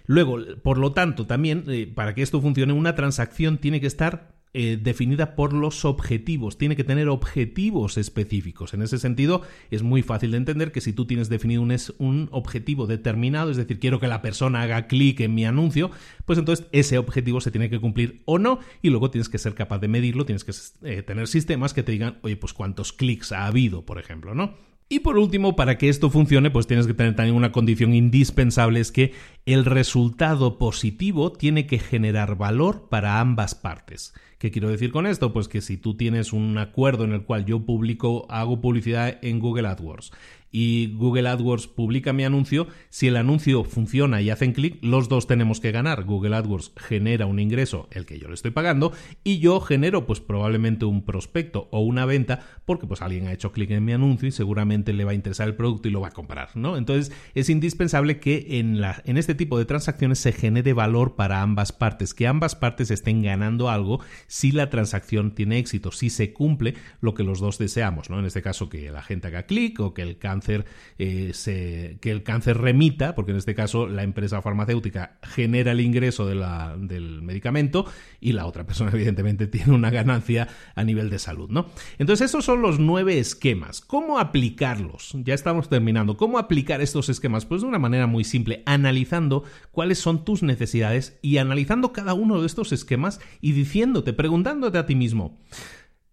[0.06, 4.32] Luego, por lo tanto, también eh, para que esto funcione, una transacción tiene que estar
[4.54, 8.74] eh, definida por los objetivos, tiene que tener objetivos específicos.
[8.74, 12.86] En ese sentido, es muy fácil de entender que si tú tienes definido un, objetivo
[12.86, 15.90] determinado, es decir, quiero que la persona haga clic en mi anuncio,
[16.26, 19.56] pues entonces ese objetivo se tiene que cumplir o no, y luego tienes que ser
[19.56, 20.52] capaz de medirlo, tienes que
[20.84, 24.56] eh, tener sistemas que te digan, oye, pues cuántos clics ha habido, por ejemplo, ¿no?
[24.92, 28.82] Y por último, para que esto funcione, pues tienes que tener también una condición indispensable,
[28.82, 29.14] es que
[29.46, 34.14] el resultado positivo tiene que generar valor para ambas partes.
[34.38, 35.32] ¿Qué quiero decir con esto?
[35.32, 39.40] Pues que si tú tienes un acuerdo en el cual yo publico, hago publicidad en
[39.40, 40.12] Google AdWords
[40.52, 45.28] y Google AdWords publica mi anuncio, si el anuncio funciona y hacen clic, los dos
[45.28, 46.04] tenemos que ganar.
[46.04, 48.92] Google AdWords genera un ingreso, el que yo le estoy pagando,
[49.24, 53.52] y yo genero pues probablemente un prospecto o una venta porque pues alguien ha hecho
[53.52, 56.10] clic en mi anuncio y seguramente le va a interesar el producto y lo va
[56.10, 56.78] a comprar, ¿no?
[56.78, 61.42] Entonces es indispensable que en, la, en este tipo de transacciones se genere valor para
[61.42, 66.34] ambas partes, que ambas partes estén ganando algo si la transacción tiene éxito, si se
[66.34, 68.20] cumple lo que los dos deseamos, ¿no?
[68.20, 70.18] En este caso que la gente haga clic o que el
[70.50, 76.26] eh, que el cáncer remita, porque en este caso la empresa farmacéutica genera el ingreso
[76.26, 77.86] del medicamento
[78.20, 81.68] y la otra persona evidentemente tiene una ganancia a nivel de salud, ¿no?
[81.98, 83.82] Entonces esos son los nueve esquemas.
[83.82, 85.16] ¿Cómo aplicarlos?
[85.24, 86.18] Ya estamos terminando.
[86.18, 87.46] ¿Cómo aplicar estos esquemas?
[87.46, 92.40] Pues de una manera muy simple, analizando cuáles son tus necesidades y analizando cada uno
[92.40, 95.40] de estos esquemas y diciéndote, preguntándote a ti mismo,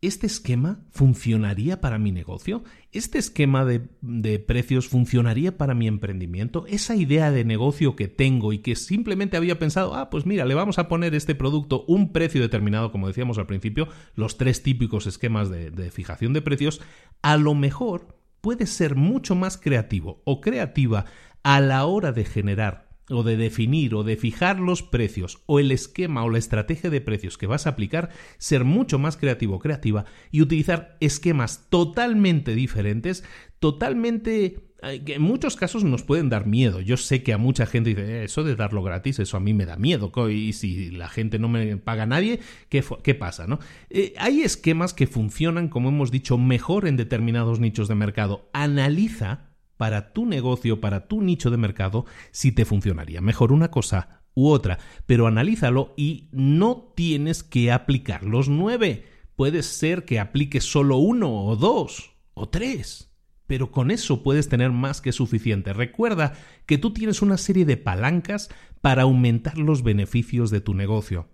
[0.01, 2.63] ¿Este esquema funcionaría para mi negocio?
[2.93, 6.67] ¿Este esquema de, precios funcionaría para mi emprendimiento?
[6.69, 10.55] Esa idea de negocio que tengo y que simplemente había pensado, ah, pues mira, le
[10.55, 15.09] vamos a poner este producto un precio determinado, como decíamos al principio, los tres típicos
[15.09, 16.81] esquemas de, fijación de precios,
[17.21, 21.07] a lo mejor puede ser mucho más creativo o creativa
[21.43, 25.73] a la hora de generar o de definir o de fijar los precios o el
[25.73, 29.59] esquema o la estrategia de precios que vas a aplicar, ser mucho más creativo o
[29.59, 33.25] creativa y utilizar esquemas totalmente diferentes,
[33.59, 34.69] totalmente
[35.05, 36.81] que en muchos casos nos pueden dar miedo.
[36.81, 39.53] Yo sé que a mucha gente dice, eh, eso de darlo gratis, eso a mí
[39.53, 40.13] me da miedo.
[40.31, 43.47] Y si la gente no me paga a nadie, ¿qué, qué pasa?
[43.47, 43.59] ¿no?
[43.91, 48.49] Eh, hay esquemas que funcionan, como hemos dicho, mejor en determinados nichos de mercado.
[48.53, 49.48] Analiza
[49.79, 54.49] para tu negocio, para tu nicho de mercado, si te funcionaría mejor una cosa u
[54.49, 54.79] otra.
[55.07, 59.07] Pero analízalo y no tienes que aplicar los nueve.
[59.37, 63.11] Puede ser que apliques solo uno o dos o tres.
[63.47, 65.73] Pero con eso puedes tener más que suficiente.
[65.73, 66.35] Recuerda
[66.67, 68.51] que tú tienes una serie de palancas
[68.83, 71.29] para aumentar los beneficios de tu negocio.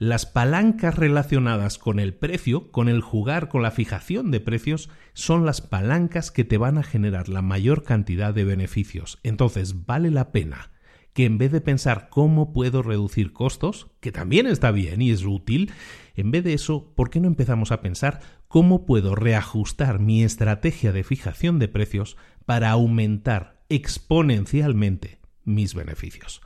[0.00, 5.44] Las palancas relacionadas con el precio, con el jugar con la fijación de precios, son
[5.44, 9.18] las palancas que te van a generar la mayor cantidad de beneficios.
[9.24, 10.70] Entonces, vale la pena
[11.12, 15.22] que en vez de pensar cómo puedo reducir costos, que también está bien y es
[15.26, 15.70] útil,
[16.14, 20.92] en vez de eso, ¿por qué no empezamos a pensar cómo puedo reajustar mi estrategia
[20.92, 22.16] de fijación de precios
[22.46, 26.40] para aumentar exponencialmente mis beneficios?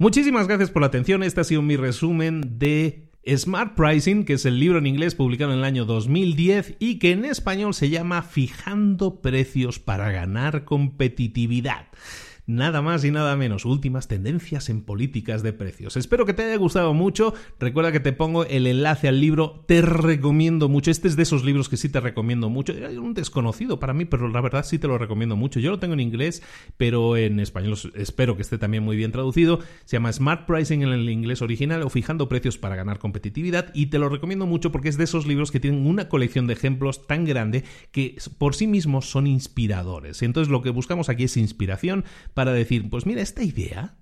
[0.00, 1.22] Muchísimas gracias por la atención.
[1.22, 5.52] Este ha sido mi resumen de Smart Pricing, que es el libro en inglés publicado
[5.52, 11.88] en el año 2010 y que en español se llama Fijando precios para ganar competitividad
[12.50, 15.96] nada más y nada menos, últimas tendencias en políticas de precios.
[15.96, 17.34] Espero que te haya gustado mucho.
[17.58, 20.90] Recuerda que te pongo el enlace al libro, te recomiendo mucho.
[20.90, 22.72] Este es de esos libros que sí te recomiendo mucho.
[22.72, 25.60] Hay un desconocido para mí, pero la verdad sí te lo recomiendo mucho.
[25.60, 26.42] Yo lo tengo en inglés,
[26.76, 29.60] pero en español espero que esté también muy bien traducido.
[29.84, 33.86] Se llama Smart Pricing en el inglés original o Fijando precios para ganar competitividad y
[33.86, 37.06] te lo recomiendo mucho porque es de esos libros que tienen una colección de ejemplos
[37.06, 40.22] tan grande que por sí mismos son inspiradores.
[40.22, 42.04] Entonces lo que buscamos aquí es inspiración
[42.46, 43.96] decir, pues mira, esta idea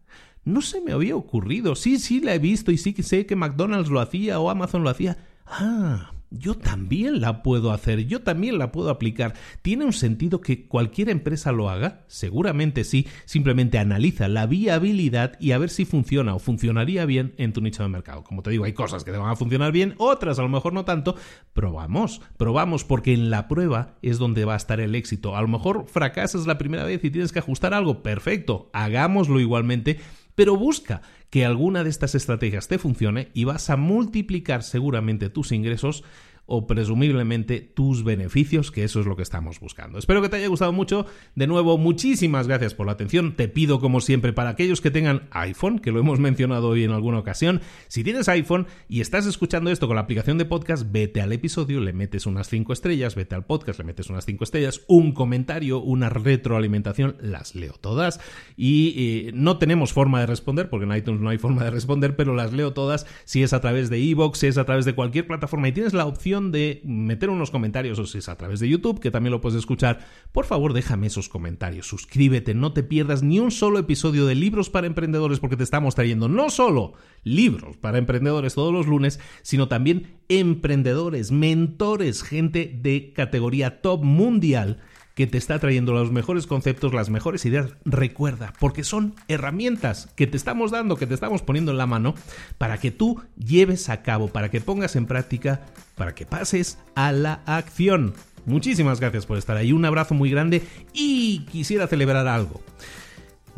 [0.44, 1.74] no se me había ocurrido.
[1.74, 4.82] Sí, sí, la he visto y sí que sé que McDonald's lo hacía o Amazon
[4.82, 5.18] lo hacía.
[5.46, 9.34] Ah, yo también la puedo hacer, yo también la puedo aplicar.
[9.62, 12.04] ¿Tiene un sentido que cualquier empresa lo haga?
[12.06, 17.52] Seguramente sí, simplemente analiza la viabilidad y a ver si funciona o funcionaría bien en
[17.52, 18.24] tu nicho de mercado.
[18.24, 20.72] Como te digo, hay cosas que te van a funcionar bien, otras a lo mejor
[20.72, 21.16] no tanto.
[21.52, 25.36] Probamos, probamos porque en la prueba es donde va a estar el éxito.
[25.36, 29.98] A lo mejor fracasas la primera vez y tienes que ajustar algo, perfecto, hagámoslo igualmente
[30.38, 35.52] pero busca que alguna de estas estrategias te funcione y vas a multiplicar seguramente tus
[35.52, 36.04] ingresos
[36.50, 39.98] o presumiblemente tus beneficios, que eso es lo que estamos buscando.
[39.98, 41.04] Espero que te haya gustado mucho.
[41.34, 43.36] De nuevo, muchísimas gracias por la atención.
[43.36, 46.92] Te pido, como siempre, para aquellos que tengan iPhone, que lo hemos mencionado hoy en
[46.92, 51.20] alguna ocasión, si tienes iPhone y estás escuchando esto con la aplicación de podcast, vete
[51.20, 54.80] al episodio, le metes unas 5 estrellas, vete al podcast, le metes unas 5 estrellas,
[54.88, 58.20] un comentario, una retroalimentación, las leo todas
[58.56, 62.16] y eh, no tenemos forma de responder, porque en iTunes no hay forma de responder,
[62.16, 64.94] pero las leo todas si es a través de iVoox, si es a través de
[64.94, 68.60] cualquier plataforma y tienes la opción de meter unos comentarios o si es a través
[68.60, 70.00] de YouTube, que también lo puedes escuchar,
[70.32, 74.70] por favor déjame esos comentarios, suscríbete, no te pierdas ni un solo episodio de Libros
[74.70, 76.94] para Emprendedores porque te estamos trayendo no solo
[77.24, 84.80] libros para emprendedores todos los lunes, sino también emprendedores, mentores, gente de categoría top mundial
[85.18, 87.72] que te está trayendo los mejores conceptos, las mejores ideas.
[87.84, 92.14] Recuerda, porque son herramientas que te estamos dando, que te estamos poniendo en la mano
[92.56, 95.66] para que tú lleves a cabo, para que pongas en práctica,
[95.96, 98.14] para que pases a la acción.
[98.46, 100.62] Muchísimas gracias por estar ahí, un abrazo muy grande
[100.92, 102.62] y quisiera celebrar algo.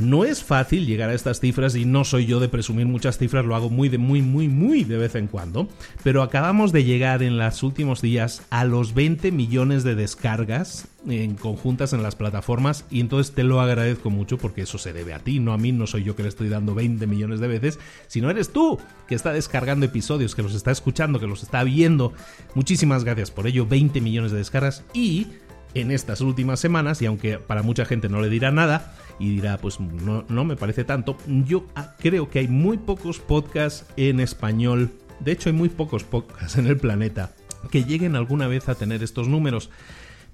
[0.00, 3.44] No es fácil llegar a estas cifras y no soy yo de presumir muchas cifras,
[3.44, 5.68] lo hago muy de muy muy muy de vez en cuando,
[6.02, 11.34] pero acabamos de llegar en los últimos días a los 20 millones de descargas en
[11.34, 15.18] conjuntas en las plataformas y entonces te lo agradezco mucho porque eso se debe a
[15.18, 17.78] ti, no a mí, no soy yo que le estoy dando 20 millones de veces,
[18.06, 22.12] sino eres tú que está descargando episodios, que los está escuchando, que los está viendo.
[22.54, 25.26] Muchísimas gracias por ello, 20 millones de descargas y
[25.74, 29.58] en estas últimas semanas, y aunque para mucha gente no le dirá nada, y dirá,
[29.58, 34.18] pues no, no me parece tanto, yo ah, creo que hay muy pocos podcasts en
[34.18, 34.90] español,
[35.20, 37.32] de hecho hay muy pocos podcasts en el planeta
[37.70, 39.70] que lleguen alguna vez a tener estos números.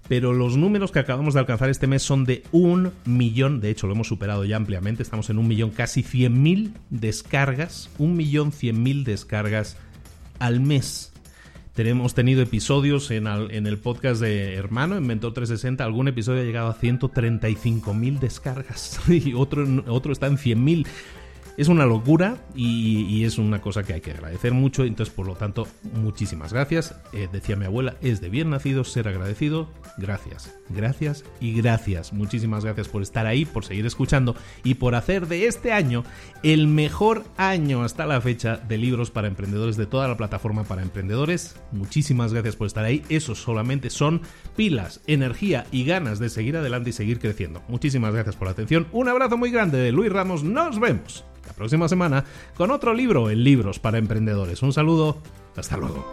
[0.09, 3.89] Pero los números que acabamos de alcanzar este mes son de un millón, de hecho
[3.89, 9.03] lo hemos superado ya ampliamente, estamos en un millón, casi 100.000 descargas, un millón 100.000
[9.03, 9.77] descargas
[10.39, 11.13] al mes
[11.77, 15.85] tenemos tenido episodios en, el podcast de Hermano, en Mentor 360.
[15.85, 20.87] Algún episodio ha llegado a 135 mil descargas y otro, otro está en 100 mil
[21.57, 24.85] es una locura y, es una cosa que hay que agradecer mucho.
[24.85, 26.95] Entonces, por lo tanto, muchísimas gracias.
[27.13, 29.69] Eh, decía mi abuela, es de bien nacido ser agradecido.
[29.97, 32.13] Gracias, gracias y gracias.
[32.13, 36.05] Muchísimas gracias por estar ahí, por seguir escuchando y por hacer de este año
[36.43, 40.83] el mejor año hasta la fecha de libros para emprendedores de toda la plataforma para
[40.83, 41.57] emprendedores.
[41.73, 43.03] Muchísimas gracias por estar ahí.
[43.09, 44.21] Eso solamente son
[44.57, 47.63] pilas, energía y ganas de seguir adelante y seguir creciendo.
[47.69, 48.87] Muchísimas gracias por la atención.
[48.93, 50.45] Un abrazo muy grande de Luis Ramos.
[50.45, 52.25] Nos vemos la próxima semana
[52.57, 54.63] con otro libro en Libros para Emprendedores.
[54.63, 55.19] Un saludo,
[55.57, 56.13] hasta luego.